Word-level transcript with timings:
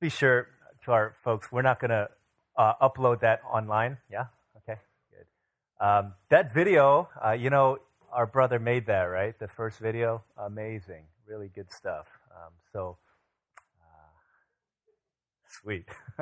be 0.00 0.08
sure 0.08 0.48
to 0.84 0.92
our 0.92 1.14
folks, 1.22 1.52
we're 1.52 1.62
not 1.62 1.78
going 1.78 1.90
to 1.90 2.08
uh, 2.56 2.72
upload 2.80 3.20
that 3.20 3.42
online. 3.50 3.98
Yeah? 4.10 4.26
Okay, 4.56 4.80
good. 5.10 5.86
Um, 5.86 6.14
that 6.30 6.54
video, 6.54 7.08
uh, 7.24 7.32
you 7.32 7.50
know, 7.50 7.78
our 8.10 8.26
brother 8.26 8.58
made 8.58 8.86
that, 8.86 9.02
right? 9.04 9.38
The 9.38 9.48
first 9.48 9.78
video? 9.78 10.24
Amazing. 10.38 11.04
Really 11.28 11.50
good 11.54 11.70
stuff. 11.70 12.06
Um, 12.34 12.52
so, 12.72 12.96
uh, 13.78 14.08
sweet. 15.48 15.86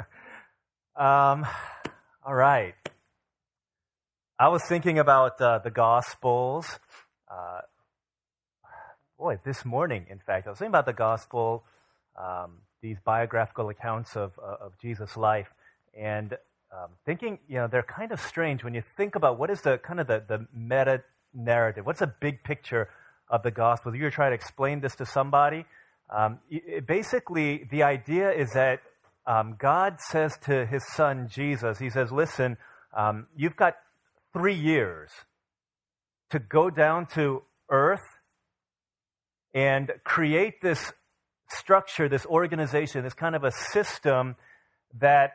um, 0.96 1.46
all 2.24 2.34
right. 2.34 2.74
I 4.38 4.48
was 4.48 4.62
thinking 4.68 4.98
about 4.98 5.40
uh, 5.40 5.60
the 5.60 5.70
Gospels. 5.70 6.78
Uh, 7.30 7.60
boy, 9.18 9.38
this 9.44 9.64
morning, 9.64 10.06
in 10.10 10.18
fact, 10.18 10.46
I 10.46 10.50
was 10.50 10.58
thinking 10.58 10.72
about 10.72 10.86
the 10.86 10.92
Gospel, 10.92 11.64
um, 12.16 12.58
these 12.82 12.98
biographical 13.04 13.68
accounts 13.68 14.16
of, 14.16 14.38
uh, 14.38 14.64
of 14.64 14.78
Jesus' 14.80 15.16
life, 15.16 15.48
and 15.98 16.34
um, 16.72 16.90
thinking, 17.06 17.38
you 17.48 17.56
know, 17.56 17.66
they're 17.66 17.82
kind 17.82 18.12
of 18.12 18.20
strange 18.20 18.62
when 18.62 18.74
you 18.74 18.82
think 18.96 19.14
about 19.14 19.38
what 19.38 19.50
is 19.50 19.62
the 19.62 19.78
kind 19.78 20.00
of 20.00 20.06
the, 20.06 20.22
the 20.26 20.46
meta 20.54 21.02
narrative? 21.34 21.86
What's 21.86 22.02
a 22.02 22.14
big 22.20 22.44
picture 22.44 22.88
of 23.28 23.42
the 23.42 23.50
gospel? 23.50 23.94
You're 23.94 24.10
trying 24.10 24.32
to 24.32 24.34
explain 24.34 24.80
this 24.80 24.94
to 24.96 25.06
somebody, 25.06 25.64
um, 26.10 26.38
it, 26.50 26.86
basically 26.86 27.68
the 27.70 27.82
idea 27.82 28.30
is 28.32 28.52
that 28.52 28.80
um, 29.26 29.56
God 29.58 30.00
says 30.00 30.38
to 30.44 30.66
his 30.66 30.82
son 30.94 31.28
Jesus, 31.30 31.78
He 31.78 31.90
says, 31.90 32.10
Listen, 32.10 32.56
um, 32.96 33.26
you've 33.36 33.56
got 33.56 33.74
three 34.32 34.54
years 34.54 35.10
to 36.30 36.38
go 36.38 36.70
down 36.70 37.06
to 37.14 37.42
earth 37.70 38.00
and 39.54 39.92
create 40.04 40.60
this 40.62 40.92
structure, 41.50 42.08
this 42.08 42.26
organization, 42.26 43.04
this 43.04 43.14
kind 43.14 43.34
of 43.34 43.44
a 43.44 43.50
system 43.50 44.36
that 44.98 45.32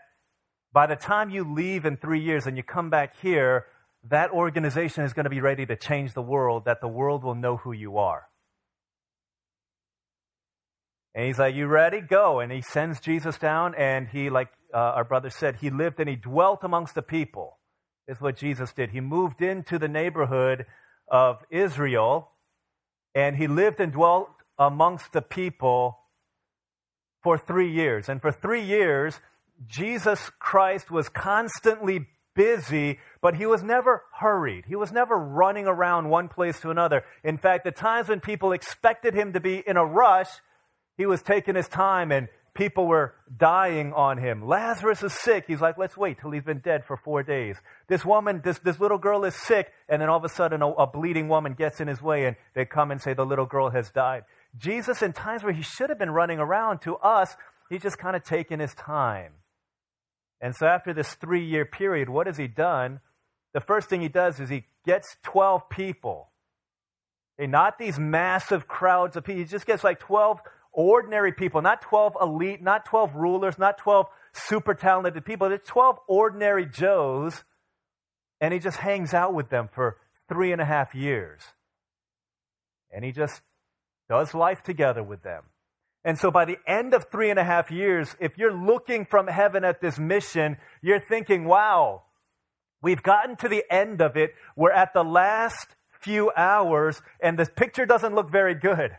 by 0.72 0.88
the 0.88 0.96
time 0.96 1.30
you 1.30 1.44
leave 1.44 1.86
in 1.86 1.98
three 1.98 2.22
years 2.22 2.46
and 2.46 2.58
you 2.58 2.64
come 2.64 2.90
back 2.90 3.16
here, 3.22 3.66
that 4.10 4.32
organization 4.32 5.04
is 5.04 5.14
going 5.14 5.26
to 5.26 5.30
be 5.30 5.42
ready 5.42 5.66
to 5.66 5.76
change 5.76 6.14
the 6.14 6.22
world, 6.22 6.66
that 6.66 6.82
the 6.82 6.88
world 6.88 7.24
will 7.24 7.36
know 7.36 7.58
who 7.58 7.72
you 7.72 7.98
are. 7.98 8.24
And 11.16 11.28
he's 11.28 11.38
like, 11.38 11.56
You 11.56 11.68
ready? 11.68 12.02
Go. 12.02 12.40
And 12.40 12.52
he 12.52 12.62
sends 12.62 13.00
Jesus 13.00 13.38
down, 13.38 13.76
and 13.76 14.08
he, 14.08 14.30
like 14.30 14.50
uh, 14.74 14.78
our 14.78 15.04
brother 15.04 15.30
said, 15.30 15.58
he 15.58 15.70
lived 15.70 16.00
and 16.00 16.10
he 16.10 16.16
dwelt 16.16 16.64
amongst 16.64 16.96
the 16.96 17.02
people, 17.04 17.60
is 18.08 18.20
what 18.20 18.36
Jesus 18.36 18.74
did. 18.74 18.90
He 18.90 19.00
moved 19.00 19.42
into 19.42 19.78
the 19.78 19.88
neighborhood 19.88 20.66
of 21.08 21.44
Israel, 21.52 22.32
and 23.14 23.36
he 23.36 23.48
lived 23.48 23.80
and 23.80 23.92
dwelt 23.92 24.30
amongst 24.58 25.14
the 25.14 25.22
people 25.22 26.00
for 27.24 27.38
three 27.38 27.72
years. 27.72 28.10
And 28.10 28.22
for 28.22 28.32
three 28.32 28.64
years, 28.64 29.20
Jesus 29.68 30.30
Christ 30.40 30.92
was 30.92 31.10
constantly 31.10 32.08
busy, 32.36 33.00
but 33.22 33.36
he 33.36 33.46
was 33.46 33.64
never 33.64 34.04
hurried. 34.20 34.66
He 34.68 34.76
was 34.76 34.92
never 34.92 35.18
running 35.18 35.68
around 35.68 36.10
one 36.10 36.28
place 36.28 36.60
to 36.62 36.70
another. 36.70 37.04
In 37.24 37.38
fact, 37.38 37.64
the 37.64 37.72
times 37.72 38.10
when 38.10 38.20
people 38.20 38.52
expected 38.52 39.14
him 39.14 39.34
to 39.34 39.40
be 39.40 39.64
in 39.66 39.78
a 39.78 39.86
rush, 39.86 40.30
he 40.98 41.06
was 41.06 41.22
taking 41.22 41.56
his 41.56 41.68
time 41.68 42.12
and 42.12 42.28
people 42.54 42.88
were 42.88 43.16
dying 43.36 43.94
on 43.94 44.18
him. 44.18 44.48
Lazarus 44.48 45.02
is 45.04 45.14
sick. 45.14 45.46
He's 45.48 45.62
like, 45.62 45.78
let's 45.78 45.98
wait 45.98 46.20
till 46.20 46.32
he's 46.32 46.44
been 46.44 46.60
dead 46.60 46.86
for 46.86 46.98
four 46.98 47.24
days. 47.24 47.58
This 47.88 48.06
woman, 48.06 48.42
this, 48.44 48.60
this 48.60 48.80
little 48.80 49.00
girl 49.00 49.26
is 49.26 49.36
sick, 49.36 49.72
and 49.90 50.02
then 50.02 50.10
all 50.10 50.18
of 50.18 50.24
a 50.24 50.30
sudden 50.30 50.62
a, 50.62 50.70
a 50.70 50.88
bleeding 50.88 51.28
woman 51.30 51.54
gets 51.54 51.82
in 51.82 51.88
his 51.88 52.02
way 52.02 52.26
and 52.26 52.36
they 52.54 52.66
come 52.66 52.92
and 52.92 53.02
say 53.02 53.14
the 53.14 53.26
little 53.26 53.46
girl 53.46 53.70
has 53.72 53.90
died. 53.90 54.24
Jesus, 54.58 55.02
in 55.02 55.14
times 55.14 55.44
where 55.44 55.54
he 55.54 55.64
should 55.64 55.90
have 55.90 56.00
been 56.00 56.12
running 56.12 56.40
around 56.40 56.80
to 56.82 56.96
us, 56.98 57.36
he's 57.70 57.82
just 57.82 57.98
kind 57.98 58.16
of 58.16 58.24
taking 58.24 58.60
his 58.60 58.74
time. 58.74 59.34
And 60.42 60.56
so 60.56 60.68
after 60.68 60.94
this 60.94 61.16
three 61.16 61.46
year 61.46 61.66
period, 61.66 62.10
what 62.10 62.28
has 62.28 62.38
he 62.38 62.48
done? 62.48 63.00
The 63.54 63.62
first 63.62 63.90
thing 63.90 64.02
he 64.02 64.10
does 64.10 64.40
is 64.40 64.50
he 64.50 64.66
gets 64.86 65.16
12 65.24 65.70
people. 65.70 66.30
Okay, 67.40 67.48
not 67.48 67.78
these 67.78 67.98
massive 67.98 68.68
crowds 68.68 69.16
of 69.16 69.24
people. 69.24 69.40
He 69.40 69.46
just 69.46 69.66
gets 69.66 69.84
like 69.84 70.00
12 70.00 70.42
ordinary 70.72 71.32
people, 71.32 71.62
not 71.62 71.82
12 71.82 72.18
elite, 72.22 72.62
not 72.62 72.86
12 72.86 73.16
rulers, 73.16 73.58
not 73.58 73.78
12 73.78 74.08
super 74.34 74.74
talented 74.74 75.24
people. 75.24 75.52
It's 75.52 75.68
12 75.68 75.98
ordinary 76.08 76.66
Joes. 76.66 77.44
And 78.42 78.54
he 78.54 78.60
just 78.60 78.78
hangs 78.78 79.14
out 79.14 79.34
with 79.34 79.50
them 79.50 79.70
for 79.72 79.98
three 80.28 80.52
and 80.52 80.62
a 80.62 80.66
half 80.66 80.94
years. 80.94 81.42
And 82.92 83.06
he 83.06 83.12
just 83.12 83.42
does 84.14 84.36
life 84.36 84.62
together 84.62 85.02
with 85.02 85.24
them. 85.24 85.42
And 86.06 86.20
so 86.20 86.30
by 86.30 86.46
the 86.46 86.58
end 86.68 86.94
of 86.94 87.06
three 87.12 87.32
and 87.32 87.40
a 87.40 87.44
half 87.44 87.72
years, 87.72 88.16
if 88.20 88.38
you're 88.38 88.54
looking 88.54 89.06
from 89.06 89.26
heaven 89.26 89.64
at 89.64 89.82
this 89.82 89.98
mission, 89.98 90.58
you're 90.84 91.00
thinking, 91.00 91.46
wow, 91.46 92.04
we've 92.84 93.02
gotten 93.02 93.36
to 93.38 93.50
the 93.50 93.64
end 93.72 94.02
of 94.02 94.16
it. 94.16 94.36
We're 94.56 94.72
at 94.72 94.94
the 94.94 95.04
last 95.04 95.76
few 96.00 96.32
hours, 96.38 97.02
and 97.24 97.40
this 97.40 97.50
picture 97.56 97.88
doesn't 97.88 98.14
look 98.14 98.32
very 98.32 98.54
good. 98.54 98.92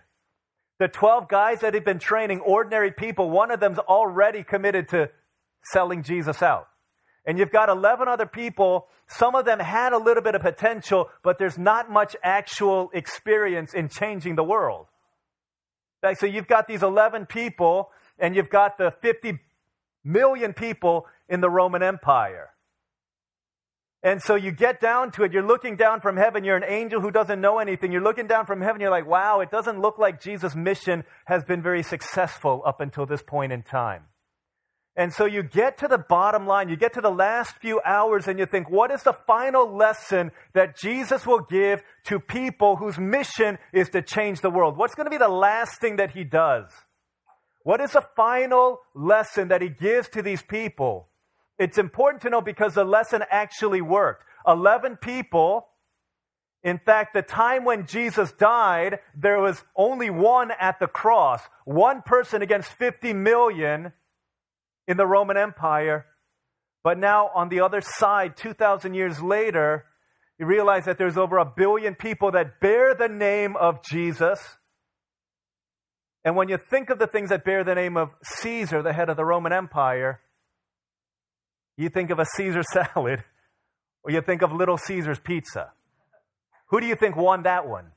The 0.80 0.88
12 0.88 1.28
guys 1.28 1.60
that 1.60 1.74
have 1.74 1.84
been 1.84 2.00
training 2.00 2.40
ordinary 2.40 2.90
people, 2.90 3.30
one 3.30 3.52
of 3.52 3.60
them's 3.60 3.78
already 3.78 4.42
committed 4.42 4.88
to 4.88 5.10
selling 5.72 6.02
Jesus 6.02 6.42
out. 6.42 6.66
And 7.24 7.38
you've 7.38 7.52
got 7.52 7.68
11 7.68 8.08
other 8.08 8.26
people. 8.26 8.88
Some 9.06 9.36
of 9.36 9.44
them 9.44 9.60
had 9.60 9.92
a 9.92 9.98
little 9.98 10.24
bit 10.24 10.34
of 10.34 10.42
potential, 10.42 11.08
but 11.22 11.38
there's 11.38 11.56
not 11.56 11.88
much 11.88 12.16
actual 12.24 12.90
experience 12.92 13.74
in 13.74 13.88
changing 13.88 14.34
the 14.34 14.42
world. 14.42 14.88
So 16.12 16.26
you've 16.26 16.46
got 16.46 16.68
these 16.68 16.82
11 16.82 17.26
people, 17.26 17.90
and 18.18 18.36
you've 18.36 18.50
got 18.50 18.78
the 18.78 18.90
50 18.90 19.38
million 20.04 20.52
people 20.52 21.06
in 21.28 21.40
the 21.40 21.50
Roman 21.50 21.82
Empire. 21.82 22.50
And 24.02 24.20
so 24.22 24.34
you 24.34 24.52
get 24.52 24.80
down 24.80 25.12
to 25.12 25.22
it, 25.24 25.32
you're 25.32 25.42
looking 25.42 25.76
down 25.76 26.02
from 26.02 26.18
heaven, 26.18 26.44
you're 26.44 26.58
an 26.58 26.64
angel 26.64 27.00
who 27.00 27.10
doesn't 27.10 27.40
know 27.40 27.58
anything. 27.58 27.90
You're 27.90 28.02
looking 28.02 28.26
down 28.26 28.44
from 28.44 28.60
heaven, 28.60 28.82
you're 28.82 28.90
like, 28.90 29.06
wow, 29.06 29.40
it 29.40 29.50
doesn't 29.50 29.80
look 29.80 29.98
like 29.98 30.20
Jesus' 30.20 30.54
mission 30.54 31.04
has 31.24 31.42
been 31.42 31.62
very 31.62 31.82
successful 31.82 32.62
up 32.66 32.82
until 32.82 33.06
this 33.06 33.22
point 33.22 33.50
in 33.50 33.62
time. 33.62 34.02
And 34.96 35.12
so 35.12 35.24
you 35.24 35.42
get 35.42 35.78
to 35.78 35.88
the 35.88 35.98
bottom 35.98 36.46
line, 36.46 36.68
you 36.68 36.76
get 36.76 36.92
to 36.94 37.00
the 37.00 37.10
last 37.10 37.56
few 37.56 37.80
hours, 37.84 38.28
and 38.28 38.38
you 38.38 38.46
think, 38.46 38.70
what 38.70 38.92
is 38.92 39.02
the 39.02 39.12
final 39.12 39.74
lesson 39.74 40.30
that 40.52 40.76
Jesus 40.76 41.26
will 41.26 41.40
give 41.40 41.82
to 42.04 42.20
people 42.20 42.76
whose 42.76 42.96
mission 42.96 43.58
is 43.72 43.88
to 43.90 44.02
change 44.02 44.40
the 44.40 44.50
world? 44.50 44.76
What's 44.76 44.94
going 44.94 45.06
to 45.06 45.10
be 45.10 45.18
the 45.18 45.28
last 45.28 45.80
thing 45.80 45.96
that 45.96 46.12
he 46.12 46.22
does? 46.22 46.70
What 47.64 47.80
is 47.80 47.92
the 47.92 48.04
final 48.14 48.80
lesson 48.94 49.48
that 49.48 49.62
he 49.62 49.68
gives 49.68 50.08
to 50.10 50.22
these 50.22 50.42
people? 50.42 51.08
It's 51.58 51.78
important 51.78 52.22
to 52.22 52.30
know 52.30 52.40
because 52.40 52.74
the 52.74 52.84
lesson 52.84 53.24
actually 53.30 53.80
worked. 53.80 54.24
11 54.46 54.98
people. 54.98 55.66
In 56.62 56.78
fact, 56.78 57.14
the 57.14 57.22
time 57.22 57.64
when 57.64 57.86
Jesus 57.86 58.32
died, 58.32 59.00
there 59.16 59.40
was 59.40 59.62
only 59.76 60.10
one 60.10 60.52
at 60.60 60.78
the 60.78 60.86
cross. 60.86 61.40
One 61.64 62.02
person 62.02 62.42
against 62.42 62.70
50 62.70 63.12
million 63.12 63.92
in 64.86 64.96
the 64.96 65.06
Roman 65.06 65.36
Empire. 65.36 66.06
But 66.82 66.98
now, 66.98 67.30
on 67.34 67.48
the 67.48 67.60
other 67.60 67.80
side, 67.80 68.36
2,000 68.36 68.94
years 68.94 69.20
later, 69.22 69.86
you 70.38 70.46
realize 70.46 70.84
that 70.84 70.98
there's 70.98 71.16
over 71.16 71.38
a 71.38 71.44
billion 71.44 71.94
people 71.94 72.32
that 72.32 72.60
bear 72.60 72.94
the 72.94 73.08
name 73.08 73.56
of 73.56 73.82
Jesus. 73.82 74.38
And 76.24 76.36
when 76.36 76.48
you 76.48 76.58
think 76.58 76.90
of 76.90 76.98
the 76.98 77.06
things 77.06 77.30
that 77.30 77.44
bear 77.44 77.64
the 77.64 77.74
name 77.74 77.96
of 77.96 78.10
Caesar, 78.22 78.82
the 78.82 78.92
head 78.92 79.08
of 79.08 79.16
the 79.16 79.24
Roman 79.24 79.52
Empire, 79.52 80.20
you 81.76 81.88
think 81.88 82.10
of 82.10 82.18
a 82.18 82.26
Caesar 82.36 82.62
salad 82.72 83.24
or 84.02 84.10
you 84.10 84.20
think 84.20 84.42
of 84.42 84.52
Little 84.52 84.76
Caesar's 84.76 85.18
pizza. 85.18 85.72
Who 86.68 86.80
do 86.80 86.86
you 86.86 86.96
think 86.96 87.16
won 87.16 87.44
that 87.44 87.66
one? 87.66 87.92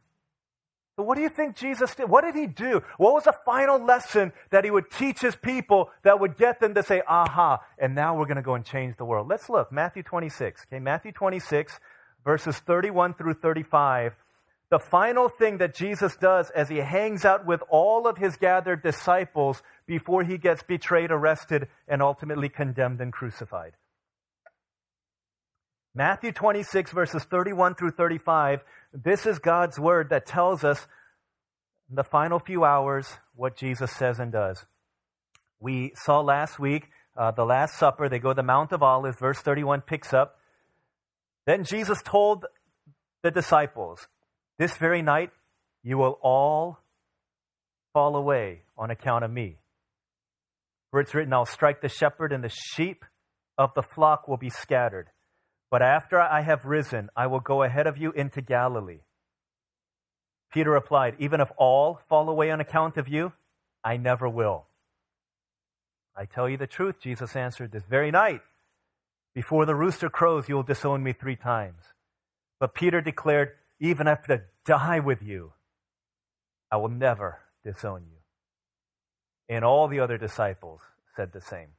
But 0.98 1.06
what 1.06 1.16
do 1.16 1.22
you 1.22 1.30
think 1.30 1.56
Jesus 1.56 1.94
did? 1.94 2.10
What 2.10 2.24
did 2.24 2.34
he 2.34 2.48
do? 2.48 2.82
What 2.98 3.14
was 3.14 3.26
the 3.26 3.36
final 3.46 3.78
lesson 3.78 4.34
that 4.50 4.66
he 4.66 4.72
would 4.72 4.90
teach 4.90 5.22
his 5.22 5.36
people 5.36 5.92
that 6.04 6.20
would 6.20 6.38
get 6.38 6.60
them 6.60 6.74
to 6.74 6.82
say, 6.82 7.04
aha, 7.08 7.60
and 7.78 7.94
now 7.94 8.18
we're 8.18 8.26
going 8.26 8.38
to 8.38 8.42
go 8.42 8.56
and 8.56 8.66
change 8.66 8.98
the 8.98 9.06
world? 9.06 9.28
Let's 9.30 9.48
look. 9.48 9.72
Matthew 9.72 10.02
26. 10.02 10.66
Okay, 10.68 10.80
Matthew 10.80 11.12
26, 11.12 11.80
verses 12.26 12.58
31 12.58 13.14
through 13.14 13.36
35. 13.36 14.16
The 14.72 14.80
final 14.80 15.30
thing 15.30 15.60
that 15.60 15.76
Jesus 15.76 16.18
does 16.18 16.50
as 16.50 16.68
he 16.68 16.78
hangs 16.78 17.26
out 17.26 17.46
with 17.46 17.62
all 17.70 18.08
of 18.08 18.18
his 18.18 18.36
gathered 18.36 18.82
disciples 18.82 19.62
before 19.86 20.24
he 20.24 20.40
gets 20.40 20.64
betrayed, 20.64 21.12
arrested, 21.12 21.68
and 21.88 22.02
ultimately 22.02 22.50
condemned 22.50 23.00
and 23.02 23.14
crucified. 23.14 23.74
Matthew 25.98 26.32
26, 26.32 26.92
verses 26.92 27.24
31 27.24 27.74
through 27.74 27.90
35, 27.90 28.64
this 28.94 29.26
is 29.26 29.40
God's 29.40 29.80
word 29.80 30.12
that 30.12 30.28
tells 30.28 30.64
us 30.64 30.86
in 31.90 31.96
the 31.96 32.04
final 32.04 32.38
few 32.38 32.64
hours 32.64 33.08
what 33.34 33.58
Jesus 33.58 33.92
says 33.94 34.20
and 34.20 34.32
does. 34.32 34.64
We 35.60 35.94
saw 35.96 36.20
last 36.20 36.60
week 36.60 36.90
uh, 37.18 37.32
the 37.32 37.46
Last 37.46 37.80
Supper. 37.80 38.10
They 38.10 38.20
go 38.20 38.30
to 38.30 38.36
the 38.36 38.44
Mount 38.44 38.74
of 38.74 38.84
Olives. 38.84 39.18
Verse 39.18 39.40
31 39.40 39.82
picks 39.82 40.14
up. 40.14 40.38
Then 41.48 41.64
Jesus 41.64 41.98
told 42.04 42.46
the 43.24 43.32
disciples, 43.32 44.08
This 44.60 44.78
very 44.78 45.02
night 45.02 45.32
you 45.82 45.98
will 45.98 46.20
all 46.22 46.78
fall 47.94 48.16
away 48.16 48.62
on 48.78 48.92
account 48.92 49.24
of 49.24 49.32
me. 49.32 49.58
For 50.92 51.00
it's 51.00 51.16
written, 51.16 51.34
I'll 51.34 51.48
strike 51.48 51.82
the 51.82 51.90
shepherd, 51.90 52.34
and 52.34 52.44
the 52.44 52.54
sheep 52.76 53.04
of 53.58 53.72
the 53.74 53.82
flock 53.82 54.28
will 54.28 54.38
be 54.38 54.52
scattered. 54.52 55.08
But 55.70 55.82
after 55.82 56.20
I 56.20 56.42
have 56.42 56.66
risen, 56.66 57.10
I 57.16 57.28
will 57.28 57.40
go 57.40 57.64
ahead 57.64 57.88
of 57.88 57.98
you 57.98 58.12
into 58.12 58.42
Galilee. 58.42 59.02
Peter 60.52 60.72
replied, 60.72 61.16
Even 61.20 61.42
if 61.42 61.52
all 61.58 62.00
fall 62.08 62.30
away 62.30 62.52
on 62.52 62.62
account 62.62 62.98
of 62.98 63.08
you, 63.08 63.34
I 63.84 63.98
never 63.98 64.30
will. 64.30 64.66
I 66.16 66.26
tell 66.26 66.50
you 66.50 66.58
the 66.58 66.68
truth, 66.68 66.96
Jesus 67.02 67.36
answered, 67.36 67.72
this 67.72 67.84
very 67.90 68.12
night, 68.12 68.42
before 69.36 69.66
the 69.66 69.76
rooster 69.76 70.10
crows, 70.10 70.50
you 70.50 70.56
will 70.56 70.64
disown 70.64 71.04
me 71.04 71.14
three 71.14 71.36
times. 71.36 71.84
But 72.60 72.74
Peter 72.74 73.02
declared, 73.02 73.52
Even 73.80 74.08
if 74.08 74.20
I 74.30 74.40
die 74.66 75.00
with 75.00 75.22
you, 75.22 75.54
I 76.72 76.78
will 76.78 76.90
never 76.90 77.40
disown 77.64 78.06
you. 78.10 78.18
And 79.48 79.64
all 79.64 79.88
the 79.88 80.00
other 80.00 80.18
disciples 80.18 80.82
said 81.16 81.32
the 81.34 81.42
same. 81.42 81.70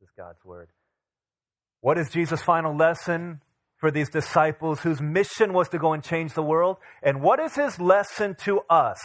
This 0.00 0.08
is 0.08 0.14
God's 0.16 0.42
word. 0.44 0.68
What 1.80 1.98
is 1.98 2.10
Jesus' 2.10 2.42
final 2.42 2.76
lesson 2.76 3.40
for 3.78 3.90
these 3.90 4.10
disciples 4.10 4.80
whose 4.80 5.00
mission 5.00 5.52
was 5.52 5.68
to 5.70 5.78
go 5.78 5.92
and 5.92 6.04
change 6.04 6.34
the 6.34 6.42
world? 6.42 6.76
And 7.02 7.22
what 7.22 7.40
is 7.40 7.54
his 7.54 7.80
lesson 7.80 8.36
to 8.44 8.60
us? 8.68 8.98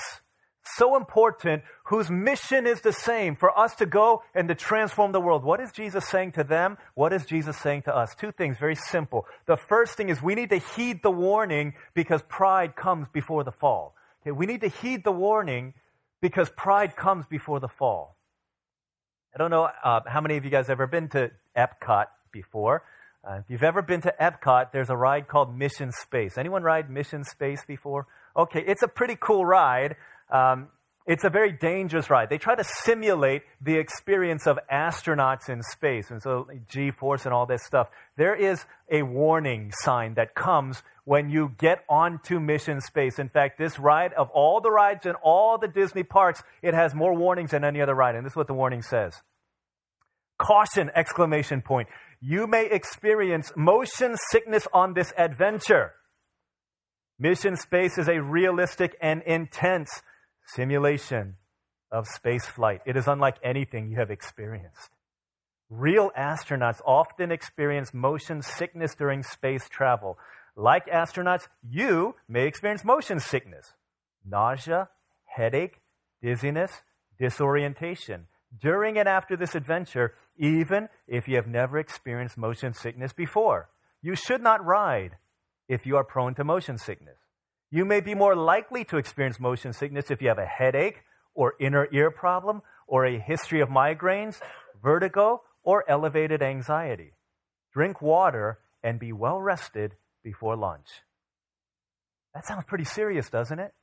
So 0.77 0.97
important, 0.97 1.63
whose 1.85 2.09
mission 2.09 2.65
is 2.65 2.81
the 2.81 2.91
same 2.91 3.35
for 3.35 3.57
us 3.57 3.75
to 3.75 3.85
go 3.85 4.23
and 4.33 4.47
to 4.49 4.55
transform 4.55 5.11
the 5.11 5.21
world. 5.21 5.43
What 5.43 5.61
is 5.61 5.71
Jesus 5.71 6.09
saying 6.09 6.33
to 6.33 6.43
them? 6.43 6.77
What 6.95 7.13
is 7.13 7.25
Jesus 7.25 7.55
saying 7.57 7.83
to 7.83 7.95
us? 7.95 8.15
Two 8.15 8.31
things, 8.31 8.57
very 8.57 8.75
simple. 8.75 9.25
The 9.45 9.57
first 9.57 9.95
thing 9.95 10.09
is 10.09 10.21
we 10.21 10.33
need 10.33 10.49
to 10.49 10.57
heed 10.57 11.03
the 11.03 11.11
warning 11.11 11.75
because 11.93 12.23
pride 12.23 12.75
comes 12.75 13.07
before 13.13 13.43
the 13.43 13.51
fall. 13.51 13.95
Okay, 14.21 14.31
we 14.31 14.47
need 14.47 14.61
to 14.61 14.67
heed 14.67 15.03
the 15.03 15.11
warning 15.11 15.75
because 16.19 16.49
pride 16.49 16.95
comes 16.95 17.27
before 17.27 17.59
the 17.59 17.69
fall. 17.69 18.17
I 19.33 19.37
don't 19.37 19.51
know 19.51 19.69
uh, 19.83 19.99
how 20.07 20.19
many 20.19 20.35
of 20.37 20.43
you 20.43 20.49
guys 20.49 20.69
ever 20.69 20.87
been 20.87 21.09
to 21.09 21.29
Epcot 21.55 22.07
before. 22.35 22.83
Uh, 23.27 23.37
if 23.37 23.45
you've 23.49 23.63
ever 23.63 23.81
been 23.81 24.01
to 24.01 24.13
Epcot, 24.21 24.71
there's 24.71 24.91
a 24.91 24.95
ride 24.95 25.27
called 25.27 25.57
Mission 25.57 25.91
Space. 25.91 26.37
Anyone 26.37 26.61
ride 26.61 26.91
Mission 26.91 27.23
Space 27.23 27.63
before? 27.65 28.05
Okay, 28.37 28.63
it's 28.67 28.83
a 28.83 28.87
pretty 28.87 29.17
cool 29.19 29.43
ride. 29.45 29.95
Um, 30.29 30.67
it's 31.07 31.23
a 31.23 31.29
very 31.29 31.51
dangerous 31.51 32.09
ride. 32.09 32.29
They 32.29 32.39
try 32.39 32.55
to 32.55 32.63
simulate 32.63 33.43
the 33.61 33.77
experience 33.77 34.47
of 34.47 34.57
astronauts 34.71 35.49
in 35.49 35.61
space, 35.61 36.09
and 36.09 36.21
so 36.21 36.47
G 36.67 36.91
force 36.91 37.25
and 37.25 37.33
all 37.33 37.45
this 37.45 37.63
stuff. 37.63 37.87
There 38.17 38.35
is 38.35 38.65
a 38.91 39.03
warning 39.03 39.71
sign 39.71 40.15
that 40.15 40.33
comes 40.33 40.81
when 41.03 41.29
you 41.29 41.51
get 41.59 41.83
onto 41.87 42.39
Mission 42.39 42.81
Space. 42.81 43.19
In 43.19 43.29
fact, 43.29 43.59
this 43.59 43.77
ride, 43.79 44.13
of 44.13 44.29
all 44.31 44.61
the 44.61 44.71
rides 44.71 45.05
in 45.05 45.13
all 45.23 45.59
the 45.59 45.67
Disney 45.67 46.03
parks, 46.03 46.41
it 46.63 46.73
has 46.73 46.95
more 46.95 47.13
warnings 47.13 47.51
than 47.51 47.63
any 47.63 47.81
other 47.81 47.93
ride, 47.93 48.15
and 48.15 48.25
this 48.25 48.33
is 48.33 48.37
what 48.37 48.47
the 48.47 48.53
warning 48.53 48.81
says. 48.81 49.13
Caution! 50.37 50.91
Exclamation 50.95 51.61
point. 51.61 51.87
You 52.21 52.47
may 52.47 52.67
experience 52.67 53.51
motion 53.55 54.15
sickness 54.31 54.67
on 54.73 54.93
this 54.93 55.13
adventure. 55.17 55.93
Mission 57.19 57.55
Space 57.55 57.97
is 57.97 58.07
a 58.07 58.21
realistic 58.21 58.95
and 59.01 59.21
intense 59.23 60.01
simulation 60.47 61.35
of 61.91 62.07
space 62.07 62.45
flight. 62.45 62.81
It 62.85 62.97
is 62.97 63.07
unlike 63.07 63.37
anything 63.43 63.89
you 63.89 63.97
have 63.97 64.11
experienced. 64.11 64.89
Real 65.69 66.11
astronauts 66.17 66.81
often 66.85 67.31
experience 67.31 67.93
motion 67.93 68.41
sickness 68.41 68.95
during 68.95 69.23
space 69.23 69.67
travel. 69.69 70.17
Like 70.55 70.87
astronauts, 70.87 71.47
you 71.67 72.15
may 72.27 72.47
experience 72.47 72.83
motion 72.83 73.19
sickness, 73.19 73.73
nausea, 74.25 74.89
headache, 75.25 75.81
dizziness, 76.21 76.81
disorientation 77.19 78.27
during 78.61 78.97
and 78.97 79.07
after 79.07 79.35
this 79.35 79.55
adventure, 79.55 80.13
even 80.37 80.89
if 81.07 81.27
you 81.27 81.35
have 81.35 81.47
never 81.47 81.77
experienced 81.77 82.37
motion 82.37 82.73
sickness 82.73 83.13
before. 83.13 83.69
You 84.01 84.15
should 84.15 84.41
not 84.41 84.63
ride 84.63 85.17
if 85.67 85.85
you 85.85 85.97
are 85.97 86.03
prone 86.03 86.35
to 86.35 86.43
motion 86.43 86.77
sickness. 86.77 87.17
You 87.71 87.85
may 87.85 87.99
be 87.99 88.15
more 88.15 88.35
likely 88.35 88.83
to 88.85 88.97
experience 88.97 89.39
motion 89.39 89.73
sickness 89.73 90.11
if 90.11 90.21
you 90.21 90.27
have 90.29 90.37
a 90.37 90.45
headache 90.45 91.01
or 91.33 91.55
inner 91.59 91.87
ear 91.91 92.11
problem 92.11 92.61
or 92.87 93.05
a 93.05 93.19
history 93.19 93.61
of 93.61 93.69
migraines, 93.69 94.39
vertigo, 94.81 95.41
or 95.63 95.83
elevated 95.89 96.41
anxiety. 96.41 97.13
Drink 97.73 98.01
water 98.01 98.59
and 98.83 98.99
be 98.99 99.11
well 99.11 99.41
rested 99.41 99.95
before 100.23 100.55
lunch. 100.55 100.87
That 102.33 102.45
sounds 102.45 102.65
pretty 102.65 102.85
serious, 102.85 103.29
doesn't 103.29 103.59
it? 103.59 103.73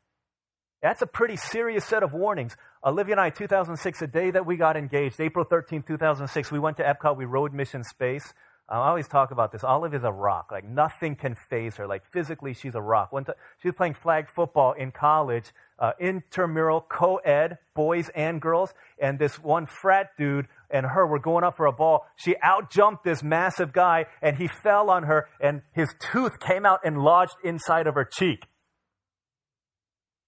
That's 0.83 1.01
a 1.01 1.07
pretty 1.07 1.37
serious 1.37 1.85
set 1.85 2.03
of 2.03 2.13
warnings. 2.13 2.57
Olivia 2.85 3.15
and 3.15 3.21
I, 3.21 3.31
2006, 3.31 4.01
the 4.01 4.07
day 4.09 4.33
that 4.33 4.45
we 4.45 4.57
got 4.57 4.77
engaged, 4.77 5.21
April 5.21 5.45
13, 5.45 5.85
2006, 5.85 6.51
we 6.51 6.59
went 6.59 6.77
to 6.79 6.83
Epcot, 6.83 7.17
we 7.17 7.25
rode 7.25 7.55
Mission 7.55 7.85
Space. 7.85 8.35
I 8.69 8.89
always 8.89 9.07
talk 9.07 9.33
about 9.33 9.53
this. 9.53 9.65
Olive 9.65 9.93
is 9.93 10.03
a 10.03 10.11
rock. 10.11 10.51
Like 10.51 10.65
nothing 10.65 11.15
can 11.15 11.37
phase 11.51 11.77
her. 11.77 11.87
Like 11.87 12.05
physically, 12.11 12.55
she's 12.55 12.75
a 12.75 12.81
rock. 12.81 13.13
One 13.13 13.27
she 13.61 13.69
was 13.69 13.75
playing 13.77 13.95
flag 13.95 14.29
football 14.35 14.73
in 14.73 14.93
college, 14.93 15.53
uh, 15.79 15.93
intramural, 16.01 16.81
co-ed, 16.81 17.59
boys 17.75 18.09
and 18.15 18.41
girls. 18.41 18.73
And 19.01 19.19
this 19.19 19.39
one 19.39 19.67
frat 19.67 20.11
dude 20.17 20.47
and 20.71 20.87
her 20.87 21.07
were 21.07 21.19
going 21.19 21.45
up 21.45 21.57
for 21.57 21.67
a 21.67 21.73
ball. 21.73 22.07
She 22.17 22.35
outjumped 22.43 23.03
this 23.05 23.23
massive 23.23 23.73
guy, 23.75 24.07
and 24.23 24.39
he 24.39 24.49
fell 24.63 24.89
on 24.89 25.03
her, 25.03 25.29
and 25.39 25.61
his 25.73 25.95
tooth 26.01 26.41
came 26.41 26.65
out 26.65 26.81
and 26.83 26.97
lodged 26.97 27.37
inside 27.45 27.87
of 27.87 27.95
her 27.95 28.09
cheek. 28.11 28.47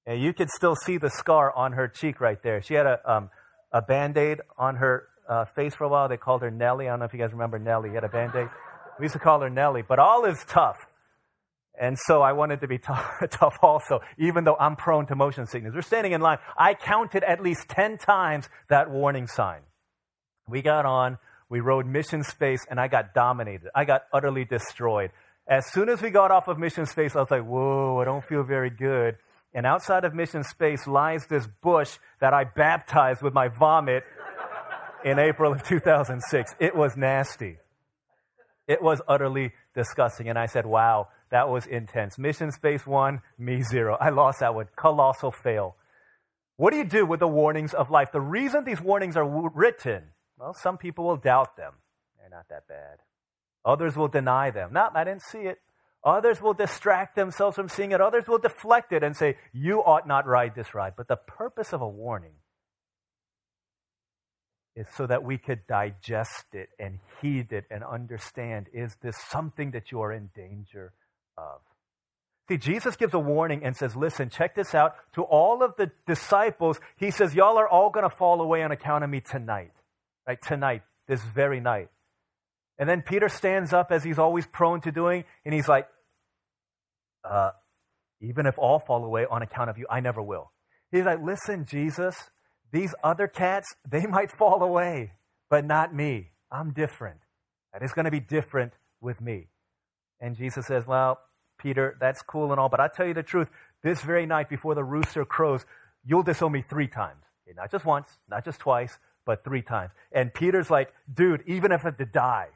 And 0.07 0.21
you 0.21 0.35
could 0.35 0.51
still 0.51 0.77
see 0.77 0.99
the 0.99 1.11
scar 1.11 1.53
on 1.55 1.73
her 1.73 1.89
cheek 1.89 2.21
right 2.21 2.43
there. 2.43 2.63
She 2.63 2.75
had 2.75 2.87
a 2.87 3.01
um, 3.11 3.31
a 3.75 3.83
band 3.83 4.17
aid 4.17 4.41
on 4.57 4.77
her 4.77 5.09
uh, 5.29 5.45
face 5.47 5.75
for 5.75 5.85
a 5.85 5.89
while. 5.89 6.09
They 6.09 6.17
called 6.17 6.43
her 6.43 6.51
Nelly. 6.51 6.87
I 6.87 6.91
don't 6.91 7.01
know 7.01 7.07
if 7.07 7.13
you 7.13 7.19
guys 7.19 7.33
remember 7.33 7.59
Nelly. 7.59 7.89
He 7.89 7.95
had 7.97 8.05
a 8.05 8.09
band 8.09 8.33
aid. 8.37 8.49
We 8.99 9.05
used 9.05 9.15
to 9.15 9.19
call 9.19 9.41
her 9.41 9.51
Nelly. 9.51 9.83
But 9.87 9.99
Olive's 9.99 10.45
tough. 10.45 10.77
And 11.79 11.99
so 12.07 12.23
I 12.23 12.33
wanted 12.33 12.61
to 12.61 12.69
be 12.69 12.79
tough, 12.87 13.05
tough 13.31 13.57
also, 13.61 14.01
even 14.17 14.45
though 14.45 14.57
I'm 14.59 14.77
prone 14.77 15.07
to 15.07 15.17
motion 15.17 15.47
sickness. 15.47 15.73
We're 15.75 15.83
standing 15.83 16.13
in 16.13 16.21
line. 16.21 16.39
I 16.57 16.75
counted 16.75 17.25
at 17.25 17.43
least 17.43 17.69
10 17.69 17.99
times 17.99 18.49
that 18.69 18.91
warning 18.91 19.27
sign. 19.27 19.61
We 20.49 20.63
got 20.63 20.87
on, 20.87 21.19
we 21.49 21.61
rode 21.61 21.87
Mission 21.87 22.23
Space, 22.23 22.61
and 22.71 22.79
I 22.79 22.87
got 22.87 23.13
dominated. 23.13 23.71
I 23.75 23.85
got 23.87 24.03
utterly 24.13 24.45
destroyed. 24.45 25.11
As 25.49 25.65
soon 25.73 25.89
as 25.89 26.01
we 26.01 26.11
got 26.11 26.31
off 26.31 26.49
of 26.49 26.59
Mission 26.59 26.87
Space, 26.87 27.17
I 27.17 27.21
was 27.21 27.31
like, 27.31 27.45
whoa, 27.45 27.99
I 28.01 28.05
don't 28.05 28.25
feel 28.25 28.45
very 28.45 28.71
good. 28.71 29.17
And 29.55 29.67
outside 29.67 30.05
of 30.05 30.15
Mission 30.15 30.43
Space 30.43 30.87
lies 30.87 31.27
this 31.27 31.47
bush 31.63 31.99
that 32.21 32.35
I 32.35 32.45
baptized 32.45 33.23
with 33.23 33.33
my 33.33 33.49
vomit 33.49 34.03
in 35.05 35.19
April 35.19 35.53
of 35.53 35.63
2006. 35.63 36.55
It 36.59 36.75
was 36.75 36.97
nasty. 36.97 37.59
It 38.67 38.83
was 38.83 39.01
utterly 39.07 39.53
disgusting. 39.75 40.29
And 40.29 40.39
I 40.39 40.47
said, 40.47 40.67
wow, 40.67 41.09
that 41.31 41.49
was 41.49 41.67
intense. 41.67 42.19
Mission 42.19 42.51
Space 42.51 42.87
One, 42.87 43.21
me 43.39 43.63
zero. 43.63 43.97
I 44.01 44.11
lost 44.11 44.41
that 44.41 44.55
one. 44.55 44.67
Colossal 44.77 45.31
fail. 45.31 45.77
What 46.57 46.73
do 46.73 46.79
you 46.79 46.85
do 46.85 47.05
with 47.07 47.21
the 47.21 47.29
warnings 47.29 47.75
of 47.75 47.91
life? 47.91 48.11
The 48.13 48.21
reason 48.21 48.65
these 48.65 48.81
warnings 48.81 49.17
are 49.17 49.51
written, 49.55 50.05
well, 50.39 50.55
some 50.55 50.79
people 50.79 51.05
will 51.05 51.17
doubt 51.17 51.57
them. 51.57 51.73
They're 52.19 52.31
not 52.31 52.49
that 52.49 52.67
bad. 52.69 52.99
Others 53.65 53.97
will 53.97 54.09
deny 54.09 54.51
them. 54.51 54.73
No, 54.73 54.89
I 54.95 55.05
didn't 55.05 55.23
see 55.23 55.41
it. 55.41 55.59
Others 56.05 56.43
will 56.43 56.53
distract 56.53 57.17
themselves 57.17 57.57
from 57.57 57.69
seeing 57.69 57.93
it. 57.93 58.01
Others 58.01 58.25
will 58.29 58.39
deflect 58.39 58.93
it 58.93 59.03
and 59.03 59.17
say, 59.17 59.37
You 59.53 59.81
ought 59.81 60.07
not 60.07 60.27
ride 60.27 60.55
this 60.55 60.75
ride. 60.75 60.95
But 60.97 61.09
the 61.09 61.17
purpose 61.17 61.73
of 61.73 61.81
a 61.81 61.89
warning 61.89 62.35
is 64.77 64.87
so 64.97 65.07
that 65.07 65.25
we 65.25 65.39
could 65.39 65.67
digest 65.67 66.47
it 66.53 66.69
and 66.79 66.99
heed 67.23 67.53
it 67.53 67.65
and 67.71 67.83
understand 67.83 68.67
is 68.73 68.97
this 69.03 69.17
something 69.31 69.71
that 69.71 69.93
you 69.93 70.01
are 70.03 70.13
in 70.13 70.31
danger 70.35 70.93
of? 71.39 71.61
See, 72.49 72.59
Jesus 72.59 72.97
gives 72.97 73.15
a 73.15 73.19
warning 73.19 73.65
and 73.65 73.75
says, 73.75 73.97
Listen, 73.97 74.29
check 74.29 74.55
this 74.55 74.75
out. 74.75 74.97
To 75.15 75.23
all 75.23 75.63
of 75.63 75.75
the 75.79 75.91
disciples, 76.07 76.79
he 76.99 77.11
says, 77.11 77.35
Y'all 77.35 77.57
are 77.57 77.69
all 77.69 77.89
going 77.89 78.09
to 78.09 78.15
fall 78.15 78.43
away 78.43 78.63
on 78.63 78.73
account 78.73 79.05
of 79.05 79.11
me 79.11 79.21
tonight. 79.21 79.73
Right? 80.27 80.39
Tonight, 80.43 80.83
this 81.09 81.23
very 81.23 81.61
night. 81.61 81.89
And 82.79 82.89
then 82.89 83.03
Peter 83.03 83.29
stands 83.29 83.73
up 83.73 83.93
as 83.93 84.05
he's 84.05 84.19
always 84.19 84.47
prone 84.47 84.81
to 84.83 84.93
doing, 84.93 85.25
and 85.45 85.55
he's 85.55 85.69
like, 85.69 85.87
uh, 87.29 87.51
Even 88.21 88.47
if 88.47 88.59
all 88.59 88.79
fall 88.79 89.05
away 89.05 89.27
on 89.31 89.43
account 89.43 89.71
of 89.71 89.79
you, 89.79 89.87
I 89.91 90.01
never 90.01 90.23
will. 90.23 90.53
He's 90.91 91.05
like, 91.05 91.21
Listen, 91.23 91.65
Jesus, 91.65 92.17
these 92.73 92.95
other 93.03 93.29
cats, 93.29 93.75
they 93.89 94.07
might 94.17 94.31
fall 94.31 94.63
away, 94.63 95.13
but 95.51 95.65
not 95.65 95.95
me. 95.95 96.31
I'm 96.51 96.73
different. 96.73 97.21
Is 97.83 97.93
going 97.93 98.05
to 98.05 98.11
be 98.11 98.21
different 98.21 98.73
with 99.01 99.21
me. 99.21 99.49
And 100.21 100.37
Jesus 100.37 100.67
says, 100.67 100.87
Well, 100.87 101.19
Peter, 101.59 101.97
that's 102.01 102.23
cool 102.23 102.53
and 102.53 102.61
all, 102.61 102.69
but 102.69 102.81
I 102.81 102.89
tell 102.89 103.07
you 103.07 103.15
the 103.15 103.23
truth. 103.23 103.51
This 103.83 104.01
very 104.01 104.27
night 104.27 104.49
before 104.49 104.75
the 104.75 104.85
rooster 104.85 105.25
crows, 105.25 105.65
you'll 106.05 106.23
disown 106.23 106.53
me 106.53 106.63
three 106.63 106.89
times. 106.89 107.25
Not 107.57 107.71
just 107.71 107.85
once, 107.85 108.09
not 108.29 108.45
just 108.45 108.59
twice, 108.59 108.99
but 109.27 109.45
three 109.45 109.63
times. 109.63 109.93
And 110.13 110.33
Peter's 110.33 110.71
like, 110.71 110.93
Dude, 111.13 111.43
even 111.47 111.73
if 111.73 111.83
I 111.83 111.89
have 111.89 111.99
to 111.99 112.07
die, 112.07 112.49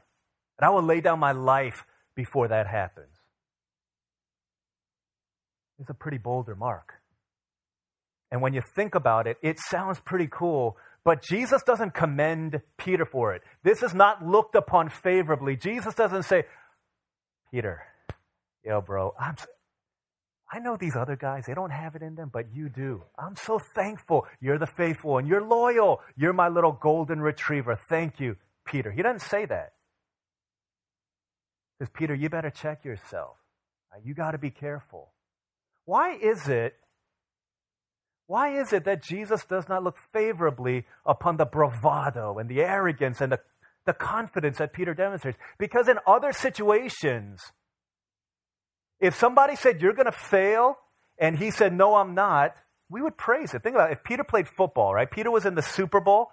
and 0.57 0.65
I 0.65 0.69
will 0.69 0.83
lay 0.83 1.01
down 1.01 1.19
my 1.19 1.31
life 1.31 1.85
before 2.15 2.47
that 2.49 2.67
happens. 2.67 3.18
It's 5.79 5.89
a 5.89 5.93
pretty 5.93 6.17
bold 6.17 6.47
remark. 6.47 6.93
And 8.31 8.41
when 8.41 8.53
you 8.53 8.61
think 8.75 8.95
about 8.95 9.27
it, 9.27 9.37
it 9.41 9.59
sounds 9.59 9.99
pretty 9.99 10.27
cool, 10.31 10.77
But 11.03 11.23
Jesus 11.23 11.63
doesn't 11.63 11.93
commend 11.93 12.61
Peter 12.77 13.05
for 13.05 13.33
it. 13.33 13.41
This 13.63 13.81
is 13.83 13.93
not 13.93 14.25
looked 14.25 14.55
upon 14.55 14.89
favorably. 14.89 15.55
Jesus 15.55 15.93
doesn't 15.95 16.23
say, 16.23 16.43
Peter, 17.51 17.81
yo, 18.65 18.81
bro, 18.81 19.13
I'm, 19.19 19.35
I 20.51 20.59
know 20.59 20.77
these 20.77 20.95
other 20.95 21.15
guys, 21.15 21.45
they 21.47 21.53
don't 21.53 21.71
have 21.71 21.95
it 21.95 22.01
in 22.01 22.15
them, 22.15 22.29
but 22.31 22.53
you 22.53 22.69
do. 22.69 23.03
I'm 23.17 23.35
so 23.35 23.59
thankful. 23.75 24.27
You're 24.41 24.59
the 24.59 24.67
faithful 24.67 25.17
and 25.17 25.27
you're 25.27 25.43
loyal. 25.43 26.01
You're 26.17 26.33
my 26.33 26.49
little 26.49 26.73
golden 26.73 27.21
retriever. 27.21 27.79
Thank 27.89 28.19
you, 28.19 28.35
Peter. 28.65 28.91
He 28.91 29.01
doesn't 29.01 29.27
say 29.27 29.45
that. 29.45 29.73
He 31.79 31.85
says, 31.85 31.91
Peter, 31.93 32.13
you 32.13 32.29
better 32.29 32.49
check 32.49 32.83
yourself. 32.83 33.37
You 34.03 34.13
got 34.13 34.31
to 34.31 34.37
be 34.37 34.51
careful. 34.51 35.11
Why 35.89 36.13
is 36.21 36.47
it? 36.47 36.75
Why 38.27 38.59
is 38.61 38.73
it 38.73 38.85
that 38.85 39.01
Jesus 39.01 39.43
does 39.43 39.67
not 39.67 39.83
look 39.83 39.97
favorably 40.13 40.85
upon 41.03 41.37
the 41.37 41.45
bravado 41.45 42.37
and 42.37 42.47
the 42.47 42.61
arrogance 42.61 43.21
and 43.21 43.31
the, 43.31 43.39
the 43.87 43.93
confidence 43.93 44.59
that 44.59 44.71
Peter 44.71 44.93
demonstrates? 44.93 45.39
Because 45.57 45.87
in 45.87 45.97
other 46.05 46.31
situations, 46.31 47.41
if 48.99 49.15
somebody 49.15 49.55
said, 49.55 49.81
You're 49.81 49.93
going 49.93 50.05
to 50.05 50.11
fail, 50.11 50.77
and 51.17 51.39
he 51.39 51.49
said, 51.49 51.73
No, 51.73 51.95
I'm 51.95 52.13
not, 52.13 52.53
we 52.87 53.01
would 53.01 53.17
praise 53.17 53.55
it. 53.55 53.63
Think 53.63 53.73
about 53.73 53.89
it. 53.89 53.93
If 53.93 54.03
Peter 54.03 54.23
played 54.23 54.47
football, 54.47 54.93
right? 54.93 55.09
Peter 55.09 55.31
was 55.31 55.47
in 55.47 55.55
the 55.55 55.63
Super 55.63 55.99
Bowl, 55.99 56.27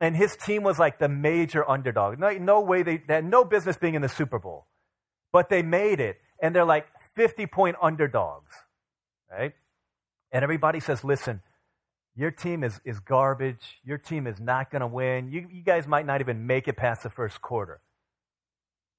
and 0.00 0.14
his 0.14 0.36
team 0.36 0.62
was 0.62 0.78
like 0.78 1.00
the 1.00 1.08
major 1.08 1.68
underdog. 1.68 2.20
No, 2.20 2.30
no 2.38 2.60
way, 2.60 2.84
they, 2.84 2.98
they 2.98 3.14
had 3.14 3.24
no 3.24 3.44
business 3.44 3.76
being 3.76 3.96
in 3.96 4.02
the 4.02 4.08
Super 4.08 4.38
Bowl. 4.38 4.68
But 5.32 5.48
they 5.48 5.62
made 5.62 5.98
it, 5.98 6.18
and 6.40 6.54
they're 6.54 6.64
like 6.64 6.86
50 7.16 7.46
point 7.46 7.74
underdogs, 7.82 8.52
right? 9.30 9.52
And 10.32 10.42
everybody 10.42 10.80
says, 10.80 11.04
Listen, 11.04 11.42
your 12.14 12.30
team 12.30 12.64
is, 12.64 12.80
is 12.84 13.00
garbage. 13.00 13.80
Your 13.84 13.98
team 13.98 14.26
is 14.26 14.40
not 14.40 14.70
going 14.70 14.80
to 14.80 14.86
win. 14.86 15.30
You, 15.30 15.46
you 15.50 15.62
guys 15.62 15.86
might 15.86 16.06
not 16.06 16.20
even 16.20 16.46
make 16.46 16.68
it 16.68 16.76
past 16.76 17.02
the 17.02 17.10
first 17.10 17.40
quarter 17.42 17.80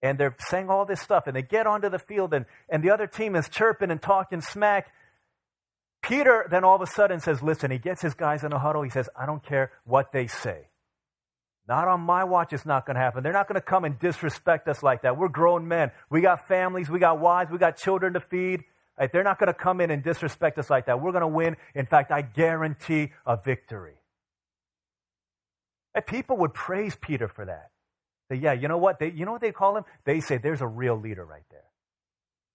and 0.02 0.18
they're 0.18 0.36
saying 0.40 0.70
all 0.70 0.86
this 0.86 1.02
stuff, 1.02 1.28
and 1.28 1.36
they 1.36 1.42
get 1.42 1.66
onto 1.66 1.90
the 1.90 2.00
field, 2.00 2.34
and, 2.34 2.46
and 2.70 2.84
the 2.84 2.92
other 2.92 3.08
team 3.08 3.36
is 3.36 3.50
chirping 3.50 3.90
and 3.90 4.02
talking 4.02 4.42
smack. 4.42 4.92
Peter 6.04 6.46
then 6.50 6.64
all 6.64 6.76
of 6.76 6.82
a 6.82 6.88
sudden 6.88 7.20
says, 7.20 7.42
Listen, 7.42 7.72
he 7.72 7.80
gets 7.80 8.02
his 8.02 8.14
guys 8.14 8.44
in 8.44 8.54
a 8.54 8.60
huddle. 8.60 8.84
He 8.84 8.90
says, 8.90 9.10
I 9.20 9.26
don't 9.26 9.44
care 9.44 9.72
what 9.86 10.12
they 10.12 10.28
say. 10.28 10.68
Not 11.68 11.88
on 11.88 12.00
my 12.00 12.24
watch, 12.24 12.54
it's 12.54 12.66
not 12.66 12.86
going 12.86 12.96
to 12.96 13.02
happen. 13.02 13.24
They're 13.24 13.34
not 13.34 13.48
going 13.48 13.60
to 13.60 13.66
come 13.66 13.84
and 13.84 14.00
disrespect 14.00 14.68
us 14.70 14.84
like 14.84 15.02
that. 15.02 15.18
We're 15.18 15.28
grown 15.28 15.68
men. 15.68 15.92
We 16.10 16.22
got 16.22 16.48
families, 16.48 16.90
we 16.90 17.00
got 17.00 17.20
wives, 17.20 17.52
we 17.52 17.58
got 17.58 17.78
children 17.78 18.14
to 18.14 18.20
feed. 18.20 18.64
They're 18.98 19.24
not 19.24 19.38
going 19.38 19.48
to 19.48 19.54
come 19.54 19.80
in 19.80 19.92
and 19.92 20.04
disrespect 20.04 20.58
us 20.58 20.70
like 20.70 20.88
that. 20.88 21.02
We're 21.02 21.12
going 21.12 21.22
to 21.22 21.28
win. 21.28 21.56
In 21.76 21.86
fact, 21.86 22.12
I 22.12 22.24
guarantee 22.24 23.12
a 23.26 23.38
victory. 23.38 24.02
And 25.94 26.06
people 26.06 26.38
would 26.38 26.54
praise 26.54 26.96
Peter 27.00 27.28
for 27.28 27.46
that. 27.46 27.70
Yeah, 28.30 28.54
you 28.54 28.68
know 28.68 28.78
what? 28.78 29.00
They, 29.00 29.12
you 29.12 29.26
know 29.26 29.32
what 29.32 29.42
they 29.42 29.52
call 29.52 29.78
him? 29.78 29.86
They 30.04 30.20
say, 30.20 30.38
there's 30.38 30.62
a 30.62 30.68
real 30.68 31.00
leader 31.00 31.26
right 31.26 31.46
there. 31.50 31.64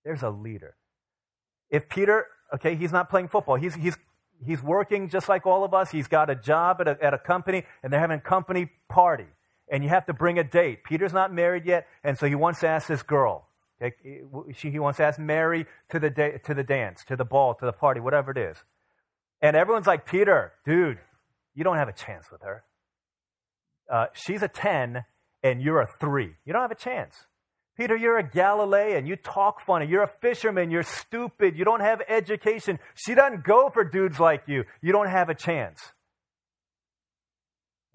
There's 0.05 0.23
a 0.23 0.31
leader. 0.31 0.75
If 1.71 1.89
Peter, 1.89 2.27
okay, 2.55 2.75
he's 2.75 2.93
not 2.93 3.09
playing 3.09 3.29
football. 3.29 3.55
He's, 3.57 3.75
he's, 3.75 3.97
he's 4.45 4.63
working 4.63 5.09
just 5.09 5.29
like 5.29 5.47
all 5.47 5.65
of 5.65 5.73
us. 5.73 5.91
He's 5.91 6.09
got 6.09 6.29
a 6.29 6.35
job 6.35 6.81
at 6.81 6.89
a, 6.89 6.99
at 7.03 7.15
a 7.15 7.19
company, 7.19 7.65
and 7.83 7.93
they're 7.93 8.01
having 8.01 8.19
a 8.19 8.21
company 8.21 8.71
party. 8.89 9.29
And 9.71 9.83
you 9.83 9.89
have 9.89 10.07
to 10.07 10.13
bring 10.13 10.39
a 10.39 10.45
date. 10.45 10.85
Peter's 10.85 11.13
not 11.13 11.33
married 11.33 11.65
yet, 11.65 11.87
and 12.05 12.19
so 12.19 12.27
he 12.27 12.35
wants 12.35 12.61
to 12.61 12.69
ask 12.69 12.89
this 12.89 13.03
girl. 13.03 13.49
She, 14.55 14.71
he 14.71 14.79
wants 14.79 14.99
to 14.99 15.05
ask 15.05 15.19
Mary 15.19 15.67
to 15.91 15.99
the, 15.99 16.11
da- 16.11 16.39
to 16.45 16.55
the 16.55 16.63
dance, 16.63 17.05
to 17.09 17.17
the 17.17 17.25
ball, 17.25 17.55
to 17.55 17.67
the 17.67 17.73
party, 17.73 18.01
whatever 18.01 18.31
it 18.31 18.39
is. 18.39 18.57
And 19.41 19.57
everyone's 19.57 19.87
like, 19.87 20.07
Peter, 20.07 20.53
dude, 20.65 20.99
you 21.55 21.65
don't 21.65 21.77
have 21.77 21.89
a 21.89 21.93
chance 21.93 22.31
with 22.31 22.43
her. 22.43 22.65
Uh, 23.91 24.07
she's 24.15 24.43
a 24.43 24.49
10, 24.49 25.05
and 25.43 25.61
you're 25.61 25.81
a 25.81 25.89
three. 26.01 26.35
You 26.45 26.53
don't 26.53 26.63
have 26.63 26.71
a 26.71 26.77
chance. 26.77 27.27
Peter, 27.77 27.97
you're 27.97 28.19
a 28.19 28.23
Galilean. 28.29 29.07
You 29.07 29.17
talk 29.17 29.61
funny. 29.65 29.87
You're 29.87 30.03
a 30.03 30.11
fisherman. 30.21 30.71
You're 30.71 30.83
stupid. 30.83 31.57
You 31.57 31.65
don't 31.65 31.81
have 31.81 32.03
education. 32.09 32.79
She 32.95 33.15
doesn't 33.15 33.45
go 33.45 33.71
for 33.71 33.83
dudes 33.83 34.21
like 34.21 34.45
you. 34.47 34.65
You 34.83 34.93
don't 34.93 35.09
have 35.09 35.29
a 35.29 35.35
chance. 35.35 35.81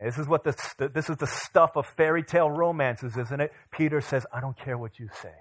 This 0.03 0.17
is 0.17 0.27
what 0.27 0.43
the, 0.43 0.89
this 0.93 1.09
is 1.09 1.17
the 1.17 1.27
stuff 1.27 1.71
of 1.75 1.85
fairy 1.95 2.23
tale 2.23 2.49
romances, 2.51 3.17
isn't 3.17 3.41
it? 3.41 3.51
Peter 3.71 4.01
says, 4.01 4.25
I 4.31 4.41
don't 4.41 4.57
care 4.57 4.77
what 4.77 4.99
you 4.99 5.09
say. 5.21 5.33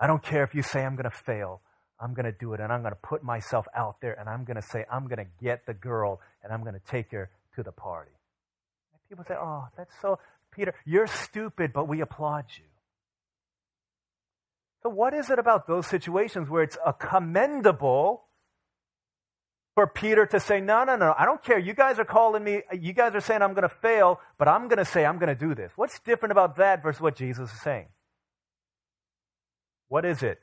I 0.00 0.06
don't 0.06 0.22
care 0.22 0.42
if 0.42 0.54
you 0.54 0.62
say 0.62 0.84
I'm 0.84 0.96
going 0.96 1.10
to 1.10 1.16
fail. 1.16 1.60
I'm 2.00 2.14
going 2.14 2.24
to 2.24 2.32
do 2.32 2.54
it 2.54 2.60
and 2.60 2.72
I'm 2.72 2.80
going 2.80 2.94
to 2.94 3.00
put 3.02 3.22
myself 3.22 3.66
out 3.76 4.00
there 4.00 4.18
and 4.18 4.28
I'm 4.28 4.44
going 4.44 4.56
to 4.56 4.62
say, 4.62 4.86
I'm 4.90 5.04
going 5.04 5.18
to 5.18 5.26
get 5.42 5.66
the 5.66 5.74
girl 5.74 6.20
and 6.42 6.52
I'm 6.52 6.62
going 6.62 6.74
to 6.74 6.80
take 6.90 7.12
her 7.12 7.30
to 7.56 7.62
the 7.62 7.72
party. 7.72 8.12
And 8.92 9.00
people 9.08 9.24
say, 9.28 9.34
Oh, 9.38 9.68
that's 9.76 9.92
so, 10.00 10.18
Peter, 10.50 10.74
you're 10.86 11.06
stupid, 11.06 11.72
but 11.74 11.86
we 11.86 12.00
applaud 12.00 12.46
you. 12.56 12.64
So, 14.82 14.88
what 14.88 15.12
is 15.12 15.28
it 15.28 15.38
about 15.38 15.66
those 15.66 15.86
situations 15.86 16.48
where 16.48 16.62
it's 16.62 16.78
a 16.84 16.94
commendable 16.94 18.24
for 19.74 19.86
Peter 19.86 20.24
to 20.24 20.40
say, 20.40 20.62
No, 20.62 20.84
no, 20.84 20.96
no, 20.96 21.14
I 21.18 21.26
don't 21.26 21.44
care. 21.44 21.58
You 21.58 21.74
guys 21.74 21.98
are 21.98 22.06
calling 22.06 22.42
me, 22.42 22.62
you 22.72 22.94
guys 22.94 23.14
are 23.14 23.20
saying 23.20 23.42
I'm 23.42 23.52
going 23.52 23.68
to 23.68 23.74
fail, 23.74 24.20
but 24.38 24.48
I'm 24.48 24.68
going 24.68 24.78
to 24.78 24.86
say 24.86 25.04
I'm 25.04 25.18
going 25.18 25.28
to 25.28 25.34
do 25.34 25.54
this. 25.54 25.72
What's 25.76 26.00
different 26.00 26.32
about 26.32 26.56
that 26.56 26.82
versus 26.82 27.02
what 27.02 27.16
Jesus 27.16 27.52
is 27.52 27.60
saying? 27.60 27.88
What 29.90 30.04
is 30.04 30.22
it? 30.22 30.38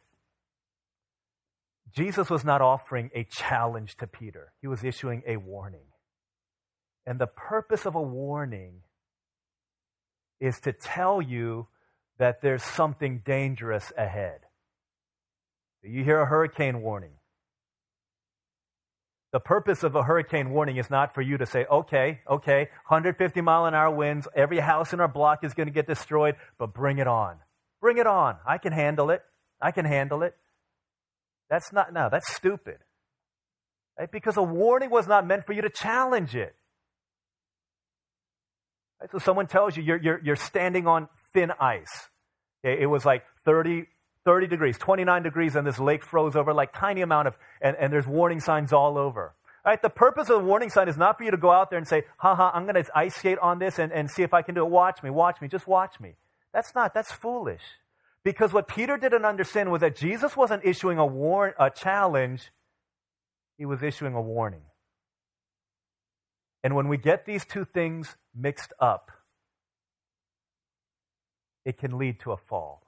Jesus 1.96 2.30
was 2.30 2.44
not 2.44 2.62
offering 2.62 3.10
a 3.16 3.24
challenge 3.24 3.96
to 3.98 4.06
Peter, 4.06 4.52
he 4.62 4.68
was 4.68 4.84
issuing 4.84 5.24
a 5.26 5.38
warning. 5.38 5.88
And 7.06 7.18
the 7.18 7.28
purpose 7.28 7.86
of 7.86 7.96
a 7.96 8.02
warning 8.02 8.82
is 10.42 10.60
to 10.60 10.74
tell 10.74 11.22
you 11.22 11.68
that 12.20 12.42
there's 12.42 12.62
something 12.62 13.22
dangerous 13.26 13.94
ahead. 13.98 14.42
You 15.82 16.04
hear 16.04 16.20
a 16.20 16.26
hurricane 16.26 16.82
warning. 16.82 17.14
The 19.32 19.40
purpose 19.40 19.84
of 19.84 19.96
a 19.96 20.04
hurricane 20.04 20.50
warning 20.50 20.76
is 20.76 20.90
not 20.90 21.14
for 21.14 21.22
you 21.22 21.38
to 21.38 21.46
say, 21.46 21.66
okay, 21.72 22.20
okay, 22.30 22.70
150 22.88 23.40
mile 23.40 23.66
an 23.66 23.74
hour 23.74 23.96
winds, 23.96 24.28
every 24.36 24.60
house 24.60 24.92
in 24.92 25.00
our 25.00 25.08
block 25.08 25.46
is 25.46 25.54
going 25.54 25.68
to 25.68 25.74
get 25.74 25.88
destroyed, 25.88 26.36
but 26.58 26.74
bring 26.74 26.98
it 26.98 27.08
on. 27.08 27.38
Bring 27.80 27.98
it 27.98 28.08
on. 28.08 28.36
I 28.46 28.58
can 28.58 28.74
handle 28.74 29.10
it. 29.10 29.22
I 29.62 29.72
can 29.72 29.86
handle 29.86 30.24
it. 30.24 30.36
That's 31.50 31.72
not, 31.72 31.94
no, 31.94 32.10
that's 32.12 32.34
stupid. 32.36 32.78
Right? 33.98 34.12
Because 34.12 34.38
a 34.38 34.44
warning 34.44 34.90
was 34.90 35.08
not 35.08 35.26
meant 35.26 35.46
for 35.46 35.54
you 35.54 35.62
to 35.62 35.70
challenge 35.70 36.36
it. 36.36 36.56
Right? 39.02 39.12
So 39.12 39.20
someone 39.20 39.48
tells 39.48 39.76
you 39.76 39.84
you're, 39.84 40.02
you're, 40.02 40.22
you're 40.24 40.36
standing 40.36 40.88
on 40.88 41.08
thin 41.34 41.52
ice. 41.60 42.10
Okay? 42.64 42.82
It 42.82 42.88
was 42.88 43.06
like 43.06 43.24
30, 43.46 43.86
30 44.26 44.48
degrees, 44.48 44.78
29 44.78 45.24
degrees, 45.24 45.56
and 45.56 45.66
this 45.66 45.80
lake 45.80 46.04
froze 46.04 46.36
over 46.36 46.54
like 46.54 46.74
tiny 46.74 47.02
amount 47.02 47.28
of, 47.28 47.38
and, 47.62 47.76
and 47.78 47.92
there's 47.92 48.08
warning 48.08 48.40
signs 48.40 48.74
all 48.74 48.98
over. 48.98 49.34
Right? 49.66 49.82
The 49.82 49.90
purpose 49.90 50.30
of 50.30 50.40
the 50.40 50.46
warning 50.46 50.70
sign 50.70 50.88
is 50.88 50.98
not 50.98 51.18
for 51.18 51.24
you 51.24 51.32
to 51.32 51.38
go 51.38 51.52
out 51.52 51.70
there 51.70 51.80
and 51.80 51.88
say, 51.88 52.04
haha, 52.18 52.52
I'm 52.54 52.64
going 52.64 52.82
to 52.82 52.98
ice 52.98 53.16
skate 53.16 53.40
on 53.40 53.60
this 53.60 53.80
and, 53.80 53.92
and 53.92 54.10
see 54.10 54.24
if 54.24 54.34
I 54.34 54.42
can 54.42 54.56
do 54.56 54.64
it. 54.66 54.70
Watch 54.70 55.02
me, 55.02 55.10
watch 55.10 55.42
me, 55.42 55.48
just 55.48 55.68
watch 55.68 56.00
me. 56.00 56.16
That's 56.54 56.74
not, 56.74 56.94
that's 56.94 57.12
foolish. 57.12 57.62
Because 58.28 58.52
what 58.52 58.68
Peter 58.68 58.98
didn't 58.98 59.24
understand 59.24 59.72
was 59.72 59.80
that 59.80 59.96
Jesus 59.96 60.36
wasn't 60.36 60.66
issuing 60.66 60.98
a, 60.98 61.06
war, 61.06 61.56
a 61.58 61.70
challenge, 61.70 62.52
he 63.58 63.66
was 63.66 63.82
issuing 63.82 64.16
a 64.16 64.22
warning. 64.22 64.64
And 66.62 66.76
when 66.76 66.90
we 66.90 66.98
get 66.98 67.26
these 67.26 67.46
two 67.46 67.64
things 67.64 68.18
mixed 68.36 68.74
up, 68.82 69.12
it 71.64 71.78
can 71.78 71.98
lead 71.98 72.20
to 72.20 72.34
a 72.34 72.36
fall. 72.36 72.84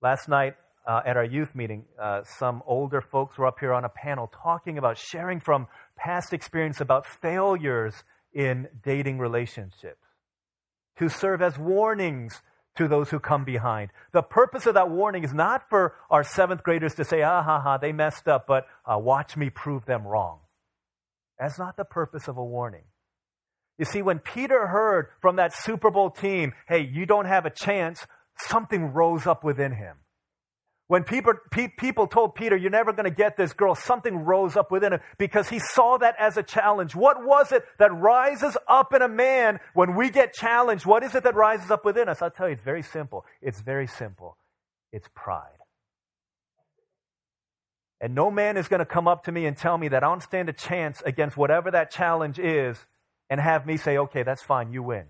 Last 0.00 0.28
night 0.28 0.54
uh, 0.86 1.00
at 1.04 1.16
our 1.16 1.24
youth 1.24 1.52
meeting, 1.52 1.86
uh, 2.00 2.22
some 2.22 2.62
older 2.68 3.00
folks 3.00 3.36
were 3.36 3.46
up 3.46 3.58
here 3.58 3.72
on 3.72 3.84
a 3.84 3.88
panel 3.88 4.30
talking 4.44 4.78
about 4.78 4.96
sharing 4.96 5.40
from 5.40 5.66
past 5.96 6.32
experience 6.32 6.80
about 6.80 7.04
failures 7.04 8.04
in 8.32 8.68
dating 8.84 9.18
relationships 9.18 10.06
to 11.00 11.08
serve 11.08 11.42
as 11.42 11.58
warnings 11.58 12.42
to 12.76 12.88
those 12.88 13.10
who 13.10 13.18
come 13.18 13.44
behind. 13.44 13.90
The 14.12 14.22
purpose 14.22 14.66
of 14.66 14.74
that 14.74 14.90
warning 14.90 15.24
is 15.24 15.34
not 15.34 15.68
for 15.68 15.94
our 16.10 16.22
seventh 16.22 16.62
graders 16.62 16.94
to 16.94 17.04
say, 17.04 17.22
ah, 17.22 17.42
ha, 17.42 17.60
ha, 17.60 17.78
they 17.78 17.92
messed 17.92 18.28
up, 18.28 18.46
but 18.46 18.66
uh, 18.84 18.98
watch 18.98 19.36
me 19.36 19.50
prove 19.50 19.84
them 19.86 20.06
wrong. 20.06 20.40
That's 21.38 21.58
not 21.58 21.76
the 21.76 21.84
purpose 21.84 22.28
of 22.28 22.36
a 22.36 22.44
warning. 22.44 22.84
You 23.78 23.86
see, 23.86 24.02
when 24.02 24.18
Peter 24.18 24.66
heard 24.66 25.08
from 25.22 25.36
that 25.36 25.54
Super 25.54 25.90
Bowl 25.90 26.10
team, 26.10 26.52
hey, 26.68 26.88
you 26.92 27.06
don't 27.06 27.24
have 27.24 27.46
a 27.46 27.50
chance, 27.50 28.06
something 28.36 28.92
rose 28.92 29.26
up 29.26 29.42
within 29.42 29.72
him. 29.72 29.96
When 30.90 31.04
people, 31.04 31.34
people 31.76 32.08
told 32.08 32.34
Peter, 32.34 32.56
you're 32.56 32.68
never 32.68 32.92
going 32.92 33.04
to 33.04 33.14
get 33.14 33.36
this 33.36 33.52
girl, 33.52 33.76
something 33.76 34.24
rose 34.24 34.56
up 34.56 34.72
within 34.72 34.94
him 34.94 35.00
because 35.18 35.48
he 35.48 35.60
saw 35.60 35.98
that 35.98 36.16
as 36.18 36.36
a 36.36 36.42
challenge. 36.42 36.96
What 36.96 37.24
was 37.24 37.52
it 37.52 37.62
that 37.78 37.94
rises 37.94 38.56
up 38.66 38.92
in 38.92 39.00
a 39.00 39.06
man 39.06 39.60
when 39.72 39.94
we 39.94 40.10
get 40.10 40.34
challenged? 40.34 40.84
What 40.84 41.04
is 41.04 41.14
it 41.14 41.22
that 41.22 41.36
rises 41.36 41.70
up 41.70 41.84
within 41.84 42.08
us? 42.08 42.20
I'll 42.22 42.32
tell 42.32 42.48
you, 42.48 42.54
it's 42.54 42.64
very 42.64 42.82
simple. 42.82 43.24
It's 43.40 43.60
very 43.60 43.86
simple. 43.86 44.36
It's 44.90 45.06
pride. 45.14 45.60
And 48.00 48.16
no 48.16 48.28
man 48.28 48.56
is 48.56 48.66
going 48.66 48.80
to 48.80 48.84
come 48.84 49.06
up 49.06 49.22
to 49.26 49.30
me 49.30 49.46
and 49.46 49.56
tell 49.56 49.78
me 49.78 49.86
that 49.86 50.02
I 50.02 50.08
don't 50.08 50.24
stand 50.24 50.48
a 50.48 50.52
chance 50.52 51.04
against 51.06 51.36
whatever 51.36 51.70
that 51.70 51.92
challenge 51.92 52.40
is 52.40 52.84
and 53.28 53.40
have 53.40 53.64
me 53.64 53.76
say, 53.76 53.96
okay, 53.96 54.24
that's 54.24 54.42
fine, 54.42 54.72
you 54.72 54.82
win. 54.82 55.04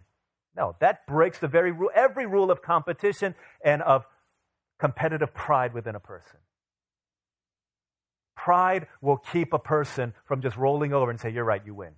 No, 0.54 0.76
that 0.80 1.06
breaks 1.06 1.38
the 1.38 1.48
very 1.48 1.72
rule, 1.72 1.90
every 1.94 2.26
rule 2.26 2.50
of 2.50 2.60
competition 2.60 3.34
and 3.64 3.80
of 3.80 4.04
competitive 4.80 5.34
pride 5.34 5.74
within 5.74 5.94
a 5.94 6.00
person. 6.00 6.40
Pride 8.36 8.86
will 9.02 9.18
keep 9.18 9.52
a 9.52 9.58
person 9.58 10.14
from 10.24 10.40
just 10.40 10.56
rolling 10.56 10.94
over 10.94 11.10
and 11.10 11.20
say, 11.20 11.30
You're 11.30 11.44
right, 11.44 11.62
you 11.64 11.74
win. 11.74 11.92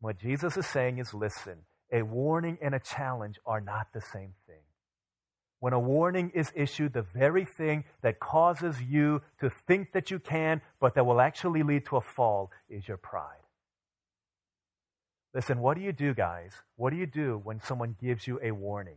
What 0.00 0.18
Jesus 0.18 0.56
is 0.56 0.66
saying 0.66 0.98
is 0.98 1.14
listen, 1.14 1.60
a 1.92 2.02
warning 2.02 2.58
and 2.60 2.74
a 2.74 2.80
challenge 2.80 3.38
are 3.46 3.60
not 3.60 3.88
the 3.94 4.00
same 4.00 4.34
thing. 4.46 4.56
When 5.60 5.72
a 5.72 5.80
warning 5.80 6.30
is 6.34 6.52
issued, 6.54 6.92
the 6.92 7.02
very 7.02 7.44
thing 7.44 7.84
that 8.02 8.20
causes 8.20 8.82
you 8.82 9.22
to 9.40 9.48
think 9.48 9.92
that 9.92 10.10
you 10.10 10.18
can, 10.18 10.60
but 10.80 10.94
that 10.94 11.06
will 11.06 11.20
actually 11.20 11.62
lead 11.62 11.86
to 11.86 11.96
a 11.96 12.00
fall, 12.00 12.50
is 12.68 12.86
your 12.86 12.98
pride. 12.98 13.40
Listen, 15.32 15.60
what 15.60 15.76
do 15.76 15.82
you 15.82 15.92
do, 15.92 16.12
guys? 16.12 16.52
What 16.76 16.90
do 16.90 16.96
you 16.96 17.06
do 17.06 17.40
when 17.42 17.60
someone 17.60 17.96
gives 18.00 18.26
you 18.26 18.38
a 18.42 18.50
warning? 18.50 18.96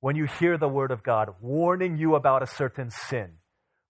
When 0.00 0.16
you 0.16 0.24
hear 0.24 0.56
the 0.56 0.68
word 0.68 0.90
of 0.90 1.02
God 1.02 1.34
warning 1.40 1.96
you 1.96 2.14
about 2.14 2.42
a 2.42 2.46
certain 2.46 2.90
sin? 2.90 3.32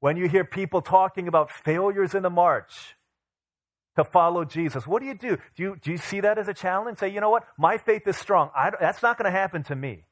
When 0.01 0.17
you 0.17 0.29
hear 0.29 0.45
people 0.45 0.83
talking 0.83 1.29
about 1.29 1.51
failures 1.51 2.15
in 2.15 2.23
the 2.23 2.31
march 2.31 2.97
to 3.97 4.05
follow 4.05 4.45
Jesus, 4.45 4.87
what 4.87 5.01
do 5.01 5.07
you 5.07 5.15
do? 5.15 5.37
Do 5.57 5.63
you, 5.63 5.77
do 5.81 5.91
you 5.93 5.99
see 5.99 6.21
that 6.21 6.39
as 6.39 6.49
a 6.49 6.55
challenge? 6.55 6.99
Say, 6.99 7.11
you 7.11 7.21
know 7.21 7.31
what? 7.31 7.45
My 7.59 7.79
faith 7.79 8.07
is 8.07 8.17
strong. 8.17 8.51
I, 8.57 8.71
that's 8.81 9.03
not 9.03 9.19
going 9.19 9.31
to 9.31 9.39
happen 9.39 9.63
to 9.65 9.77
me. 9.77 10.05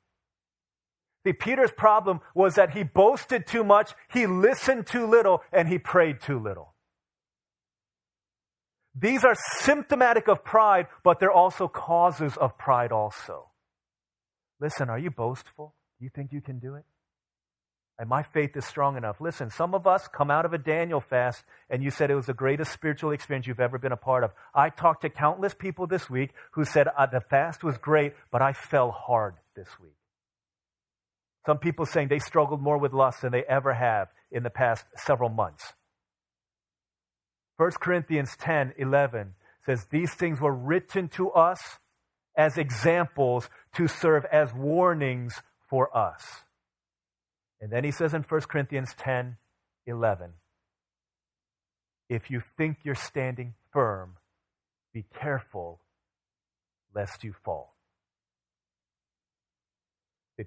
See, 1.27 1.33
Peter's 1.33 1.73
problem 1.73 2.21
was 2.35 2.55
that 2.55 2.75
he 2.75 2.85
boasted 2.85 3.47
too 3.47 3.65
much, 3.65 3.93
he 4.13 4.27
listened 4.27 4.87
too 4.87 5.07
little, 5.07 5.43
and 5.53 5.69
he 5.69 5.79
prayed 5.79 6.21
too 6.21 6.39
little. 6.39 6.75
These 8.95 9.25
are 9.25 9.35
symptomatic 9.61 10.29
of 10.29 10.45
pride, 10.45 10.87
but 11.03 11.19
they're 11.19 11.33
also 11.33 11.67
causes 11.69 12.37
of 12.37 12.57
pride 12.59 12.93
also. 12.93 13.51
Listen, 14.61 14.91
are 14.91 14.99
you 14.99 15.11
boastful? 15.11 15.75
You 16.01 16.09
think 16.09 16.33
you 16.33 16.41
can 16.41 16.59
do 16.59 16.75
it? 16.75 16.85
And 17.99 18.09
my 18.09 18.23
faith 18.23 18.57
is 18.57 18.65
strong 18.65 18.97
enough. 18.97 19.21
Listen, 19.21 19.51
some 19.51 19.75
of 19.75 19.87
us 19.87 20.07
come 20.07 20.31
out 20.31 20.45
of 20.45 20.53
a 20.53 20.59
Daniel 20.59 21.01
fast 21.01 21.43
and 21.69 21.83
you 21.83 21.91
said 21.91 22.11
it 22.11 22.15
was 22.15 22.27
the 22.27 22.35
greatest 22.35 22.73
spiritual 22.73 23.11
experience 23.11 23.49
you've 23.49 23.59
ever 23.59 23.77
been 23.77 23.91
a 23.91 23.97
part 23.97 24.23
of. 24.23 24.31
I 24.55 24.71
talked 24.71 25.03
to 25.03 25.11
countless 25.11 25.53
people 25.53 25.89
this 25.89 26.09
week 26.09 26.31
who 26.53 26.65
said 26.65 26.87
uh, 26.87 27.07
the 27.07 27.21
fast 27.21 27.65
was 27.65 27.77
great, 27.77 28.13
but 28.31 28.41
I 28.41 28.53
fell 28.53 28.93
hard 28.93 29.35
this 29.57 29.69
week. 29.83 29.97
Some 31.45 31.59
people 31.59 31.87
saying 31.87 32.07
they 32.09 32.21
struggled 32.21 32.63
more 32.63 32.79
with 32.79 32.93
lust 32.93 33.23
than 33.23 33.33
they 33.33 33.43
ever 33.49 33.75
have 33.75 34.09
in 34.31 34.45
the 34.45 34.51
past 34.51 34.85
several 34.97 35.31
months. 35.31 35.73
1 37.57 37.71
Corinthians 37.81 38.37
10 38.39 38.75
11 38.79 39.35
says, 39.67 39.87
These 39.91 40.15
things 40.15 40.41
were 40.41 40.55
written 40.55 41.09
to 41.09 41.31
us 41.33 41.79
as 42.37 42.57
examples 42.57 43.51
to 43.75 43.89
serve 43.89 44.25
as 44.31 44.55
warnings 44.55 45.43
for 45.69 45.97
us. 45.97 46.23
And 47.61 47.73
then 47.73 47.85
he 47.85 47.91
says 47.91 48.15
in 48.15 48.23
1 48.23 48.41
Corinthians 48.43 48.95
10 48.99 49.37
11, 49.87 50.33
if 52.11 52.31
you 52.31 52.41
think 52.59 52.79
you're 52.85 52.95
standing 52.95 53.55
firm, 53.73 54.17
be 54.93 55.05
careful 55.19 55.81
lest 56.95 57.25
you 57.25 57.35
fall. 57.45 57.75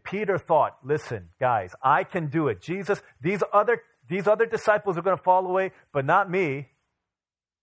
Peter 0.03 0.37
thought, 0.37 0.77
listen, 0.83 1.29
guys, 1.39 1.73
I 1.83 2.03
can 2.03 2.27
do 2.27 2.47
it. 2.47 2.61
Jesus, 2.61 3.01
these 3.19 3.43
other, 3.51 3.81
these 4.07 4.27
other 4.27 4.45
disciples 4.45 4.97
are 4.97 5.01
going 5.01 5.17
to 5.17 5.23
fall 5.23 5.45
away, 5.45 5.71
but 5.91 6.05
not 6.05 6.29
me. 6.29 6.69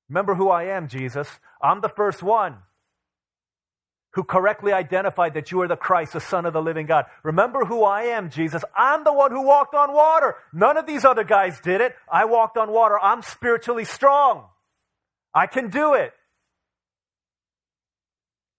Remember 0.09 0.35
who 0.35 0.51
I 0.51 0.65
am, 0.65 0.89
Jesus. 0.89 1.29
I'm 1.63 1.81
the 1.81 1.89
first 1.89 2.23
one 2.23 2.57
who 4.19 4.25
correctly 4.25 4.73
identified 4.73 5.35
that 5.35 5.53
you 5.53 5.61
are 5.61 5.69
the 5.69 5.77
Christ, 5.77 6.15
the 6.15 6.21
Son 6.21 6.45
of 6.45 6.53
the 6.53 6.61
living 6.61 6.87
God. 6.87 7.05
Remember 7.23 7.65
who 7.65 7.85
I 7.85 8.03
am, 8.03 8.31
Jesus. 8.31 8.65
I'm 8.77 9.05
the 9.05 9.13
one 9.13 9.31
who 9.31 9.43
walked 9.43 9.77
on 9.77 9.93
water. 9.93 10.35
None 10.53 10.77
of 10.77 10.87
these 10.89 11.05
other 11.05 11.23
guys 11.23 11.61
did 11.61 11.81
it. 11.81 11.95
I 12.13 12.25
walked 12.25 12.59
on 12.59 12.73
water. 12.73 12.99
I'm 13.01 13.23
spiritually 13.23 13.85
strong. 13.85 14.47
I 15.33 15.47
can 15.47 15.71
do 15.71 15.95
it. 15.95 16.15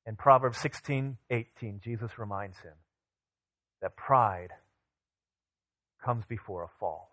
In 0.06 0.16
Proverbs 0.16 0.60
16, 0.60 1.18
18, 1.30 1.82
Jesus 1.84 2.18
reminds 2.18 2.58
him 2.60 2.76
that 3.82 3.98
pride 3.98 4.52
comes 6.02 6.24
before 6.24 6.64
a 6.64 6.70
fall. 6.80 7.10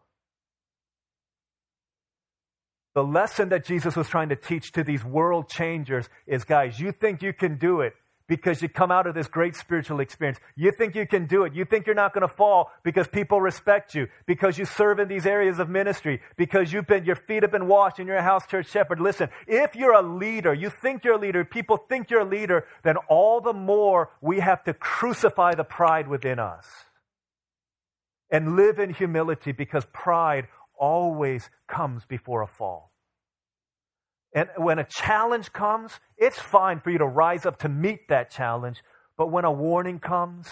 The 2.95 3.03
lesson 3.03 3.49
that 3.49 3.65
Jesus 3.65 3.97
was 3.97 4.09
trying 4.09 4.29
to 4.29 4.37
teach 4.37 4.71
to 4.71 4.85
these 4.85 5.05
world 5.05 5.49
changers 5.49 6.09
is 6.29 6.45
guys, 6.45 6.79
you 6.79 6.93
think 6.93 7.23
you 7.23 7.33
can 7.33 7.57
do 7.59 7.81
it 7.81 7.95
because 8.29 8.61
you 8.63 8.69
come 8.69 8.91
out 8.91 9.07
of 9.07 9.15
this 9.15 9.29
great 9.29 9.55
spiritual 9.55 10.01
experience. 10.01 10.39
You 10.57 10.73
think 10.73 10.95
you 10.95 11.07
can 11.07 11.27
do 11.27 11.45
it. 11.45 11.55
You 11.55 11.65
think 11.65 11.87
you're 11.87 11.95
not 11.95 12.13
going 12.13 12.27
to 12.27 12.35
fall 12.35 12.71
because 12.83 13.07
people 13.09 13.41
respect 13.41 13.95
you, 13.95 14.09
because 14.27 14.59
you 14.59 14.65
serve 14.65 14.99
in 14.99 15.09
these 15.09 15.27
areas 15.27 15.59
of 15.59 15.69
ministry, 15.69 16.21
because 16.37 16.73
you've 16.73 16.87
been, 16.87 17.05
your 17.05 17.17
feet 17.17 17.43
have 17.43 17.53
been 17.53 17.69
washed 17.69 17.99
and 17.99 18.09
you're 18.09 18.17
a 18.17 18.23
house 18.23 18.47
church 18.47 18.69
shepherd. 18.69 19.01
Listen, 19.01 19.29
if 19.47 19.77
you're 19.77 19.95
a 19.95 20.03
leader, 20.03 20.53
you 20.53 20.71
think 20.71 21.05
you're 21.05 21.15
a 21.15 21.19
leader, 21.21 21.45
people 21.45 21.77
think 21.77 22.11
you're 22.11 22.21
a 22.21 22.25
leader, 22.25 22.67
then 22.83 22.97
all 23.09 23.41
the 23.41 23.53
more 23.53 24.11
we 24.21 24.41
have 24.41 24.65
to 24.65 24.75
crucify 24.75 25.55
the 25.55 25.65
pride 25.65 26.09
within 26.09 26.39
us 26.39 26.67
and 28.31 28.57
live 28.57 28.79
in 28.79 28.93
humility 28.93 29.53
because 29.53 29.87
pride 29.93 30.49
always 30.79 31.49
comes 31.69 32.05
before 32.05 32.43
a 32.43 32.47
fall. 32.47 32.93
And 34.37 34.51
when 34.59 34.79
a 34.79 34.85
challenge 34.85 35.55
comes, 35.55 35.99
it's 36.19 36.39
fine 36.39 36.81
for 36.81 36.91
you 36.91 36.99
to 36.99 37.07
rise 37.07 37.47
up 37.47 37.59
to 37.61 37.71
meet 37.71 38.09
that 38.11 38.31
challenge. 38.31 38.83
But 39.17 39.33
when 39.33 39.47
a 39.47 39.51
warning 39.51 39.99
comes, 39.99 40.47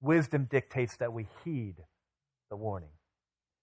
wisdom 0.00 0.48
dictates 0.50 0.96
that 0.96 1.12
we 1.12 1.28
heed 1.44 1.76
the 2.50 2.56
warning. 2.56 2.88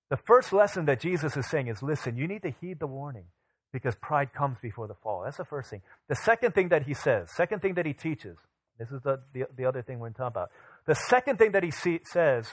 The 0.10 0.15
first 0.15 0.54
lesson 0.54 0.86
that 0.86 1.02
Jesus 1.02 1.36
is 1.36 1.50
saying 1.50 1.67
is 1.67 1.84
listen, 1.84 2.15
you 2.15 2.26
need 2.26 2.41
to 2.43 2.54
heed 2.62 2.80
the 2.80 2.88
warning 2.88 3.26
because 3.74 3.95
pride 3.95 4.34
comes 4.34 4.58
before 4.62 4.88
the 4.88 4.95
fall. 4.95 5.24
That's 5.26 5.38
the 5.38 5.43
first 5.43 5.69
thing. 5.69 5.82
The 6.08 6.15
second 6.15 6.56
thing 6.56 6.69
that 6.69 6.84
he 6.84 6.93
says, 6.93 7.28
second 7.36 7.62
thing 7.62 7.74
that 7.74 7.86
he 7.86 7.91
teaches, 7.91 8.38
this 8.80 8.89
is 8.91 9.02
the, 9.04 9.19
the, 9.34 9.43
the 9.58 9.65
other 9.65 9.82
thing 9.82 10.00
we're 10.00 10.10
talking 10.12 10.28
about. 10.28 10.52
The 10.88 10.95
second 10.95 11.38
thing 11.38 11.52
that 11.52 11.63
he 11.63 11.72
see, 11.72 12.00
says, 12.06 12.48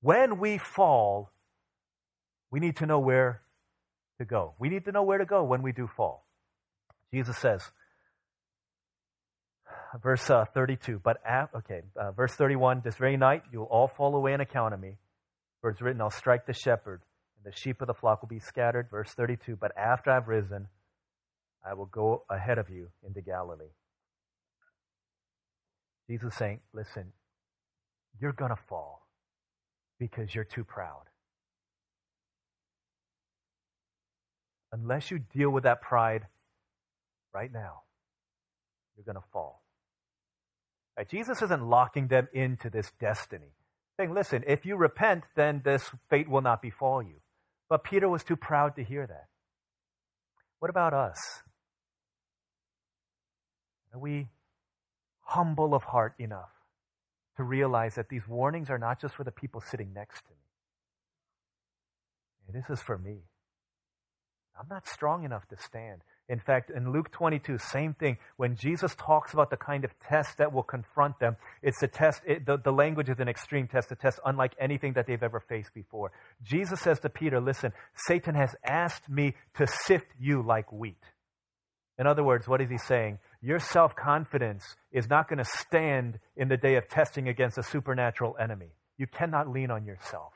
when 0.00 0.40
we 0.40 0.58
fall, 0.58 1.30
we 2.50 2.58
need 2.58 2.74
to 2.78 2.86
know 2.86 2.98
where 2.98 3.42
to 4.18 4.24
go. 4.24 4.54
We 4.58 4.68
need 4.68 4.84
to 4.84 4.92
know 4.92 5.02
where 5.02 5.18
to 5.18 5.24
go 5.24 5.44
when 5.44 5.62
we 5.62 5.72
do 5.72 5.86
fall. 5.86 6.26
Jesus 7.12 7.38
says, 7.38 7.62
verse 10.02 10.28
uh, 10.28 10.44
32, 10.52 11.00
but 11.02 11.18
okay, 11.56 11.82
uh, 11.96 12.12
verse 12.12 12.32
31, 12.32 12.82
this 12.84 12.96
very 12.96 13.16
night 13.16 13.42
you'll 13.52 13.64
all 13.64 13.88
fall 13.88 14.14
away 14.14 14.34
on 14.34 14.40
account 14.40 14.74
of 14.74 14.80
me. 14.80 14.96
For 15.60 15.70
it's 15.70 15.80
written, 15.80 16.00
I'll 16.00 16.10
strike 16.10 16.46
the 16.46 16.52
shepherd, 16.52 17.02
and 17.36 17.52
the 17.52 17.56
sheep 17.56 17.80
of 17.80 17.88
the 17.88 17.94
flock 17.94 18.22
will 18.22 18.28
be 18.28 18.38
scattered. 18.38 18.88
Verse 18.90 19.10
32, 19.16 19.56
but 19.56 19.72
after 19.76 20.10
I've 20.10 20.28
risen, 20.28 20.68
I 21.66 21.74
will 21.74 21.86
go 21.86 22.24
ahead 22.30 22.58
of 22.58 22.70
you 22.70 22.88
into 23.04 23.20
Galilee. 23.20 23.72
Jesus 26.08 26.34
saying, 26.36 26.60
listen, 26.72 27.12
you're 28.20 28.32
going 28.32 28.50
to 28.50 28.62
fall 28.68 29.06
because 29.98 30.34
you're 30.34 30.44
too 30.44 30.64
proud. 30.64 31.02
Unless 34.72 35.10
you 35.10 35.18
deal 35.18 35.50
with 35.50 35.64
that 35.64 35.82
pride 35.82 36.26
right 37.34 37.52
now, 37.52 37.82
you're 38.96 39.04
going 39.04 39.16
to 39.16 39.28
fall. 39.32 39.62
Right? 40.96 41.08
Jesus 41.08 41.42
isn't 41.42 41.62
locking 41.62 42.08
them 42.08 42.28
into 42.32 42.70
this 42.70 42.90
destiny, 43.00 43.52
saying, 43.96 44.12
listen, 44.12 44.44
if 44.46 44.66
you 44.66 44.76
repent, 44.76 45.24
then 45.36 45.62
this 45.64 45.90
fate 46.10 46.28
will 46.28 46.42
not 46.42 46.60
befall 46.60 47.02
you. 47.02 47.16
But 47.68 47.84
Peter 47.84 48.08
was 48.08 48.24
too 48.24 48.36
proud 48.36 48.76
to 48.76 48.84
hear 48.84 49.06
that. 49.06 49.26
What 50.58 50.70
about 50.70 50.94
us? 50.94 51.18
Are 53.94 54.00
we 54.00 54.28
humble 55.20 55.74
of 55.74 55.84
heart 55.84 56.14
enough 56.18 56.50
to 57.36 57.44
realize 57.44 57.94
that 57.94 58.08
these 58.08 58.26
warnings 58.26 58.70
are 58.70 58.78
not 58.78 59.00
just 59.00 59.14
for 59.14 59.24
the 59.24 59.30
people 59.30 59.60
sitting 59.60 59.92
next 59.94 60.22
to 60.22 60.30
me? 60.30 60.36
This 62.60 62.70
is 62.70 62.82
for 62.82 62.96
me. 62.98 63.18
I'm 64.58 64.66
not 64.68 64.88
strong 64.88 65.24
enough 65.24 65.46
to 65.48 65.56
stand. 65.56 66.00
In 66.28 66.38
fact, 66.38 66.70
in 66.70 66.92
Luke 66.92 67.10
22, 67.10 67.56
same 67.58 67.94
thing. 67.94 68.18
When 68.36 68.54
Jesus 68.54 68.94
talks 68.96 69.32
about 69.32 69.50
the 69.50 69.56
kind 69.56 69.84
of 69.84 69.98
test 69.98 70.36
that 70.38 70.52
will 70.52 70.62
confront 70.62 71.18
them, 71.20 71.36
it's 71.62 71.82
a 71.82 71.88
test, 71.88 72.20
it, 72.26 72.44
the, 72.44 72.58
the 72.58 72.72
language 72.72 73.08
is 73.08 73.18
an 73.18 73.28
extreme 73.28 73.66
test, 73.66 73.90
a 73.92 73.96
test 73.96 74.20
unlike 74.26 74.54
anything 74.60 74.92
that 74.94 75.06
they've 75.06 75.22
ever 75.22 75.40
faced 75.40 75.72
before. 75.72 76.12
Jesus 76.42 76.80
says 76.80 77.00
to 77.00 77.08
Peter, 77.08 77.40
Listen, 77.40 77.72
Satan 77.94 78.34
has 78.34 78.54
asked 78.64 79.08
me 79.08 79.34
to 79.56 79.66
sift 79.66 80.06
you 80.18 80.42
like 80.42 80.70
wheat. 80.70 81.02
In 81.98 82.06
other 82.06 82.22
words, 82.22 82.46
what 82.46 82.60
is 82.60 82.68
he 82.68 82.78
saying? 82.78 83.18
Your 83.40 83.58
self 83.58 83.96
confidence 83.96 84.76
is 84.92 85.08
not 85.08 85.28
going 85.28 85.38
to 85.38 85.44
stand 85.44 86.18
in 86.36 86.48
the 86.48 86.56
day 86.56 86.76
of 86.76 86.88
testing 86.88 87.28
against 87.28 87.56
a 87.58 87.62
supernatural 87.62 88.36
enemy. 88.38 88.72
You 88.98 89.06
cannot 89.06 89.48
lean 89.48 89.70
on 89.70 89.84
yourself. 89.84 90.32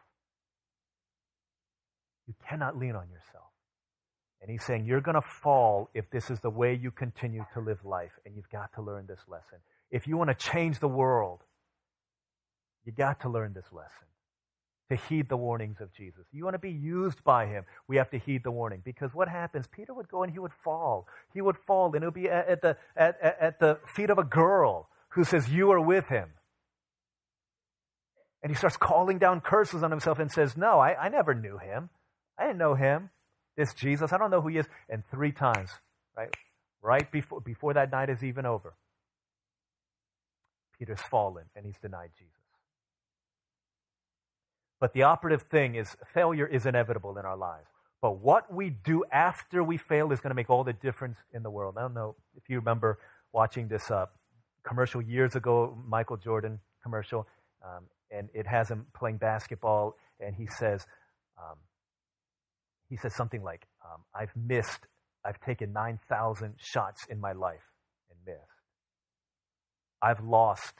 You 2.26 2.35
cannot 2.48 2.78
lean 2.78 2.94
on 2.94 3.08
yourself. 3.11 3.41
And 4.42 4.50
he's 4.50 4.64
saying, 4.64 4.85
You're 4.85 5.00
going 5.00 5.14
to 5.14 5.22
fall 5.42 5.88
if 5.94 6.11
this 6.11 6.31
is 6.31 6.40
the 6.40 6.50
way 6.50 6.74
you 6.74 6.90
continue 6.90 7.44
to 7.55 7.61
live 7.61 7.78
life. 7.85 8.11
And 8.26 8.35
you've 8.35 8.50
got 8.50 8.74
to 8.74 8.83
learn 8.83 9.07
this 9.07 9.20
lesson. 9.28 9.59
If 9.90 10.07
you 10.07 10.16
want 10.16 10.31
to 10.31 10.50
change 10.50 10.81
the 10.81 10.88
world, 10.88 11.40
you 12.85 12.92
got 12.92 13.20
to 13.20 13.28
learn 13.28 13.55
this 13.55 13.66
lesson 13.72 14.09
to 14.90 14.96
heed 15.09 15.28
the 15.28 15.37
warnings 15.37 15.81
of 15.81 15.92
Jesus. 15.94 16.24
You 16.33 16.44
want 16.44 16.55
to 16.55 16.59
be 16.59 16.70
used 16.70 17.22
by 17.24 17.46
him, 17.46 17.64
we 17.88 17.96
have 17.96 18.11
to 18.11 18.18
heed 18.18 18.42
the 18.44 18.50
warning. 18.50 18.83
Because 18.85 19.14
what 19.14 19.28
happens? 19.28 19.66
Peter 19.66 19.94
would 19.94 20.09
go 20.09 20.22
and 20.22 20.33
he 20.33 20.38
would 20.38 20.52
fall. 20.64 21.07
He 21.33 21.40
would 21.40 21.57
fall, 21.57 21.94
and 21.94 22.02
it 22.02 22.07
would 22.07 22.14
be 22.14 22.28
at, 22.28 22.61
the, 22.62 22.76
at, 22.96 23.16
at 23.22 23.61
the 23.61 23.78
feet 23.94 24.11
of 24.11 24.18
a 24.18 24.24
girl 24.24 24.88
who 25.11 25.24
says, 25.24 25.48
You 25.48 25.70
are 25.70 25.81
with 25.81 26.09
him. 26.09 26.28
And 28.42 28.50
he 28.50 28.57
starts 28.57 28.76
calling 28.76 29.18
down 29.18 29.40
curses 29.40 29.83
on 29.83 29.90
himself 29.90 30.18
and 30.18 30.31
says, 30.31 30.57
No, 30.57 30.81
I, 30.81 30.94
I 30.94 31.09
never 31.09 31.33
knew 31.33 31.59
him. 31.59 31.90
I 32.38 32.46
didn't 32.46 32.59
know 32.59 32.74
him. 32.74 33.11
This 33.56 33.74
Jesus, 33.74 34.12
I 34.12 34.18
don't 34.18 34.30
know 34.30 34.40
who 34.40 34.48
he 34.48 34.58
is. 34.58 34.66
And 34.88 35.02
three 35.10 35.32
times, 35.32 35.70
right? 36.16 36.34
Right 36.82 37.10
before, 37.10 37.40
before 37.40 37.74
that 37.74 37.90
night 37.92 38.10
is 38.10 38.24
even 38.24 38.46
over, 38.46 38.74
Peter's 40.78 41.00
fallen 41.00 41.44
and 41.54 41.64
he's 41.64 41.78
denied 41.78 42.10
Jesus. 42.18 42.32
But 44.80 44.94
the 44.94 45.04
operative 45.04 45.42
thing 45.42 45.76
is 45.76 45.96
failure 46.12 46.46
is 46.46 46.66
inevitable 46.66 47.16
in 47.18 47.24
our 47.24 47.36
lives. 47.36 47.68
But 48.00 48.18
what 48.18 48.52
we 48.52 48.70
do 48.70 49.04
after 49.12 49.62
we 49.62 49.76
fail 49.76 50.10
is 50.10 50.20
going 50.20 50.30
to 50.30 50.34
make 50.34 50.50
all 50.50 50.64
the 50.64 50.72
difference 50.72 51.18
in 51.32 51.44
the 51.44 51.50
world. 51.50 51.76
I 51.78 51.82
don't 51.82 51.94
know 51.94 52.16
if 52.36 52.48
you 52.48 52.56
remember 52.58 52.98
watching 53.32 53.68
this 53.68 53.92
uh, 53.92 54.06
commercial 54.66 55.00
years 55.00 55.36
ago, 55.36 55.78
Michael 55.86 56.16
Jordan 56.16 56.58
commercial, 56.82 57.28
um, 57.64 57.84
and 58.10 58.28
it 58.34 58.48
has 58.48 58.68
him 58.68 58.86
playing 58.92 59.18
basketball, 59.18 59.96
and 60.18 60.34
he 60.34 60.48
says, 60.48 60.84
um, 61.38 61.56
he 62.92 62.98
says 62.98 63.14
something 63.14 63.42
like, 63.42 63.66
um, 63.83 64.02
"I've 64.14 64.37
missed, 64.37 64.87
I've 65.24 65.40
taken 65.40 65.72
nine 65.72 65.98
thousand 66.11 66.57
shots 66.59 67.07
in 67.09 67.18
my 67.18 67.33
life 67.33 67.72
and 68.11 68.18
missed. 68.26 68.61
I've 70.02 70.20
lost 70.22 70.74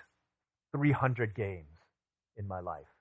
three 0.73 0.93
hundred 0.93 1.35
games 1.35 1.79
in 2.37 2.47
my 2.47 2.61
life." 2.61 2.93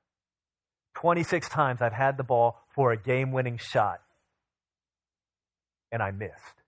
26 0.95 1.49
times 1.49 1.81
I've 1.81 1.91
had 1.91 2.15
the 2.15 2.23
ball 2.23 2.61
for 2.73 2.93
a 2.93 2.97
game 2.97 3.33
winning 3.33 3.57
shot, 3.57 3.99
and 5.91 6.01
I 6.01 6.11
missed. 6.11 6.63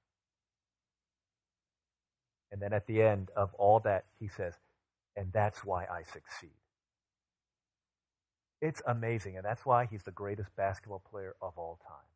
And 2.51 2.61
then 2.61 2.73
at 2.73 2.87
the 2.87 3.01
end 3.01 3.29
of 3.37 3.53
all 3.53 3.79
that, 3.85 4.03
he 4.19 4.27
says, 4.27 4.53
and 5.15 5.31
that's 5.31 5.63
why 5.63 5.85
I 5.85 6.03
succeed. 6.03 6.57
It's 8.61 8.81
amazing, 8.85 9.37
and 9.37 9.45
that's 9.45 9.65
why 9.65 9.85
he's 9.85 10.03
the 10.03 10.11
greatest 10.11 10.53
basketball 10.57 11.03
player 11.09 11.35
of 11.41 11.53
all 11.57 11.79
time. 11.87 12.12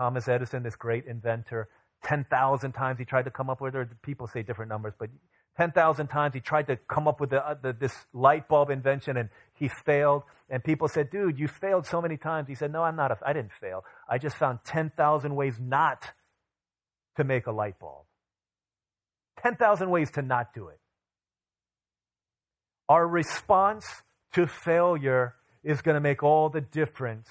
Thomas 0.00 0.28
Edison, 0.28 0.62
this 0.62 0.76
great 0.76 1.04
inventor, 1.04 1.68
10,000 2.04 2.72
times 2.72 2.98
he 2.98 3.04
tried 3.04 3.26
to 3.26 3.30
come 3.30 3.50
up 3.50 3.60
with, 3.60 3.76
or 3.76 3.84
people 4.02 4.26
say 4.26 4.42
different 4.42 4.70
numbers, 4.70 4.94
but 4.98 5.10
10,000 5.58 6.06
times 6.06 6.32
he 6.32 6.40
tried 6.40 6.68
to 6.68 6.76
come 6.88 7.06
up 7.06 7.20
with 7.20 7.28
the, 7.28 7.46
uh, 7.46 7.54
the, 7.60 7.74
this 7.74 7.92
light 8.14 8.48
bulb 8.48 8.70
invention 8.70 9.18
and 9.18 9.28
he 9.52 9.68
failed. 9.84 10.22
And 10.48 10.64
people 10.64 10.88
said, 10.88 11.10
dude, 11.10 11.38
you 11.38 11.48
failed 11.48 11.86
so 11.86 12.00
many 12.00 12.16
times. 12.16 12.48
He 12.48 12.54
said, 12.54 12.72
no, 12.72 12.82
I'm 12.82 12.96
not. 12.96 13.10
A, 13.10 13.18
I 13.26 13.34
didn't 13.34 13.52
fail. 13.52 13.84
I 14.08 14.16
just 14.16 14.36
found 14.36 14.60
10,000 14.64 15.36
ways 15.36 15.56
not 15.60 16.02
to 17.18 17.24
make 17.24 17.46
a 17.46 17.52
light 17.52 17.78
bulb. 17.78 18.06
10,000 19.42 19.90
ways 19.90 20.10
to 20.12 20.22
not 20.22 20.54
do 20.54 20.68
it. 20.68 20.80
Our 22.88 23.06
response 23.06 23.84
to 24.32 24.46
failure 24.46 25.34
is 25.62 25.82
going 25.82 25.94
to 25.94 26.00
make 26.00 26.22
all 26.22 26.48
the 26.48 26.62
difference 26.62 27.28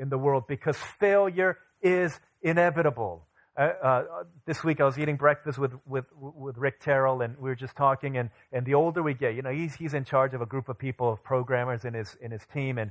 in 0.00 0.08
the 0.08 0.18
world 0.18 0.44
because 0.48 0.76
failure 0.98 1.58
is 1.82 2.18
inevitable. 2.42 3.26
Uh, 3.56 3.68
uh, 3.82 4.04
this 4.46 4.64
week 4.64 4.80
I 4.80 4.84
was 4.84 4.98
eating 4.98 5.16
breakfast 5.16 5.58
with, 5.58 5.72
with, 5.86 6.06
with 6.16 6.56
Rick 6.56 6.80
Terrell, 6.80 7.20
and 7.20 7.36
we 7.36 7.50
were 7.50 7.56
just 7.56 7.76
talking. 7.76 8.16
And, 8.16 8.30
and 8.52 8.64
the 8.64 8.74
older 8.74 9.02
we 9.02 9.12
get, 9.12 9.34
you 9.34 9.42
know, 9.42 9.50
he's, 9.50 9.74
he's 9.74 9.92
in 9.92 10.04
charge 10.04 10.32
of 10.32 10.40
a 10.40 10.46
group 10.46 10.68
of 10.68 10.78
people, 10.78 11.12
of 11.12 11.22
programmers 11.22 11.84
in 11.84 11.94
his, 11.94 12.16
in 12.22 12.30
his 12.30 12.42
team. 12.54 12.78
And, 12.78 12.90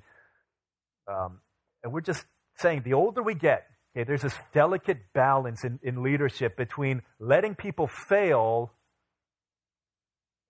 um, 1.12 1.39
and 1.84 1.91
we're 1.91 2.02
just 2.02 2.24
saying 2.58 2.84
the 2.86 2.93
older 2.93 3.24
we 3.24 3.34
get, 3.34 3.65
okay, 3.98 4.04
there's 4.04 4.22
this 4.22 4.38
delicate 4.54 5.00
balance 5.13 5.63
in, 5.63 5.80
in 5.82 6.04
leadership 6.04 6.56
between 6.56 7.02
letting 7.19 7.56
people 7.56 7.88
fail 7.88 8.74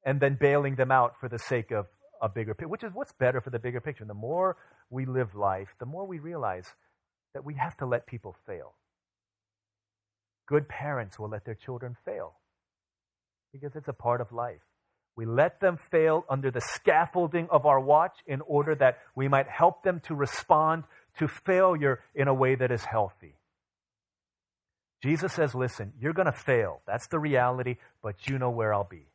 and 0.06 0.20
then 0.20 0.38
bailing 0.40 0.76
them 0.76 0.92
out 0.92 1.14
for 1.22 1.30
the 1.30 1.40
sake 1.40 1.72
of 1.72 1.86
a 2.22 2.28
bigger 2.28 2.54
picture, 2.54 2.68
which 2.68 2.84
is 2.84 2.92
what's 2.94 3.14
better 3.14 3.40
for 3.40 3.52
the 3.52 3.60
bigger 3.60 3.80
picture. 3.80 4.04
The 4.04 4.14
more 4.14 4.58
we 4.90 5.06
live 5.06 5.36
life, 5.36 5.76
the 5.80 5.86
more 5.86 6.06
we 6.06 6.20
realize 6.20 6.66
that 7.34 7.46
we 7.46 7.56
have 7.56 7.78
to 7.78 7.86
let 7.86 8.08
people 8.08 8.36
fail. 8.46 8.74
Good 10.48 10.68
parents 10.68 11.20
will 11.20 11.30
let 11.30 11.46
their 11.46 11.56
children 11.56 11.96
fail 12.06 12.34
because 13.54 13.76
it's 13.76 13.88
a 13.88 13.94
part 13.94 14.22
of 14.22 14.32
life. 14.32 14.62
We 15.16 15.26
let 15.26 15.60
them 15.60 15.78
fail 15.92 16.26
under 16.30 16.50
the 16.50 16.62
scaffolding 16.62 17.48
of 17.52 17.66
our 17.66 17.80
watch 17.80 18.18
in 18.26 18.42
order 18.42 18.74
that 18.76 19.00
we 19.16 19.28
might 19.28 19.48
help 19.48 19.84
them 19.84 20.00
to 20.06 20.16
respond 20.16 20.86
to 21.20 21.28
failure 21.28 22.00
in 22.16 22.28
a 22.28 22.34
way 22.34 22.56
that 22.56 22.72
is 22.72 22.86
healthy. 22.86 23.36
Jesus 25.04 25.34
says, 25.34 25.54
Listen, 25.54 25.94
you're 26.00 26.14
going 26.14 26.26
to 26.26 26.32
fail. 26.32 26.82
That's 26.88 27.08
the 27.08 27.20
reality, 27.20 27.76
but 28.02 28.28
you 28.28 28.38
know 28.38 28.50
where 28.50 28.74
I'll 28.74 28.88
be. 28.90 29.08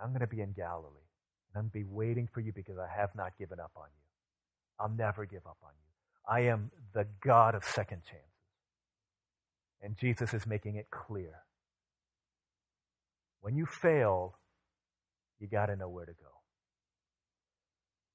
I'm 0.00 0.10
going 0.10 0.20
to 0.20 0.26
be 0.26 0.40
in 0.40 0.52
Galilee. 0.52 1.08
And 1.54 1.56
I'm 1.56 1.70
going 1.70 1.84
to 1.84 1.88
be 1.88 1.94
waiting 1.94 2.28
for 2.32 2.40
you 2.40 2.52
because 2.52 2.76
I 2.78 2.88
have 3.00 3.10
not 3.14 3.38
given 3.38 3.58
up 3.60 3.72
on 3.76 3.86
you. 3.86 4.05
I'll 4.78 4.88
never 4.88 5.24
give 5.24 5.46
up 5.46 5.58
on 5.62 5.70
you. 5.74 5.86
I 6.28 6.50
am 6.50 6.70
the 6.92 7.06
God 7.24 7.54
of 7.54 7.64
second 7.64 8.02
chances. 8.04 8.26
And 9.82 9.96
Jesus 9.96 10.34
is 10.34 10.46
making 10.46 10.76
it 10.76 10.88
clear. 10.90 11.42
When 13.40 13.56
you 13.56 13.66
fail, 13.66 14.38
you 15.38 15.46
got 15.46 15.66
to 15.66 15.76
know 15.76 15.88
where 15.88 16.06
to 16.06 16.12
go. 16.12 16.28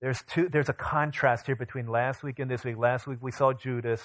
There's, 0.02 0.22
two, 0.28 0.50
there's 0.50 0.70
a 0.70 0.74
contrast 0.74 1.46
here 1.46 1.56
between 1.56 1.88
last 1.88 2.24
week 2.24 2.40
and 2.40 2.50
this 2.50 2.64
week. 2.64 2.78
Last 2.78 3.06
week 3.06 3.20
we 3.22 3.32
saw 3.32 3.54
Judas, 3.54 4.02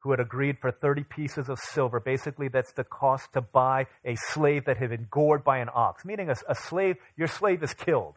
who 0.00 0.10
had 0.10 0.18
agreed 0.18 0.58
for 0.58 0.72
30 0.72 1.04
pieces 1.04 1.48
of 1.48 1.58
silver. 1.58 2.00
Basically, 2.00 2.48
that's 2.48 2.72
the 2.72 2.84
cost 2.84 3.32
to 3.34 3.40
buy 3.40 3.86
a 4.04 4.16
slave 4.16 4.64
that 4.64 4.76
had 4.78 4.90
been 4.90 5.06
gored 5.10 5.44
by 5.44 5.58
an 5.58 5.68
ox, 5.72 6.04
meaning 6.04 6.30
a, 6.30 6.36
a 6.48 6.54
slave, 6.54 6.96
your 7.16 7.28
slave 7.28 7.62
is 7.62 7.74
killed. 7.74 8.16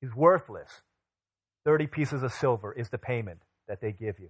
He's 0.00 0.14
worthless. 0.14 0.82
30 1.64 1.86
pieces 1.86 2.22
of 2.22 2.32
silver 2.32 2.72
is 2.72 2.90
the 2.90 2.98
payment 2.98 3.40
that 3.68 3.80
they 3.80 3.92
give 3.92 4.18
you. 4.18 4.28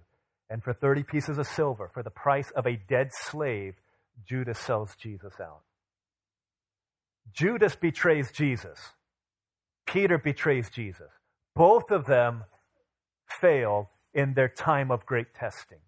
And 0.49 0.63
for 0.63 0.73
30 0.73 1.03
pieces 1.03 1.37
of 1.37 1.47
silver, 1.47 1.89
for 1.93 2.03
the 2.03 2.09
price 2.09 2.51
of 2.55 2.65
a 2.65 2.79
dead 2.87 3.09
slave, 3.11 3.75
Judas 4.27 4.59
sells 4.59 4.95
Jesus 4.95 5.33
out. 5.41 5.61
Judas 7.33 7.75
betrays 7.75 8.31
Jesus. 8.31 8.79
Peter 9.87 10.17
betrays 10.17 10.69
Jesus. 10.69 11.09
Both 11.55 11.91
of 11.91 12.05
them 12.05 12.43
fail 13.41 13.89
in 14.13 14.33
their 14.33 14.49
time 14.49 14.91
of 14.91 15.05
great 15.05 15.33
testing. 15.33 15.79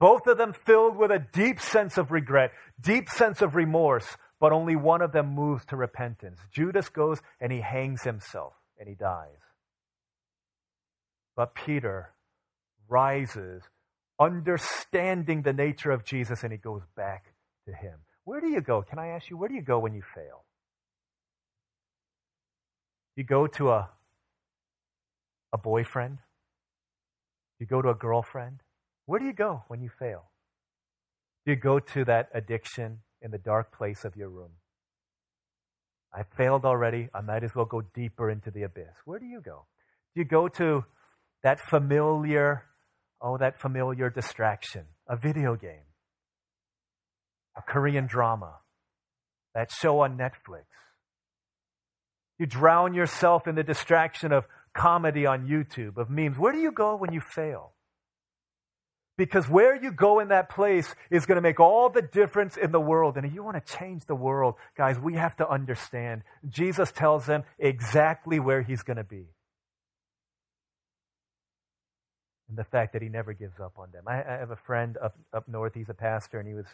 Both 0.00 0.26
of 0.26 0.38
them 0.38 0.52
filled 0.52 0.96
with 0.96 1.10
a 1.10 1.18
deep 1.18 1.60
sense 1.60 1.98
of 1.98 2.12
regret, 2.12 2.52
deep 2.80 3.08
sense 3.08 3.42
of 3.42 3.54
remorse, 3.56 4.16
but 4.40 4.52
only 4.52 4.76
one 4.76 5.02
of 5.02 5.12
them 5.12 5.34
moves 5.34 5.64
to 5.66 5.76
repentance. 5.76 6.38
Judas 6.52 6.88
goes 6.88 7.20
and 7.40 7.50
he 7.50 7.60
hangs 7.60 8.02
himself 8.02 8.54
and 8.78 8.88
he 8.88 8.94
dies. 8.94 9.47
But 11.38 11.54
Peter 11.54 12.10
rises, 12.88 13.62
understanding 14.18 15.42
the 15.42 15.52
nature 15.52 15.92
of 15.92 16.04
Jesus, 16.04 16.42
and 16.42 16.50
he 16.50 16.58
goes 16.58 16.82
back 16.96 17.26
to 17.64 17.72
him. 17.72 17.94
Where 18.24 18.40
do 18.40 18.48
you 18.48 18.60
go? 18.60 18.82
Can 18.82 18.98
I 18.98 19.10
ask 19.10 19.30
you, 19.30 19.36
where 19.36 19.48
do 19.48 19.54
you 19.54 19.62
go 19.62 19.78
when 19.78 19.94
you 19.94 20.02
fail? 20.02 20.44
Do 23.14 23.22
you 23.22 23.24
go 23.24 23.46
to 23.46 23.70
a, 23.70 23.88
a 25.52 25.58
boyfriend? 25.58 26.18
You 27.60 27.66
go 27.66 27.82
to 27.82 27.90
a 27.90 27.94
girlfriend? 27.94 28.58
Where 29.06 29.20
do 29.20 29.26
you 29.26 29.32
go 29.32 29.62
when 29.68 29.80
you 29.80 29.90
fail? 29.96 30.24
Do 31.46 31.52
you 31.52 31.56
go 31.56 31.78
to 31.78 32.04
that 32.06 32.30
addiction 32.34 32.98
in 33.22 33.30
the 33.30 33.38
dark 33.38 33.70
place 33.78 34.04
of 34.04 34.16
your 34.16 34.28
room? 34.28 34.50
I 36.12 36.24
failed 36.36 36.64
already. 36.64 37.10
I 37.14 37.20
might 37.20 37.44
as 37.44 37.54
well 37.54 37.64
go 37.64 37.82
deeper 37.94 38.28
into 38.28 38.50
the 38.50 38.64
abyss. 38.64 38.96
Where 39.04 39.20
do 39.20 39.26
you 39.26 39.40
go? 39.40 39.66
Do 40.16 40.20
you 40.20 40.24
go 40.24 40.48
to 40.48 40.84
that 41.42 41.60
familiar 41.60 42.68
Oh, 43.20 43.36
that 43.36 43.60
familiar 43.60 44.10
distraction, 44.10 44.84
a 45.08 45.16
video 45.16 45.56
game, 45.56 45.86
a 47.56 47.62
Korean 47.62 48.06
drama, 48.06 48.58
that 49.54 49.70
show 49.72 50.00
on 50.00 50.16
Netflix. 50.16 50.66
You 52.38 52.46
drown 52.46 52.94
yourself 52.94 53.48
in 53.48 53.56
the 53.56 53.64
distraction 53.64 54.32
of 54.32 54.46
comedy 54.72 55.26
on 55.26 55.48
YouTube, 55.48 55.96
of 55.96 56.08
memes. 56.08 56.38
Where 56.38 56.52
do 56.52 56.60
you 56.60 56.70
go 56.70 56.94
when 56.94 57.12
you 57.12 57.20
fail? 57.20 57.72
Because 59.16 59.48
where 59.48 59.74
you 59.74 59.90
go 59.90 60.20
in 60.20 60.28
that 60.28 60.48
place 60.48 60.94
is 61.10 61.26
going 61.26 61.34
to 61.34 61.42
make 61.42 61.58
all 61.58 61.88
the 61.90 62.02
difference 62.02 62.56
in 62.56 62.70
the 62.70 62.78
world. 62.78 63.16
And 63.16 63.26
if 63.26 63.34
you 63.34 63.42
want 63.42 63.56
to 63.56 63.78
change 63.78 64.04
the 64.06 64.14
world, 64.14 64.54
guys, 64.76 64.96
we 64.96 65.14
have 65.14 65.34
to 65.38 65.48
understand. 65.48 66.22
Jesus 66.48 66.92
tells 66.92 67.26
them 67.26 67.42
exactly 67.58 68.38
where 68.38 68.62
he's 68.62 68.82
going 68.82 68.98
to 68.98 69.02
be. 69.02 69.26
And 72.48 72.56
the 72.56 72.64
fact 72.64 72.92
that 72.94 73.02
he 73.02 73.08
never 73.08 73.32
gives 73.32 73.60
up 73.60 73.72
on 73.76 73.90
them. 73.92 74.04
I, 74.06 74.22
I 74.22 74.38
have 74.38 74.50
a 74.50 74.56
friend 74.56 74.96
up, 75.02 75.16
up 75.32 75.46
north, 75.48 75.74
he's 75.74 75.88
a 75.88 75.94
pastor, 75.94 76.38
and 76.38 76.48
he 76.48 76.54
was 76.54 76.66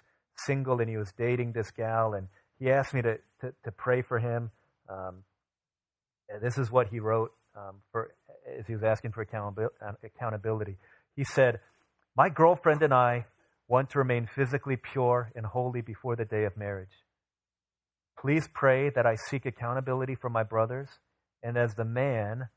single 0.46 0.80
and 0.80 0.88
he 0.88 0.96
was 0.96 1.12
dating 1.16 1.52
this 1.52 1.70
gal, 1.70 2.14
and 2.14 2.28
he 2.58 2.70
asked 2.70 2.94
me 2.94 3.02
to, 3.02 3.18
to, 3.40 3.52
to 3.64 3.72
pray 3.72 4.02
for 4.02 4.18
him. 4.18 4.50
Um, 4.88 5.24
this 6.42 6.58
is 6.58 6.70
what 6.70 6.88
he 6.88 7.00
wrote 7.00 7.32
um, 7.56 7.76
for, 7.92 8.14
as 8.58 8.66
he 8.66 8.74
was 8.74 8.82
asking 8.82 9.12
for 9.12 9.22
accountability. 9.22 10.76
He 11.16 11.24
said, 11.24 11.60
My 12.16 12.28
girlfriend 12.28 12.82
and 12.82 12.94
I 12.94 13.26
want 13.68 13.90
to 13.90 13.98
remain 13.98 14.26
physically 14.26 14.76
pure 14.76 15.32
and 15.34 15.46
holy 15.46 15.80
before 15.80 16.16
the 16.16 16.24
day 16.24 16.44
of 16.44 16.56
marriage. 16.56 16.88
Please 18.18 18.48
pray 18.52 18.90
that 18.90 19.06
I 19.06 19.16
seek 19.16 19.46
accountability 19.46 20.14
from 20.14 20.32
my 20.32 20.42
brothers, 20.42 20.88
and 21.42 21.56
as 21.56 21.74
the 21.74 21.84
man, 21.84 22.48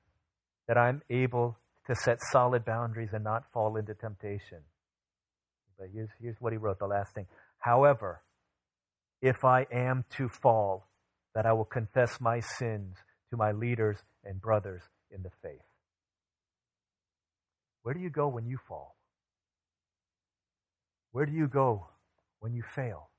that 0.68 0.78
I'm 0.78 1.02
able 1.10 1.58
to 1.88 1.96
set 1.96 2.20
solid 2.32 2.66
boundaries 2.66 3.10
and 3.14 3.24
not 3.24 3.52
fall 3.52 3.78
into 3.78 3.94
temptation. 3.94 4.60
But 5.80 5.88
here's, 5.94 6.10
here's 6.22 6.36
what 6.40 6.54
he 6.54 6.58
wrote, 6.58 6.80
the 6.80 6.88
last 6.88 7.14
thing. 7.14 7.28
However, 7.60 8.22
if 9.22 9.44
I 9.44 9.66
am 9.72 10.06
to 10.18 10.28
fall, 10.28 10.88
that 11.34 11.46
I 11.46 11.54
will 11.54 11.66
confess 11.66 12.20
my 12.20 12.40
sins 12.40 12.98
to 13.30 13.38
my 13.38 13.52
leaders 13.52 13.98
and 14.24 14.42
brothers 14.42 14.82
in 15.12 15.24
the 15.24 15.30
faith. 15.42 15.62
Where 17.84 17.94
do 17.94 18.00
you 18.00 18.10
go 18.10 18.28
when 18.28 18.46
you 18.46 18.58
fall? 18.68 18.96
Where 21.12 21.26
do 21.26 21.32
you 21.32 21.48
go 21.48 21.88
when 22.40 22.54
you 22.54 22.64
fail? 22.76 23.10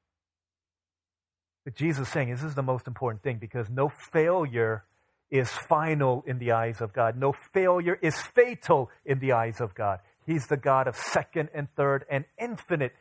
But 1.64 1.74
Jesus 1.74 2.07
is 2.07 2.12
saying 2.12 2.31
this 2.31 2.42
is 2.42 2.54
the 2.54 2.62
most 2.62 2.87
important 2.87 3.22
thing 3.22 3.38
because 3.38 3.70
no 3.70 3.88
failure 3.88 4.85
is 5.31 5.51
final 5.51 6.25
in 6.27 6.38
the 6.38 6.53
eyes 6.53 6.81
of 6.81 6.93
God. 6.93 7.17
No 7.17 7.33
failure 7.33 7.99
is 8.01 8.21
fatal 8.21 8.91
in 9.05 9.19
the 9.19 9.33
eyes 9.33 9.61
of 9.61 9.75
God. 9.75 10.01
He's 10.27 10.47
the 10.47 10.57
God 10.57 10.87
of 10.87 10.97
second 10.97 11.51
and 11.55 11.69
third 11.77 12.05
and 12.11 12.25
infinite 12.38 12.93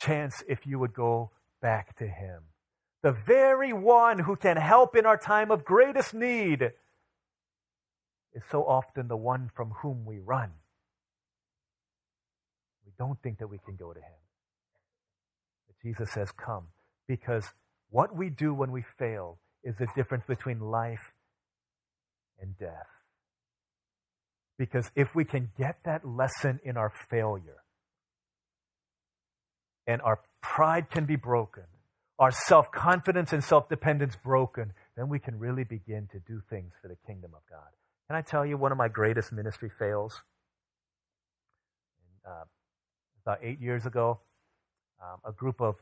chance 0.00 0.42
if 0.48 0.66
you 0.66 0.78
would 0.78 0.94
go 0.94 1.30
back 1.60 1.96
to 1.98 2.06
Him. 2.06 2.42
The 3.02 3.12
very 3.12 3.72
one 3.72 4.18
who 4.18 4.36
can 4.36 4.56
help 4.56 4.96
in 4.96 5.06
our 5.06 5.16
time 5.16 5.50
of 5.50 5.64
greatest 5.64 6.12
need 6.12 6.62
is 8.32 8.42
so 8.50 8.62
often 8.64 9.08
the 9.08 9.16
one 9.16 9.50
from 9.54 9.70
whom 9.82 10.04
we 10.04 10.18
run. 10.18 10.50
We 12.84 12.92
don't 12.98 13.20
think 13.22 13.38
that 13.38 13.48
we 13.48 13.58
can 13.58 13.76
go 13.76 13.92
to 13.92 14.00
Him. 14.00 14.20
But 15.66 15.76
Jesus 15.82 16.12
says, 16.12 16.30
Come, 16.32 16.66
because 17.08 17.44
what 17.90 18.14
we 18.14 18.28
do 18.30 18.54
when 18.54 18.70
we 18.70 18.84
fail 18.98 19.38
is 19.64 19.74
the 19.78 19.88
difference 19.96 20.24
between 20.26 20.60
life 20.60 21.12
and 22.40 22.56
death. 22.58 22.86
Because 24.58 24.90
if 24.94 25.14
we 25.14 25.24
can 25.24 25.50
get 25.58 25.78
that 25.84 26.06
lesson 26.06 26.60
in 26.64 26.76
our 26.76 26.92
failure, 27.08 27.62
and 29.86 30.02
our 30.02 30.20
pride 30.42 30.90
can 30.90 31.06
be 31.06 31.16
broken, 31.16 31.64
our 32.18 32.30
self 32.30 32.70
confidence 32.70 33.32
and 33.32 33.42
self 33.42 33.68
dependence 33.68 34.16
broken, 34.22 34.72
then 34.96 35.08
we 35.08 35.18
can 35.18 35.38
really 35.38 35.64
begin 35.64 36.08
to 36.12 36.18
do 36.20 36.42
things 36.50 36.72
for 36.82 36.88
the 36.88 36.96
kingdom 37.06 37.32
of 37.34 37.40
God. 37.48 37.68
Can 38.08 38.16
I 38.16 38.22
tell 38.22 38.44
you 38.44 38.56
one 38.58 38.72
of 38.72 38.78
my 38.78 38.88
greatest 38.88 39.32
ministry 39.32 39.70
fails? 39.78 40.20
Uh, 42.26 42.44
about 43.24 43.38
eight 43.42 43.60
years 43.60 43.86
ago, 43.86 44.20
um, 45.02 45.18
a 45.24 45.32
group 45.32 45.60
of 45.60 45.76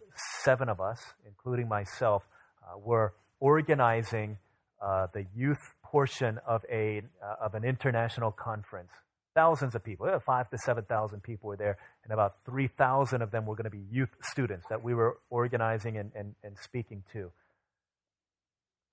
seven 0.44 0.68
of 0.68 0.80
us, 0.80 1.00
including 1.26 1.68
myself, 1.68 2.22
uh, 2.62 2.78
were 2.78 3.14
organizing 3.40 4.38
uh, 4.80 5.08
the 5.12 5.26
youth 5.34 5.72
portion 5.90 6.38
of, 6.46 6.64
a, 6.70 7.02
uh, 7.22 7.44
of 7.44 7.54
an 7.54 7.64
international 7.64 8.30
conference. 8.30 8.90
Thousands 9.34 9.74
of 9.74 9.84
people, 9.84 10.06
five 10.24 10.48
to 10.50 10.58
7,000 10.58 11.22
people 11.22 11.48
were 11.48 11.56
there, 11.56 11.78
and 12.04 12.12
about 12.12 12.36
3,000 12.44 13.22
of 13.22 13.30
them 13.30 13.46
were 13.46 13.54
going 13.54 13.64
to 13.64 13.70
be 13.70 13.84
youth 13.90 14.08
students 14.22 14.66
that 14.68 14.82
we 14.82 14.94
were 14.94 15.18
organizing 15.30 15.96
and, 15.96 16.10
and, 16.14 16.34
and 16.42 16.56
speaking 16.62 17.04
to. 17.12 17.30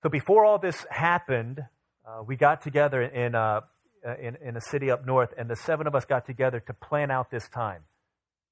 So 0.02 0.08
before 0.08 0.44
all 0.44 0.58
this 0.58 0.86
happened, 0.90 1.60
uh, 2.06 2.22
we 2.24 2.36
got 2.36 2.62
together 2.62 3.02
in, 3.02 3.34
uh, 3.34 3.62
in, 4.20 4.36
in 4.36 4.56
a 4.56 4.60
city 4.60 4.90
up 4.90 5.04
north, 5.04 5.34
and 5.36 5.50
the 5.50 5.56
seven 5.56 5.86
of 5.86 5.94
us 5.94 6.04
got 6.04 6.26
together 6.26 6.60
to 6.60 6.74
plan 6.74 7.10
out 7.10 7.30
this 7.30 7.48
time, 7.48 7.82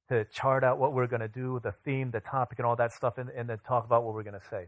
to 0.09 0.25
chart 0.33 0.65
out 0.65 0.79
what 0.79 0.93
we're 0.93 1.07
going 1.07 1.21
to 1.21 1.29
do, 1.29 1.61
the 1.63 1.73
theme, 1.85 2.11
the 2.11 2.21
topic, 2.21 2.59
and 2.59 2.67
all 2.67 2.77
that 2.77 2.91
stuff, 2.93 3.19
and, 3.19 3.31
and 3.31 3.49
then 3.49 3.59
talk 3.67 3.85
about 3.85 4.03
what 4.03 4.15
we're 4.15 4.25
going 4.25 4.41
to 4.41 4.49
say. 4.51 4.67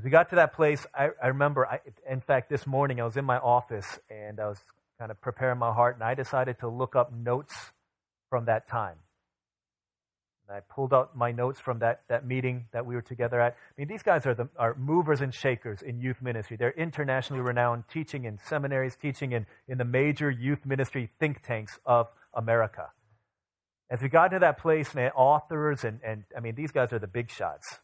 As 0.00 0.04
we 0.04 0.08
got 0.08 0.30
to 0.30 0.36
that 0.36 0.54
place, 0.54 0.86
I, 0.94 1.10
I 1.22 1.26
remember, 1.26 1.66
I, 1.66 1.80
in 2.10 2.22
fact, 2.22 2.48
this 2.48 2.66
morning 2.66 3.02
I 3.02 3.04
was 3.04 3.18
in 3.18 3.24
my 3.26 3.36
office 3.36 3.98
and 4.08 4.40
I 4.40 4.48
was 4.48 4.58
kind 4.98 5.10
of 5.10 5.20
preparing 5.20 5.58
my 5.58 5.74
heart, 5.74 5.96
and 5.96 6.02
I 6.02 6.14
decided 6.14 6.58
to 6.60 6.68
look 6.68 6.96
up 6.96 7.12
notes 7.12 7.54
from 8.30 8.46
that 8.46 8.66
time. 8.66 8.96
And 10.48 10.56
I 10.56 10.60
pulled 10.60 10.94
out 10.94 11.14
my 11.14 11.32
notes 11.32 11.60
from 11.60 11.80
that, 11.80 12.00
that 12.08 12.26
meeting 12.26 12.64
that 12.72 12.86
we 12.86 12.94
were 12.94 13.02
together 13.02 13.42
at. 13.42 13.52
I 13.52 13.72
mean, 13.76 13.88
these 13.88 14.02
guys 14.02 14.24
are, 14.24 14.32
the, 14.32 14.48
are 14.56 14.74
movers 14.74 15.20
and 15.20 15.34
shakers 15.34 15.82
in 15.82 16.00
youth 16.00 16.22
ministry. 16.22 16.56
They're 16.56 16.70
internationally 16.70 17.42
renowned, 17.42 17.84
teaching 17.92 18.24
in 18.24 18.38
seminaries, 18.48 18.96
teaching 18.96 19.32
in, 19.32 19.44
in 19.68 19.76
the 19.76 19.84
major 19.84 20.30
youth 20.30 20.64
ministry 20.64 21.10
think 21.20 21.42
tanks 21.42 21.78
of 21.84 22.08
America. 22.32 22.88
As 23.90 24.00
we 24.00 24.08
got 24.08 24.28
to 24.28 24.38
that 24.38 24.56
place, 24.56 24.94
man, 24.94 25.10
authors 25.14 25.84
and, 25.84 26.00
and 26.02 26.24
I 26.34 26.40
mean, 26.40 26.54
these 26.54 26.72
guys 26.72 26.90
are 26.94 26.98
the 26.98 27.06
big 27.06 27.30
shots. 27.30 27.80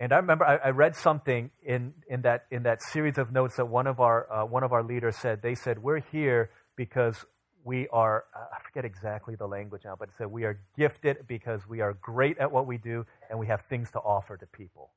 And 0.00 0.12
I 0.12 0.16
remember 0.16 0.44
I, 0.44 0.56
I, 0.56 0.70
read 0.70 0.94
something 0.94 1.50
in, 1.64 1.92
in, 2.08 2.22
that, 2.22 2.46
in 2.52 2.62
that 2.62 2.82
series 2.82 3.18
of 3.18 3.32
notes 3.32 3.56
that 3.56 3.66
one 3.66 3.88
of, 3.88 3.98
our, 3.98 4.32
uh, 4.32 4.46
one 4.46 4.62
of 4.62 4.72
our 4.72 4.82
leaders 4.82 5.16
said. 5.16 5.42
They 5.42 5.56
said, 5.56 5.82
We're 5.82 6.00
here 6.12 6.50
because 6.76 7.24
we 7.64 7.88
are, 7.88 8.24
uh, 8.34 8.44
I 8.54 8.62
forget 8.62 8.84
exactly 8.84 9.34
the 9.34 9.46
language 9.46 9.82
now, 9.84 9.96
but 9.98 10.08
it 10.08 10.14
said, 10.16 10.28
We 10.28 10.44
are 10.44 10.60
gifted 10.76 11.26
because 11.26 11.62
we 11.68 11.80
are 11.80 11.94
great 11.94 12.38
at 12.38 12.52
what 12.52 12.66
we 12.66 12.78
do 12.78 13.06
and 13.28 13.40
we 13.40 13.48
have 13.48 13.62
things 13.68 13.90
to 13.92 13.98
offer 13.98 14.36
to 14.36 14.46
people. 14.46 14.90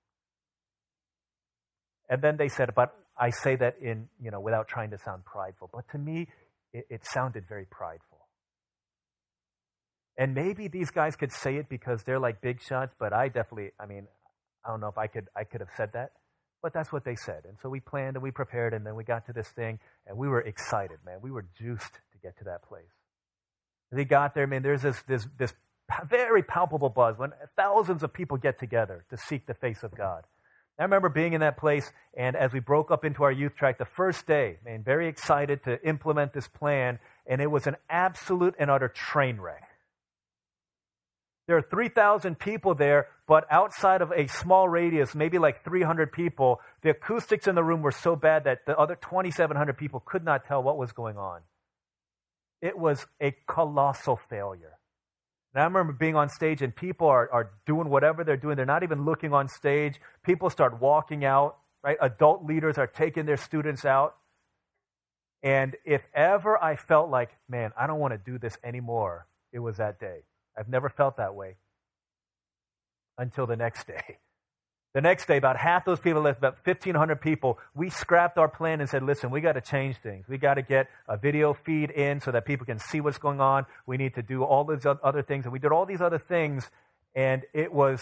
And 2.08 2.22
then 2.22 2.38
they 2.38 2.48
said, 2.48 2.70
But 2.76 2.94
I 3.18 3.32
say 3.32 3.56
that 3.56 3.78
in, 3.82 4.08
you 4.22 4.30
know, 4.30 4.40
without 4.40 4.68
trying 4.68 4.92
to 4.92 5.00
sound 5.00 5.26
prideful. 5.26 5.72
But 5.74 5.90
to 5.94 5.98
me, 5.98 6.28
it, 6.74 6.86
it 6.92 7.02
sounded 7.06 7.46
very 7.50 7.66
prideful. 7.66 8.20
And 10.16 10.36
maybe 10.36 10.68
these 10.68 10.92
guys 10.92 11.16
could 11.16 11.32
say 11.32 11.56
it 11.56 11.70
because 11.70 12.04
they're 12.04 12.20
like 12.20 12.42
big 12.42 12.62
shots, 12.62 12.94
but 13.00 13.14
I 13.14 13.30
definitely, 13.30 13.72
I 13.80 13.88
mean, 13.88 14.08
I 14.66 14.70
don't 14.70 14.80
know 14.80 14.88
if 14.88 14.98
I 14.98 15.08
could, 15.08 15.28
I 15.36 15.44
could 15.44 15.62
have 15.62 15.70
said 15.76 15.92
that, 15.94 16.12
but 16.62 16.74
that's 16.74 16.92
what 16.92 17.04
they 17.04 17.16
said. 17.16 17.44
And 17.46 17.58
so 17.62 17.70
we 17.70 17.80
planned 17.80 18.16
and 18.16 18.24
we 18.24 18.32
prepared, 18.32 18.74
and 18.74 18.86
then 18.86 18.96
we 18.96 19.04
got 19.04 19.26
to 19.28 19.34
this 19.34 19.48
thing, 19.50 19.80
and 20.08 20.18
we 20.18 20.28
were 20.28 20.42
excited, 20.42 20.98
man. 21.06 21.20
We 21.22 21.32
were 21.32 21.46
juiced 21.58 21.94
to 21.94 22.18
get 22.22 22.38
to 22.40 22.44
that 22.46 22.64
place. 22.64 22.84
We 23.92 24.06
got 24.06 24.36
there, 24.36 24.48
man, 24.48 24.64
there's 24.64 24.84
this, 24.84 25.02
this, 25.08 25.28
this 25.38 25.54
very 26.08 26.44
palpable 26.44 26.90
buzz 26.90 27.18
when 27.18 27.32
thousands 27.58 28.04
of 28.04 28.14
people 28.14 28.38
get 28.38 28.60
together 28.60 29.06
to 29.10 29.18
seek 29.18 29.46
the 29.48 29.54
face 29.54 29.84
of 29.84 29.96
God. 29.96 30.24
I 30.80 30.84
remember 30.84 31.10
being 31.10 31.34
in 31.34 31.42
that 31.42 31.58
place, 31.58 31.92
and 32.18 32.36
as 32.36 32.54
we 32.54 32.60
broke 32.60 32.90
up 32.90 33.06
into 33.06 33.24
our 33.24 33.32
youth 33.32 33.56
track 33.56 33.78
the 33.78 33.86
first 33.86 34.26
day, 34.26 34.58
man, 34.66 34.84
very 34.84 35.08
excited 35.08 35.64
to 35.66 35.80
implement 35.88 36.34
this 36.34 36.48
plan, 36.48 36.98
and 37.28 37.42
it 37.42 37.52
was 37.52 37.68
an 37.68 37.76
absolute 37.90 38.56
and 38.58 38.72
utter 38.72 38.88
train 38.88 39.40
wreck. 39.40 39.64
There 41.52 41.58
are 41.58 41.62
3,000 41.62 42.40
people 42.40 42.76
there, 42.76 43.08
but 43.28 43.46
outside 43.52 44.02
of 44.02 44.14
a 44.14 44.28
small 44.28 44.70
radius, 44.70 45.14
maybe 45.14 45.38
like 45.38 45.66
300 45.66 46.14
people, 46.14 46.62
the 46.82 46.92
acoustics 46.92 47.46
in 47.46 47.56
the 47.56 47.64
room 47.64 47.82
were 47.82 47.92
so 47.92 48.16
bad 48.16 48.46
that 48.46 48.60
the 48.66 48.78
other 48.78 48.96
2,700 48.96 49.78
people 49.78 50.00
could 50.00 50.24
not 50.24 50.46
tell 50.46 50.64
what 50.64 50.78
was 50.78 50.94
going 50.94 51.18
on. 51.18 51.42
It 52.62 52.80
was 52.80 53.06
a 53.22 53.36
colossal 53.50 54.18
failure. 54.30 54.78
And 55.54 55.62
I 55.62 55.66
remember 55.66 55.92
being 55.92 56.16
on 56.16 56.30
stage 56.30 56.62
and 56.62 56.74
people 56.74 57.08
are, 57.08 57.30
are 57.34 57.52
doing 57.66 57.90
whatever 57.90 58.24
they're 58.24 58.38
doing. 58.38 58.56
They're 58.56 58.66
not 58.66 58.84
even 58.84 59.04
looking 59.04 59.34
on 59.34 59.50
stage. 59.50 60.00
People 60.24 60.50
start 60.50 60.80
walking 60.80 61.26
out, 61.26 61.58
right? 61.84 61.98
Adult 62.00 62.46
leaders 62.46 62.78
are 62.78 62.88
taking 62.88 63.26
their 63.26 63.36
students 63.36 63.84
out. 63.84 64.16
And 65.44 65.76
if 65.84 66.02
ever 66.14 66.58
I 66.64 66.78
felt 66.78 67.10
like, 67.10 67.32
man, 67.50 67.72
I 67.78 67.88
don't 67.88 68.00
want 68.00 68.14
to 68.14 68.32
do 68.32 68.40
this 68.40 68.58
anymore, 68.64 69.28
it 69.52 69.60
was 69.60 69.76
that 69.76 70.00
day. 70.00 70.22
I've 70.58 70.70
never 70.70 70.90
felt 70.90 71.18
that 71.18 71.36
way 71.36 71.56
until 73.18 73.48
the 73.48 73.56
next 73.56 73.88
day. 73.88 74.18
The 74.94 75.00
next 75.00 75.26
day, 75.26 75.38
about 75.38 75.56
half 75.56 75.86
those 75.86 76.02
people 76.02 76.22
left, 76.22 76.40
about 76.40 76.58
1,500 76.66 77.22
people, 77.22 77.58
we 77.74 77.90
scrapped 77.90 78.38
our 78.38 78.50
plan 78.50 78.82
and 78.82 78.90
said, 78.90 79.04
listen, 79.04 79.32
we 79.32 79.40
got 79.40 79.54
to 79.54 79.62
change 79.62 79.96
things. 79.96 80.26
We 80.28 80.38
got 80.38 80.56
to 80.56 80.62
get 80.62 80.88
a 81.08 81.16
video 81.16 81.54
feed 81.54 81.92
in 81.92 82.20
so 82.20 82.32
that 82.32 82.46
people 82.46 82.66
can 82.66 82.78
see 82.78 83.00
what's 83.00 83.18
going 83.18 83.40
on. 83.40 83.66
We 83.86 83.96
need 83.96 84.16
to 84.16 84.22
do 84.22 84.44
all 84.44 84.66
these 84.66 84.86
other 84.86 85.22
things. 85.22 85.46
And 85.46 85.54
we 85.54 85.60
did 85.60 85.72
all 85.72 85.86
these 85.86 86.02
other 86.02 86.18
things, 86.18 86.70
and 87.16 87.44
it 87.54 87.72
was 87.72 88.02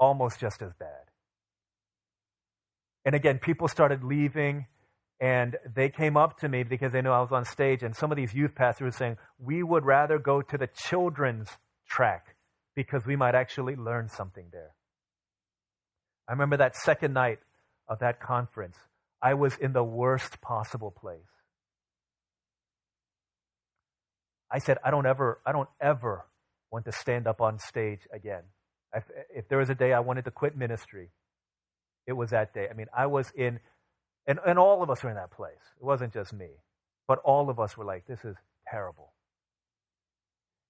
almost 0.00 0.40
just 0.40 0.62
as 0.62 0.72
bad. 0.72 0.88
And 3.04 3.14
again, 3.14 3.38
people 3.38 3.68
started 3.68 4.02
leaving. 4.02 4.66
And 5.20 5.56
they 5.74 5.88
came 5.88 6.16
up 6.16 6.38
to 6.40 6.48
me 6.48 6.64
because 6.64 6.92
they 6.92 7.00
knew 7.00 7.10
I 7.10 7.20
was 7.20 7.32
on 7.32 7.44
stage, 7.44 7.82
and 7.82 7.94
some 7.94 8.10
of 8.10 8.16
these 8.16 8.34
youth 8.34 8.54
pastors 8.54 8.84
were 8.84 8.90
saying, 8.90 9.16
We 9.38 9.62
would 9.62 9.84
rather 9.84 10.18
go 10.18 10.42
to 10.42 10.58
the 10.58 10.68
children's 10.74 11.48
track 11.88 12.34
because 12.74 13.06
we 13.06 13.16
might 13.16 13.34
actually 13.34 13.76
learn 13.76 14.08
something 14.08 14.46
there. 14.50 14.74
I 16.28 16.32
remember 16.32 16.56
that 16.56 16.74
second 16.76 17.12
night 17.12 17.38
of 17.88 17.98
that 18.00 18.20
conference, 18.20 18.76
I 19.20 19.34
was 19.34 19.56
in 19.56 19.72
the 19.72 19.84
worst 19.84 20.40
possible 20.40 20.90
place. 20.90 21.20
I 24.50 24.58
said, 24.58 24.78
I 24.84 24.90
don't 24.90 25.06
ever, 25.06 25.40
I 25.46 25.52
don't 25.52 25.68
ever 25.80 26.26
want 26.70 26.84
to 26.84 26.92
stand 26.92 27.26
up 27.26 27.40
on 27.40 27.58
stage 27.58 28.00
again. 28.12 28.42
If, 28.94 29.10
if 29.34 29.48
there 29.48 29.58
was 29.58 29.70
a 29.70 29.74
day 29.74 29.92
I 29.92 30.00
wanted 30.00 30.24
to 30.26 30.30
quit 30.30 30.56
ministry, 30.56 31.10
it 32.06 32.12
was 32.12 32.30
that 32.30 32.52
day. 32.52 32.66
I 32.70 32.74
mean, 32.74 32.88
I 32.96 33.06
was 33.06 33.32
in, 33.34 33.60
and, 34.26 34.38
and 34.46 34.58
all 34.58 34.82
of 34.82 34.90
us 34.90 35.02
were 35.02 35.10
in 35.10 35.16
that 35.16 35.30
place. 35.30 35.62
It 35.80 35.84
wasn't 35.84 36.12
just 36.12 36.32
me, 36.32 36.48
but 37.08 37.18
all 37.24 37.50
of 37.50 37.58
us 37.58 37.76
were 37.76 37.84
like, 37.84 38.06
this 38.06 38.24
is 38.24 38.36
terrible. 38.68 39.12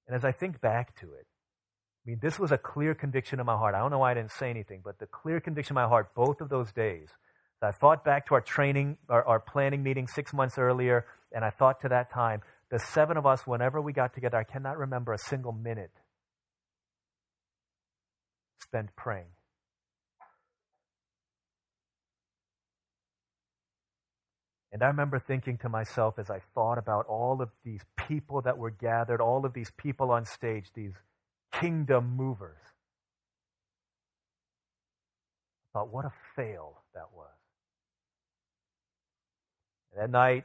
And 0.07 0.17
as 0.17 0.25
I 0.25 0.33
think 0.33 0.61
back 0.61 0.99
to 1.01 1.07
it, 1.07 1.27
I 2.05 2.11
mean, 2.11 2.19
this 2.21 2.38
was 2.38 2.51
a 2.51 2.59
clear 2.59 2.95
conviction 2.95 3.38
in 3.38 3.47
my 3.47 3.57
heart. 3.57 3.75
I 3.75 3.79
don't 3.79 3.91
know 3.91 4.01
why 4.01 4.11
I 4.11 4.15
didn't 4.15 4.33
say 4.33 4.51
anything, 4.51 4.81
but 4.85 4.99
the 4.99 5.07
clear 5.07 5.41
conviction 5.41 5.77
in 5.77 5.83
my 5.83 5.88
heart, 5.88 6.15
both 6.15 6.41
of 6.41 6.49
those 6.49 6.73
days, 6.73 7.09
I 7.62 7.71
thought 7.71 8.05
back 8.05 8.27
to 8.27 8.35
our 8.35 8.41
training, 8.41 8.99
our, 9.09 9.25
our 9.25 9.38
planning 9.38 9.85
meeting 9.85 10.09
six 10.09 10.33
months 10.33 10.59
earlier, 10.59 11.07
and 11.33 11.45
I 11.45 11.51
thought 11.51 11.81
to 11.83 11.88
that 11.91 12.11
time, 12.11 12.43
the 12.71 12.79
seven 12.79 13.17
of 13.17 13.25
us, 13.25 13.47
whenever 13.47 13.81
we 13.81 13.93
got 13.93 14.15
together, 14.15 14.38
I 14.38 14.45
cannot 14.45 14.79
remember 14.79 15.12
a 15.12 15.19
single 15.19 15.53
minute 15.53 15.93
spent 18.61 18.97
praying. 18.97 19.27
And 24.72 24.82
I 24.82 24.87
remember 24.87 25.18
thinking 25.18 25.58
to 25.58 25.68
myself 25.68 26.18
as 26.18 26.30
I 26.30 26.40
thought 26.54 26.78
about 26.78 27.04
all 27.06 27.42
of 27.42 27.50
these 27.62 27.82
people 28.08 28.40
that 28.42 28.56
were 28.56 28.70
gathered, 28.70 29.20
all 29.20 29.44
of 29.44 29.52
these 29.52 29.70
people 29.76 30.11
on 30.11 30.24
stage, 30.24 30.64
these 30.74 30.94
kingdom 31.52 32.16
movers. 32.16 32.56
I 35.74 35.78
thought, 35.78 35.92
what 35.92 36.06
a 36.06 36.12
fail 36.35 36.82
that 36.94 37.08
was. 37.14 37.28
That 39.96 40.11
night, 40.11 40.44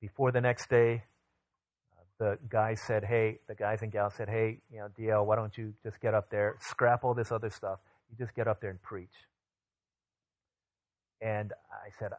before 0.00 0.32
the 0.32 0.40
next 0.40 0.68
day, 0.68 1.04
the 2.18 2.38
guys 2.48 2.80
said, 2.84 3.04
hey, 3.04 3.38
the 3.48 3.54
guys 3.54 3.82
and 3.82 3.92
gals 3.92 4.14
said, 4.14 4.28
hey, 4.28 4.58
you 4.72 4.78
know, 4.78 4.88
DL, 4.98 5.24
why 5.24 5.36
don't 5.36 5.56
you 5.56 5.72
just 5.84 6.00
get 6.00 6.14
up 6.14 6.30
there, 6.30 6.56
scrap 6.60 7.04
all 7.04 7.14
this 7.14 7.30
other 7.30 7.50
stuff. 7.50 7.78
You 8.10 8.24
just 8.24 8.34
get 8.36 8.48
up 8.48 8.60
there 8.60 8.70
and 8.70 8.82
preach. 8.82 9.14
And 11.20 11.52
I 11.70 11.90
said, 11.98 12.10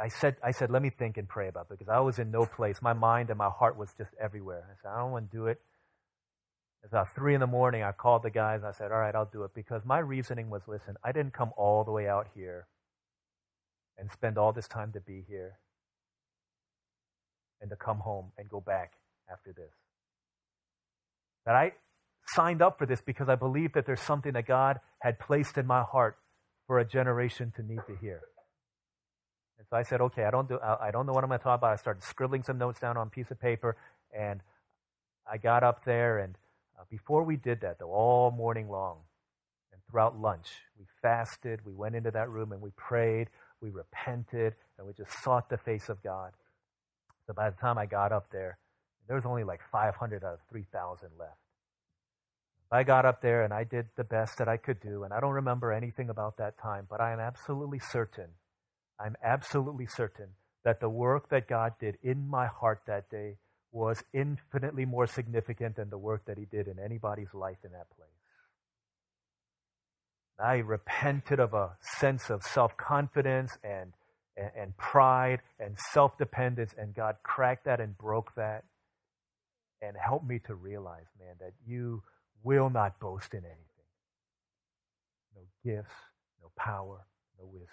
I 0.00 0.08
said, 0.08 0.36
I 0.44 0.52
said, 0.52 0.70
let 0.70 0.82
me 0.82 0.90
think 0.90 1.16
and 1.16 1.28
pray 1.28 1.48
about 1.48 1.62
it 1.62 1.78
because 1.78 1.88
I 1.88 2.00
was 2.00 2.18
in 2.18 2.30
no 2.30 2.46
place. 2.46 2.80
My 2.80 2.92
mind 2.92 3.30
and 3.30 3.38
my 3.38 3.50
heart 3.50 3.76
was 3.76 3.90
just 3.98 4.10
everywhere. 4.20 4.64
I 4.70 4.74
said, 4.82 4.94
I 4.94 5.00
don't 5.00 5.10
want 5.10 5.30
to 5.30 5.36
do 5.36 5.46
it. 5.46 5.60
It's 6.84 6.92
about 6.92 7.08
three 7.14 7.34
in 7.34 7.40
the 7.40 7.48
morning. 7.48 7.82
I 7.82 7.90
called 7.90 8.22
the 8.22 8.30
guys. 8.30 8.60
And 8.60 8.68
I 8.68 8.72
said, 8.72 8.92
all 8.92 8.98
right, 8.98 9.14
I'll 9.14 9.28
do 9.30 9.42
it 9.42 9.50
because 9.54 9.82
my 9.84 9.98
reasoning 9.98 10.50
was, 10.50 10.62
listen, 10.68 10.94
I 11.04 11.10
didn't 11.10 11.32
come 11.32 11.50
all 11.56 11.82
the 11.82 11.90
way 11.90 12.08
out 12.08 12.28
here 12.34 12.68
and 13.98 14.08
spend 14.12 14.38
all 14.38 14.52
this 14.52 14.68
time 14.68 14.92
to 14.92 15.00
be 15.00 15.24
here 15.28 15.58
and 17.60 17.68
to 17.70 17.76
come 17.76 17.98
home 17.98 18.30
and 18.38 18.48
go 18.48 18.60
back 18.60 18.92
after 19.30 19.52
this. 19.52 19.72
That 21.44 21.56
I 21.56 21.72
signed 22.28 22.62
up 22.62 22.78
for 22.78 22.86
this 22.86 23.00
because 23.00 23.28
I 23.28 23.34
believe 23.34 23.72
that 23.72 23.84
there's 23.86 24.00
something 24.02 24.34
that 24.34 24.46
God 24.46 24.78
had 25.00 25.18
placed 25.18 25.58
in 25.58 25.66
my 25.66 25.82
heart 25.82 26.16
for 26.68 26.78
a 26.78 26.84
generation 26.84 27.52
to 27.56 27.62
need 27.62 27.80
to 27.88 27.96
hear. 28.00 28.20
And 29.58 29.66
so 29.68 29.76
I 29.76 29.82
said, 29.82 30.00
okay, 30.00 30.24
I 30.24 30.30
don't, 30.30 30.48
do, 30.48 30.58
I 30.62 30.90
don't 30.92 31.06
know 31.06 31.12
what 31.12 31.24
I'm 31.24 31.30
going 31.30 31.40
to 31.40 31.44
talk 31.44 31.58
about. 31.58 31.72
I 31.72 31.76
started 31.76 32.04
scribbling 32.04 32.44
some 32.44 32.58
notes 32.58 32.78
down 32.78 32.96
on 32.96 33.08
a 33.08 33.10
piece 33.10 33.30
of 33.30 33.40
paper, 33.40 33.76
and 34.16 34.40
I 35.30 35.36
got 35.36 35.64
up 35.64 35.84
there. 35.84 36.18
And 36.18 36.36
uh, 36.78 36.84
before 36.88 37.24
we 37.24 37.36
did 37.36 37.60
that, 37.62 37.78
though, 37.80 37.90
all 37.90 38.30
morning 38.30 38.68
long 38.68 38.98
and 39.72 39.80
throughout 39.90 40.18
lunch, 40.18 40.46
we 40.78 40.84
fasted. 41.02 41.60
We 41.64 41.74
went 41.74 41.96
into 41.96 42.12
that 42.12 42.30
room 42.30 42.52
and 42.52 42.60
we 42.60 42.70
prayed. 42.76 43.28
We 43.60 43.70
repented, 43.70 44.54
and 44.78 44.86
we 44.86 44.92
just 44.92 45.10
sought 45.24 45.50
the 45.50 45.58
face 45.58 45.88
of 45.88 46.00
God. 46.04 46.30
So 47.26 47.32
by 47.34 47.50
the 47.50 47.56
time 47.56 47.76
I 47.76 47.86
got 47.86 48.12
up 48.12 48.30
there, 48.30 48.58
there 49.08 49.16
was 49.16 49.26
only 49.26 49.42
like 49.42 49.60
500 49.72 50.22
out 50.22 50.34
of 50.34 50.38
3,000 50.48 51.08
left. 51.18 51.32
I 52.70 52.84
got 52.84 53.06
up 53.06 53.22
there 53.22 53.42
and 53.42 53.52
I 53.52 53.64
did 53.64 53.86
the 53.96 54.04
best 54.04 54.38
that 54.38 54.48
I 54.48 54.58
could 54.58 54.78
do, 54.80 55.02
and 55.02 55.12
I 55.12 55.20
don't 55.20 55.32
remember 55.32 55.72
anything 55.72 56.10
about 56.10 56.36
that 56.36 56.58
time, 56.62 56.86
but 56.88 57.00
I 57.00 57.12
am 57.12 57.18
absolutely 57.18 57.80
certain 57.80 58.28
I'm 59.00 59.16
absolutely 59.22 59.86
certain 59.86 60.28
that 60.64 60.80
the 60.80 60.88
work 60.88 61.28
that 61.30 61.48
God 61.48 61.74
did 61.80 61.98
in 62.02 62.28
my 62.28 62.46
heart 62.46 62.82
that 62.86 63.10
day 63.10 63.36
was 63.70 64.02
infinitely 64.12 64.84
more 64.84 65.06
significant 65.06 65.76
than 65.76 65.90
the 65.90 65.98
work 65.98 66.24
that 66.26 66.38
He 66.38 66.46
did 66.46 66.68
in 66.68 66.78
anybody's 66.78 67.32
life 67.34 67.58
in 67.64 67.72
that 67.72 67.88
place. 67.96 68.08
I 70.40 70.58
repented 70.58 71.40
of 71.40 71.54
a 71.54 71.76
sense 71.80 72.30
of 72.30 72.42
self 72.42 72.76
confidence 72.76 73.58
and, 73.64 73.92
and, 74.36 74.50
and, 74.56 74.76
pride 74.76 75.40
and 75.58 75.76
self 75.92 76.16
dependence, 76.16 76.74
and 76.78 76.94
God 76.94 77.16
cracked 77.22 77.64
that 77.64 77.80
and 77.80 77.96
broke 77.98 78.34
that 78.36 78.64
and 79.82 79.96
helped 79.96 80.26
me 80.26 80.40
to 80.46 80.54
realize, 80.54 81.06
man, 81.18 81.34
that 81.40 81.52
you 81.66 82.02
will 82.42 82.70
not 82.70 82.98
boast 83.00 83.34
in 83.34 83.40
anything. 83.40 83.64
No 85.34 85.42
gifts, 85.64 85.94
no 86.40 86.50
power, 86.56 87.04
no 87.38 87.46
wisdom. 87.46 87.68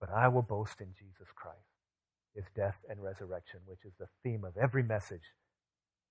But 0.00 0.10
I 0.10 0.28
will 0.28 0.42
boast 0.42 0.80
in 0.80 0.88
Jesus 0.98 1.28
Christ, 1.34 1.56
his 2.34 2.44
death 2.54 2.78
and 2.88 3.02
resurrection, 3.02 3.60
which 3.66 3.84
is 3.84 3.92
the 3.98 4.08
theme 4.22 4.44
of 4.44 4.56
every 4.56 4.82
message 4.82 5.32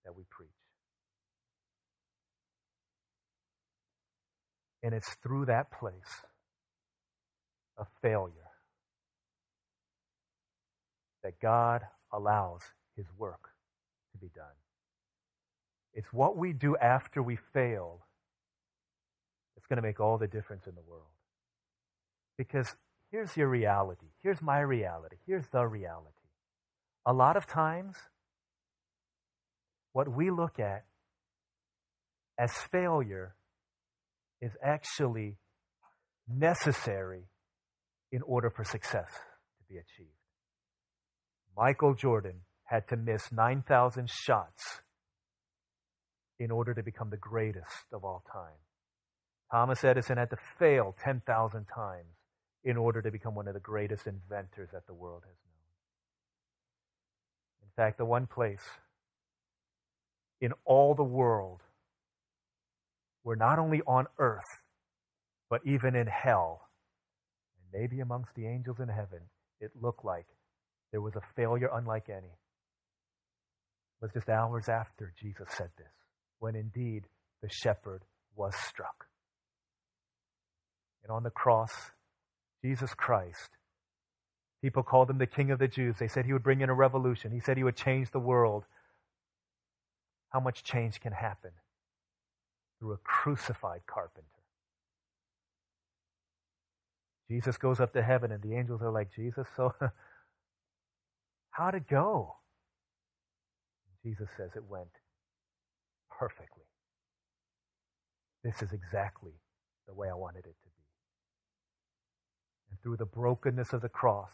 that 0.03 0.15
we 0.15 0.23
preach. 0.29 0.49
And 4.81 4.93
it's 4.93 5.15
through 5.23 5.45
that 5.45 5.71
place 5.71 6.23
of 7.77 7.87
failure 8.01 8.51
that 11.23 11.39
God 11.41 11.81
allows 12.13 12.61
his 12.95 13.05
work 13.17 13.49
to 14.11 14.17
be 14.19 14.29
done. 14.35 14.45
It's 15.93 16.11
what 16.11 16.37
we 16.37 16.53
do 16.53 16.77
after 16.77 17.23
we 17.23 17.37
fail 17.53 18.05
that's 19.55 19.65
going 19.67 19.77
to 19.77 19.81
make 19.81 19.99
all 19.99 20.17
the 20.17 20.27
difference 20.27 20.67
in 20.67 20.75
the 20.75 20.81
world. 20.87 21.09
Because 22.37 22.75
here's 23.15 23.37
your 23.37 23.47
reality. 23.47 24.07
Here's 24.23 24.41
my 24.41 24.59
reality. 24.59 25.15
Here's 25.25 25.47
the 25.47 25.65
reality. 25.65 26.27
A 27.05 27.13
lot 27.13 27.37
of 27.37 27.47
times, 27.47 27.95
what 29.93 30.13
we 30.13 30.29
look 30.31 30.59
at 30.59 30.83
as 32.37 32.51
failure 32.73 33.35
is 34.41 34.51
actually 34.61 35.37
necessary 36.27 37.29
in 38.11 38.21
order 38.23 38.49
for 38.49 38.65
success 38.65 39.07
to 39.59 39.63
be 39.69 39.77
achieved. 39.77 40.09
Michael 41.55 41.93
Jordan 41.93 42.41
had 42.65 42.85
to 42.89 42.97
miss 42.97 43.31
9,000 43.31 44.09
shots 44.09 44.81
in 46.37 46.51
order 46.51 46.73
to 46.73 46.83
become 46.83 47.11
the 47.11 47.17
greatest 47.17 47.85
of 47.93 48.03
all 48.03 48.23
time. 48.29 48.59
Thomas 49.49 49.85
Edison 49.85 50.17
had 50.17 50.31
to 50.31 50.37
fail 50.59 50.93
10,000 51.01 51.65
times 51.73 52.14
in 52.65 52.77
order 52.77 53.01
to 53.01 53.11
become 53.11 53.35
one 53.35 53.47
of 53.47 53.53
the 53.53 53.59
greatest 53.59 54.07
inventors 54.07 54.69
that 54.73 54.87
the 54.87 54.93
world 54.93 55.21
has 55.23 55.35
known. 55.45 55.53
In 57.61 57.69
fact, 57.75 57.99
the 57.99 58.05
one 58.05 58.25
place 58.25 58.63
in 60.41 60.51
all 60.65 60.95
the 60.95 61.03
world 61.03 61.61
where 63.21 63.35
not 63.35 63.59
only 63.59 63.81
on 63.87 64.07
earth, 64.17 64.43
but 65.49 65.61
even 65.65 65.95
in 65.95 66.07
hell, 66.07 66.69
and 67.57 67.81
maybe 67.81 67.99
amongst 67.99 68.33
the 68.35 68.47
angels 68.47 68.79
in 68.79 68.89
heaven, 68.89 69.19
it 69.59 69.71
looked 69.79 70.03
like 70.03 70.25
there 70.91 71.01
was 71.01 71.15
a 71.15 71.21
failure 71.35 71.69
unlike 71.73 72.09
any. 72.09 72.33
It 74.01 74.01
was 74.01 74.11
just 74.13 74.29
hours 74.29 74.69
after 74.69 75.13
Jesus 75.19 75.47
said 75.51 75.69
this, 75.77 75.91
when 76.39 76.55
indeed 76.55 77.05
the 77.41 77.49
shepherd 77.49 78.03
was 78.35 78.55
struck. 78.55 79.05
And 81.03 81.11
on 81.11 81.23
the 81.23 81.29
cross, 81.29 81.71
Jesus 82.65 82.95
Christ. 82.95 83.51
People 84.63 84.81
called 84.81 85.11
him 85.11 85.19
the 85.19 85.27
King 85.27 85.51
of 85.51 85.59
the 85.59 85.67
Jews. 85.67 85.97
They 85.99 86.07
said 86.07 86.25
he 86.25 86.33
would 86.33 86.41
bring 86.41 86.61
in 86.61 86.69
a 86.69 86.73
revolution. 86.73 87.31
He 87.31 87.39
said 87.39 87.57
he 87.57 87.63
would 87.63 87.75
change 87.75 88.09
the 88.09 88.19
world. 88.19 88.63
How 90.29 90.39
much 90.39 90.63
change 90.63 90.99
can 90.99 91.13
happen 91.13 91.51
through 92.79 92.93
a 92.93 92.97
crucified 92.97 93.81
carpenter? 93.85 94.25
Jesus 97.29 97.57
goes 97.57 97.79
up 97.79 97.93
to 97.93 98.01
heaven, 98.01 98.31
and 98.31 98.41
the 98.41 98.55
angels 98.55 98.81
are 98.81 98.91
like, 98.91 99.13
Jesus, 99.15 99.45
so 99.55 99.71
how'd 101.51 101.75
it 101.75 101.87
go? 101.87 102.37
Jesus 104.03 104.29
says 104.35 104.49
it 104.55 104.63
went 104.67 104.89
perfectly. 106.09 106.65
This 108.43 108.63
is 108.63 108.73
exactly 108.73 109.33
the 109.87 109.93
way 109.93 110.09
I 110.09 110.15
wanted 110.15 110.45
it 110.47 110.55
to. 110.63 110.64
Through 112.83 112.97
the 112.97 113.05
brokenness 113.05 113.73
of 113.73 113.81
the 113.81 113.89
cross, 113.89 114.33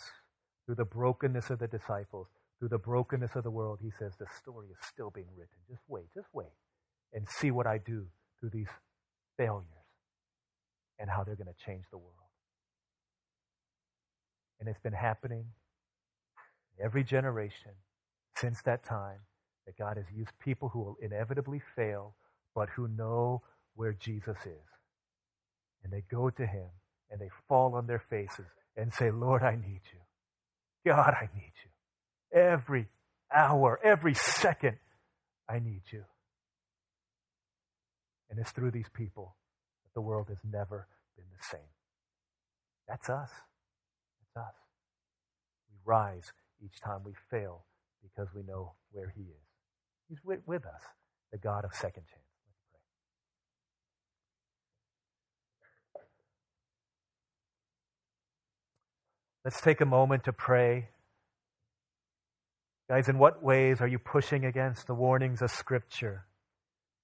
through 0.65 0.75
the 0.75 0.85
brokenness 0.85 1.49
of 1.49 1.59
the 1.59 1.67
disciples, 1.67 2.27
through 2.59 2.69
the 2.69 2.77
brokenness 2.77 3.35
of 3.35 3.43
the 3.43 3.51
world, 3.51 3.79
he 3.81 3.91
says 3.99 4.13
the 4.19 4.27
story 4.41 4.67
is 4.71 4.77
still 4.87 5.11
being 5.11 5.29
written. 5.37 5.57
Just 5.69 5.83
wait, 5.87 6.05
just 6.13 6.27
wait, 6.33 6.53
and 7.13 7.27
see 7.29 7.51
what 7.51 7.67
I 7.67 7.77
do 7.79 8.07
through 8.39 8.51
these 8.51 8.69
failures 9.37 9.65
and 10.99 11.09
how 11.09 11.23
they're 11.23 11.35
going 11.35 11.47
to 11.53 11.65
change 11.65 11.85
the 11.91 11.97
world. 11.97 12.15
And 14.59 14.69
it's 14.69 14.79
been 14.81 14.93
happening 14.93 15.45
every 16.83 17.03
generation 17.03 17.71
since 18.37 18.61
that 18.63 18.83
time. 18.83 19.19
that 19.65 19.77
God 19.77 19.97
has 19.97 20.05
used 20.15 20.31
people 20.39 20.69
who 20.69 20.79
will 20.79 20.97
inevitably 21.01 21.61
fail, 21.75 22.15
but 22.55 22.69
who 22.69 22.87
know 22.87 23.43
where 23.75 23.93
Jesus 23.93 24.37
is. 24.45 24.67
And 25.83 25.93
they 25.93 26.03
go 26.11 26.29
to 26.29 26.45
him 26.45 26.69
and 27.11 27.19
they 27.19 27.29
fall 27.47 27.75
on 27.75 27.87
their 27.87 27.99
faces 27.99 28.47
and 28.77 28.93
say, 28.93 29.11
Lord, 29.11 29.43
I 29.43 29.55
need 29.55 29.81
you. 29.93 29.99
God, 30.91 31.13
I 31.13 31.29
need 31.35 31.51
you. 31.63 32.39
Every 32.39 32.87
hour, 33.33 33.79
every 33.83 34.13
second, 34.13 34.77
I 35.49 35.59
need 35.59 35.81
you. 35.91 36.03
And 38.29 38.39
it's 38.39 38.51
through 38.51 38.71
these 38.71 38.89
people 38.93 39.35
that 39.83 39.93
the 39.93 40.01
world 40.01 40.27
has 40.29 40.37
never 40.49 40.87
been 41.17 41.25
the 41.37 41.45
same. 41.51 41.69
That's 42.87 43.09
us. 43.09 43.29
That's 44.35 44.47
us. 44.47 44.53
We 45.69 45.77
rise 45.85 46.31
each 46.63 46.79
time 46.81 47.01
we 47.05 47.13
fail 47.29 47.65
because 48.01 48.29
we 48.33 48.43
know 48.43 48.73
where 48.91 49.13
He 49.15 49.23
is. 49.23 49.47
He's 50.09 50.19
with, 50.23 50.39
with 50.45 50.65
us, 50.65 50.83
the 51.31 51.37
God 51.37 51.65
of 51.65 51.73
second 51.73 52.03
chance. 52.07 52.30
Let's 59.43 59.61
take 59.61 59.81
a 59.81 59.85
moment 59.85 60.25
to 60.25 60.33
pray. 60.33 60.89
Guys, 62.89 63.09
in 63.09 63.17
what 63.17 63.43
ways 63.43 63.81
are 63.81 63.87
you 63.87 63.99
pushing 63.99 64.45
against 64.45 64.87
the 64.87 64.93
warnings 64.93 65.41
of 65.41 65.49
Scripture? 65.49 66.25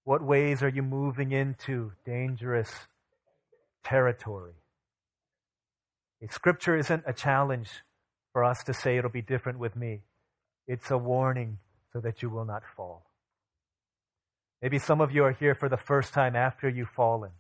What 0.04 0.22
ways 0.22 0.62
are 0.62 0.70
you 0.70 0.84
moving 0.84 1.32
into 1.32 1.94
dangerous 2.06 2.72
territory? 3.84 4.54
If 6.22 6.32
Scripture 6.32 6.78
isn't 6.78 7.04
a 7.06 7.14
challenge 7.14 7.70
for 8.38 8.44
us 8.44 8.64
to 8.66 8.72
say 8.72 8.98
it'll 8.98 9.10
be 9.10 9.24
different 9.24 9.58
with 9.58 9.76
me. 9.76 10.02
It's 10.68 10.92
a 10.92 10.98
warning 10.98 11.58
so 11.92 12.00
that 12.02 12.22
you 12.22 12.30
will 12.30 12.46
not 12.46 12.62
fall. 12.76 13.04
Maybe 14.62 14.78
some 14.78 15.02
of 15.02 15.12
you 15.12 15.24
are 15.24 15.32
here 15.32 15.56
for 15.56 15.70
the 15.70 15.76
first 15.76 16.14
time 16.14 16.36
after 16.36 16.70
you've 16.70 16.90
fallen. 16.90 17.32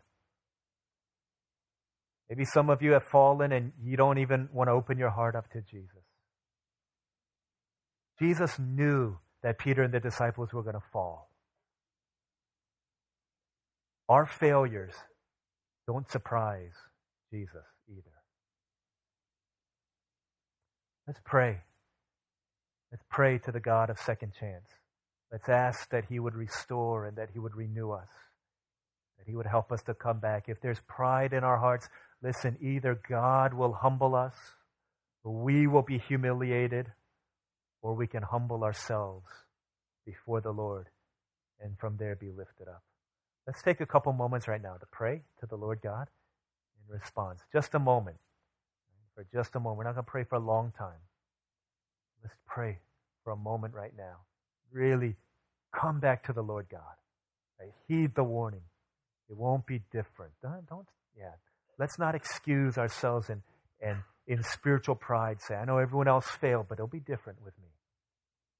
Maybe 2.29 2.43
some 2.45 2.69
of 2.69 2.81
you 2.81 2.91
have 2.91 3.03
fallen 3.03 3.51
and 3.51 3.71
you 3.81 3.95
don't 3.95 4.17
even 4.17 4.49
want 4.51 4.67
to 4.67 4.73
open 4.73 4.97
your 4.97 5.09
heart 5.09 5.35
up 5.35 5.49
to 5.51 5.61
Jesus. 5.61 6.03
Jesus 8.19 8.57
knew 8.59 9.17
that 9.43 9.59
Peter 9.59 9.83
and 9.83 9.93
the 9.93 9.99
disciples 9.99 10.51
were 10.51 10.63
going 10.63 10.75
to 10.75 10.83
fall. 10.91 11.29
Our 14.09 14.25
failures 14.25 14.93
don't 15.85 16.09
surprise 16.09 16.73
Jesus 17.31 17.63
either. 17.89 18.01
Let's 21.05 21.19
pray. 21.23 21.61
Let's 22.91 23.03
pray 23.09 23.37
to 23.39 23.51
the 23.51 23.59
God 23.59 23.89
of 23.89 23.97
second 23.99 24.33
chance. 24.37 24.65
Let's 25.31 25.49
ask 25.49 25.89
that 25.91 26.05
He 26.09 26.19
would 26.19 26.35
restore 26.35 27.05
and 27.05 27.17
that 27.17 27.29
He 27.33 27.39
would 27.39 27.55
renew 27.55 27.91
us, 27.91 28.07
that 29.17 29.27
He 29.27 29.35
would 29.35 29.45
help 29.45 29.71
us 29.71 29.81
to 29.83 29.93
come 29.93 30.19
back. 30.19 30.45
If 30.47 30.61
there's 30.61 30.79
pride 30.87 31.33
in 31.33 31.43
our 31.43 31.57
hearts, 31.57 31.89
listen, 32.21 32.57
either 32.61 32.99
God 33.09 33.53
will 33.53 33.73
humble 33.73 34.15
us, 34.15 34.35
or 35.23 35.33
we 35.33 35.67
will 35.67 35.81
be 35.81 35.97
humiliated, 35.97 36.91
or 37.81 37.95
we 37.95 38.07
can 38.07 38.23
humble 38.23 38.63
ourselves 38.63 39.27
before 40.05 40.41
the 40.41 40.51
Lord 40.51 40.87
and 41.59 41.77
from 41.79 41.97
there 41.97 42.15
be 42.15 42.29
lifted 42.29 42.67
up. 42.67 42.83
Let's 43.45 43.61
take 43.61 43.81
a 43.81 43.85
couple 43.85 44.11
moments 44.13 44.47
right 44.47 44.61
now 44.61 44.75
to 44.75 44.85
pray 44.91 45.21
to 45.39 45.45
the 45.45 45.55
Lord 45.55 45.79
God 45.81 46.07
in 46.77 46.93
response. 46.93 47.41
Just 47.53 47.73
a 47.73 47.79
moment. 47.79 48.17
For 49.15 49.25
just 49.33 49.55
a 49.55 49.59
moment. 49.59 49.77
We're 49.77 49.83
not 49.85 49.95
going 49.95 50.05
to 50.05 50.11
pray 50.11 50.23
for 50.23 50.35
a 50.35 50.39
long 50.39 50.73
time. 50.77 50.99
Let's 52.23 52.35
pray 52.45 52.79
for 53.23 53.31
a 53.31 53.37
moment 53.37 53.73
right 53.73 53.93
now. 53.97 54.17
Really 54.71 55.15
come 55.73 55.99
back 55.99 56.25
to 56.27 56.33
the 56.33 56.43
Lord 56.43 56.67
God. 56.69 56.81
Right? 57.59 57.71
Heed 57.87 58.15
the 58.15 58.23
warning. 58.23 58.61
It 59.29 59.37
won't 59.37 59.65
be 59.65 59.81
different. 59.91 60.33
Don't, 60.41 60.67
don't 60.67 60.87
yeah. 61.17 61.31
Let's 61.79 61.99
not 61.99 62.15
excuse 62.15 62.77
ourselves 62.77 63.29
and, 63.29 63.41
and 63.81 63.97
in 64.27 64.43
spiritual 64.43 64.95
pride 64.95 65.37
say, 65.41 65.55
I 65.55 65.65
know 65.65 65.77
everyone 65.77 66.07
else 66.07 66.27
failed, 66.27 66.67
but 66.67 66.75
it'll 66.75 66.87
be 66.87 66.99
different 66.99 67.43
with 67.43 67.53
me. 67.59 67.69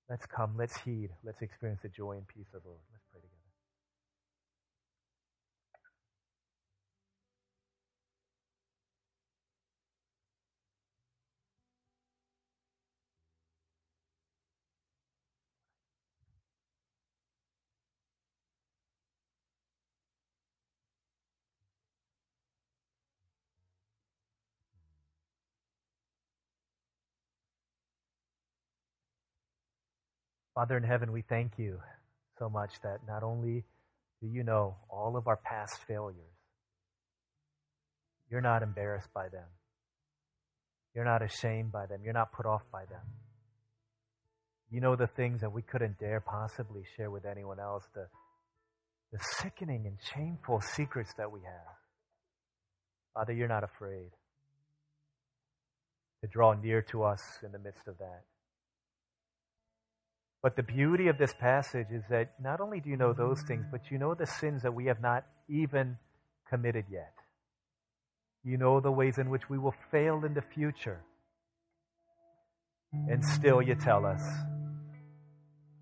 Let's 0.10 0.26
come. 0.26 0.56
Let's 0.58 0.78
heed. 0.82 1.10
Let's 1.24 1.42
experience 1.42 1.82
the 1.82 1.90
joy 1.90 2.14
and 2.14 2.28
peace 2.28 2.48
of 2.54 2.64
the 2.64 2.70
Lord. 2.70 2.80
Father 30.58 30.76
in 30.76 30.82
heaven, 30.82 31.12
we 31.12 31.22
thank 31.22 31.52
you 31.60 31.80
so 32.40 32.50
much 32.50 32.72
that 32.82 33.02
not 33.08 33.22
only 33.22 33.64
do 34.20 34.28
you 34.28 34.42
know 34.42 34.76
all 34.90 35.16
of 35.16 35.28
our 35.28 35.38
past 35.38 35.78
failures, 35.88 36.34
you're 38.32 38.42
not 38.42 38.64
embarrassed 38.64 39.14
by 39.14 39.30
them. 39.30 39.46
You're 40.96 41.06
not 41.06 41.22
ashamed 41.22 41.72
by 41.72 41.86
them. 41.86 42.00
You're 42.04 42.12
not 42.12 42.32
put 42.32 42.48
off 42.48 42.64
by 42.72 42.86
them. 42.86 43.04
You 44.72 44.82
know 44.82 44.96
the 44.96 45.06
things 45.06 45.42
that 45.42 45.54
we 45.54 45.62
couldn't 45.62 46.00
dare 46.00 46.22
possibly 46.22 46.82
share 46.96 47.12
with 47.12 47.26
anyone 47.26 47.60
else, 47.60 47.84
the, 47.94 48.08
the 49.12 49.20
sickening 49.38 49.86
and 49.86 49.98
shameful 50.12 50.62
secrets 50.62 51.14
that 51.20 51.32
we 51.32 51.42
have. 51.42 51.76
Father, 53.14 53.34
you're 53.34 53.48
not 53.48 53.64
afraid 53.64 54.10
to 56.24 56.28
draw 56.28 56.56
near 56.56 56.82
to 56.82 57.04
us 57.04 57.22
in 57.44 57.52
the 57.52 57.60
midst 57.60 57.88
of 57.88 58.00
that. 58.00 58.24
But 60.42 60.56
the 60.56 60.64
beauty 60.64 61.08
of 61.08 61.18
this 61.18 61.34
passage 61.34 61.88
is 61.92 62.04
that 62.10 62.34
not 62.42 62.62
only 62.62 62.80
do 62.80 62.90
you 62.90 62.98
know 62.98 63.14
those 63.14 63.42
things, 63.48 63.66
but 63.72 63.82
you 63.90 63.98
know 63.98 64.14
the 64.14 64.28
sins 64.28 64.62
that 64.64 64.74
we 64.74 64.86
have 64.86 65.02
not 65.02 65.26
even 65.50 65.98
committed 66.50 66.86
yet. 66.92 67.14
You 68.44 68.58
know 68.58 68.80
the 68.80 68.92
ways 68.92 69.18
in 69.18 69.30
which 69.30 69.50
we 69.50 69.58
will 69.58 69.76
fail 69.92 70.24
in 70.26 70.34
the 70.34 70.42
future. 70.42 71.04
And 72.94 73.24
still 73.24 73.62
you 73.62 73.76
tell 73.76 74.06
us, 74.06 74.22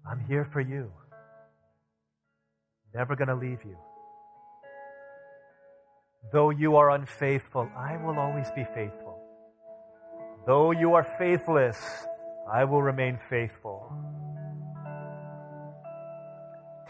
I'm 0.09 0.19
here 0.27 0.45
for 0.51 0.61
you. 0.61 0.91
Never 2.93 3.15
going 3.15 3.27
to 3.27 3.35
leave 3.35 3.59
you. 3.65 3.77
Though 6.31 6.49
you 6.49 6.77
are 6.77 6.91
unfaithful, 6.91 7.69
I 7.77 7.97
will 7.97 8.17
always 8.17 8.49
be 8.55 8.63
faithful. 8.73 9.19
Though 10.47 10.71
you 10.71 10.93
are 10.93 11.05
faithless, 11.19 11.77
I 12.51 12.63
will 12.63 12.81
remain 12.81 13.19
faithful. 13.29 13.91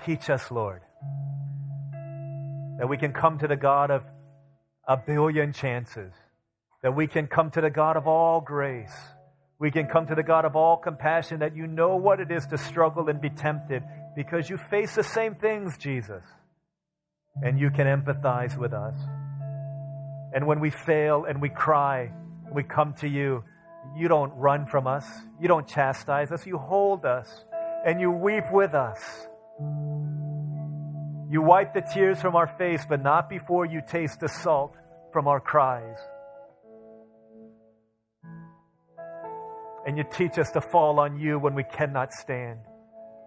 Teach 0.05 0.29
us, 0.29 0.51
Lord, 0.51 0.81
that 2.77 2.87
we 2.87 2.95
can 2.95 3.11
come 3.11 3.39
to 3.39 3.47
the 3.47 3.55
God 3.55 3.89
of 3.89 4.03
a 4.87 4.97
billion 4.97 5.51
chances, 5.51 6.13
that 6.83 6.95
we 6.95 7.07
can 7.07 7.25
come 7.25 7.49
to 7.51 7.61
the 7.61 7.71
God 7.71 7.97
of 7.97 8.07
all 8.07 8.39
grace. 8.39 8.93
We 9.57 9.71
can 9.71 9.87
come 9.87 10.05
to 10.07 10.15
the 10.15 10.21
God 10.21 10.45
of 10.45 10.55
all 10.55 10.77
compassion, 10.77 11.39
that 11.39 11.55
you 11.55 11.65
know 11.65 11.95
what 11.95 12.19
it 12.19 12.29
is 12.29 12.45
to 12.47 12.57
struggle 12.57 13.09
and 13.09 13.19
be 13.19 13.31
tempted 13.31 13.81
because 14.15 14.49
you 14.49 14.57
face 14.57 14.93
the 14.93 15.03
same 15.03 15.35
things, 15.35 15.77
Jesus. 15.77 16.23
And 17.41 17.59
you 17.59 17.71
can 17.71 17.87
empathize 17.87 18.57
with 18.57 18.73
us. 18.73 18.95
And 20.33 20.45
when 20.45 20.59
we 20.59 20.69
fail 20.69 21.25
and 21.25 21.41
we 21.41 21.49
cry, 21.49 22.11
we 22.53 22.63
come 22.63 22.93
to 22.99 23.07
you, 23.07 23.43
you 23.97 24.07
don't 24.07 24.33
run 24.35 24.67
from 24.67 24.85
us. 24.85 25.05
You 25.41 25.47
don't 25.47 25.67
chastise 25.67 26.31
us. 26.31 26.45
You 26.45 26.57
hold 26.57 27.05
us 27.05 27.45
and 27.85 27.99
you 27.99 28.11
weep 28.11 28.43
with 28.51 28.73
us. 28.73 28.99
You 31.29 31.41
wipe 31.41 31.73
the 31.73 31.81
tears 31.81 32.21
from 32.21 32.35
our 32.35 32.45
face, 32.45 32.85
but 32.87 33.01
not 33.01 33.29
before 33.29 33.65
you 33.65 33.81
taste 33.87 34.19
the 34.19 34.27
salt 34.27 34.75
from 35.11 35.27
our 35.27 35.39
cries. 35.39 35.97
And 39.87 39.97
you 39.97 40.03
teach 40.11 40.37
us 40.37 40.51
to 40.51 40.61
fall 40.61 40.99
on 40.99 41.19
you 41.19 41.39
when 41.39 41.55
we 41.55 41.63
cannot 41.63 42.11
stand, 42.13 42.59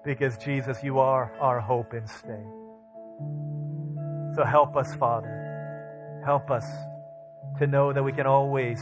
because 0.05 0.37
Jesus, 0.39 0.79
you 0.83 0.99
are 1.01 1.33
our 1.41 1.61
hope 1.61 1.93
and 1.93 2.09
stay. 2.09 2.45
So 4.37 4.45
help 4.45 4.77
us, 4.77 4.95
Father. 4.95 6.23
Help 6.25 6.51
us 6.51 6.65
to 7.59 7.67
know 7.67 7.93
that 7.93 8.03
we 8.03 8.13
can 8.13 8.27
always 8.27 8.81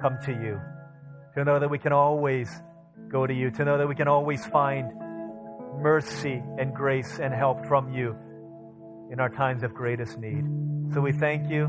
come 0.00 0.18
to 0.26 0.32
you, 0.32 0.60
to 1.34 1.44
know 1.44 1.58
that 1.58 1.70
we 1.70 1.78
can 1.78 1.92
always 1.92 2.48
go 3.08 3.26
to 3.26 3.34
you, 3.34 3.50
to 3.50 3.64
know 3.64 3.76
that 3.78 3.88
we 3.88 3.96
can 3.96 4.08
always 4.08 4.44
find 4.46 4.92
mercy 5.78 6.42
and 6.58 6.74
grace 6.74 7.18
and 7.18 7.32
help 7.34 7.64
from 7.66 7.92
you 7.92 8.16
in 9.10 9.20
our 9.20 9.28
times 9.28 9.62
of 9.62 9.74
greatest 9.74 10.18
need. 10.18 10.44
So 10.92 11.00
we 11.00 11.12
thank 11.12 11.50
you. 11.50 11.68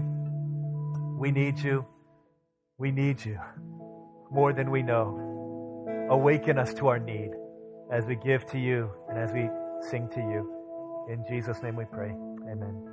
We 1.20 1.32
need 1.32 1.60
you. 1.60 1.86
We 2.78 2.91
need 2.91 3.24
you 3.24 3.39
more 4.32 4.54
than 4.54 4.72
we 4.72 4.82
know. 4.82 6.08
Awaken 6.10 6.58
us 6.58 6.74
to 6.76 6.88
our 6.88 6.99
need 6.99 7.32
as 7.91 8.06
we 8.06 8.16
give 8.16 8.45
to 8.47 8.60
you 8.60 8.89
and 9.10 9.18
as 9.18 9.32
we 9.32 9.49
sing 9.89 10.10
to 10.14 10.20
you. 10.20 11.08
In 11.10 11.24
Jesus' 11.28 11.62
name 11.62 11.76
we 11.76 11.86
pray. 11.86 12.10
Amen. 12.10 12.90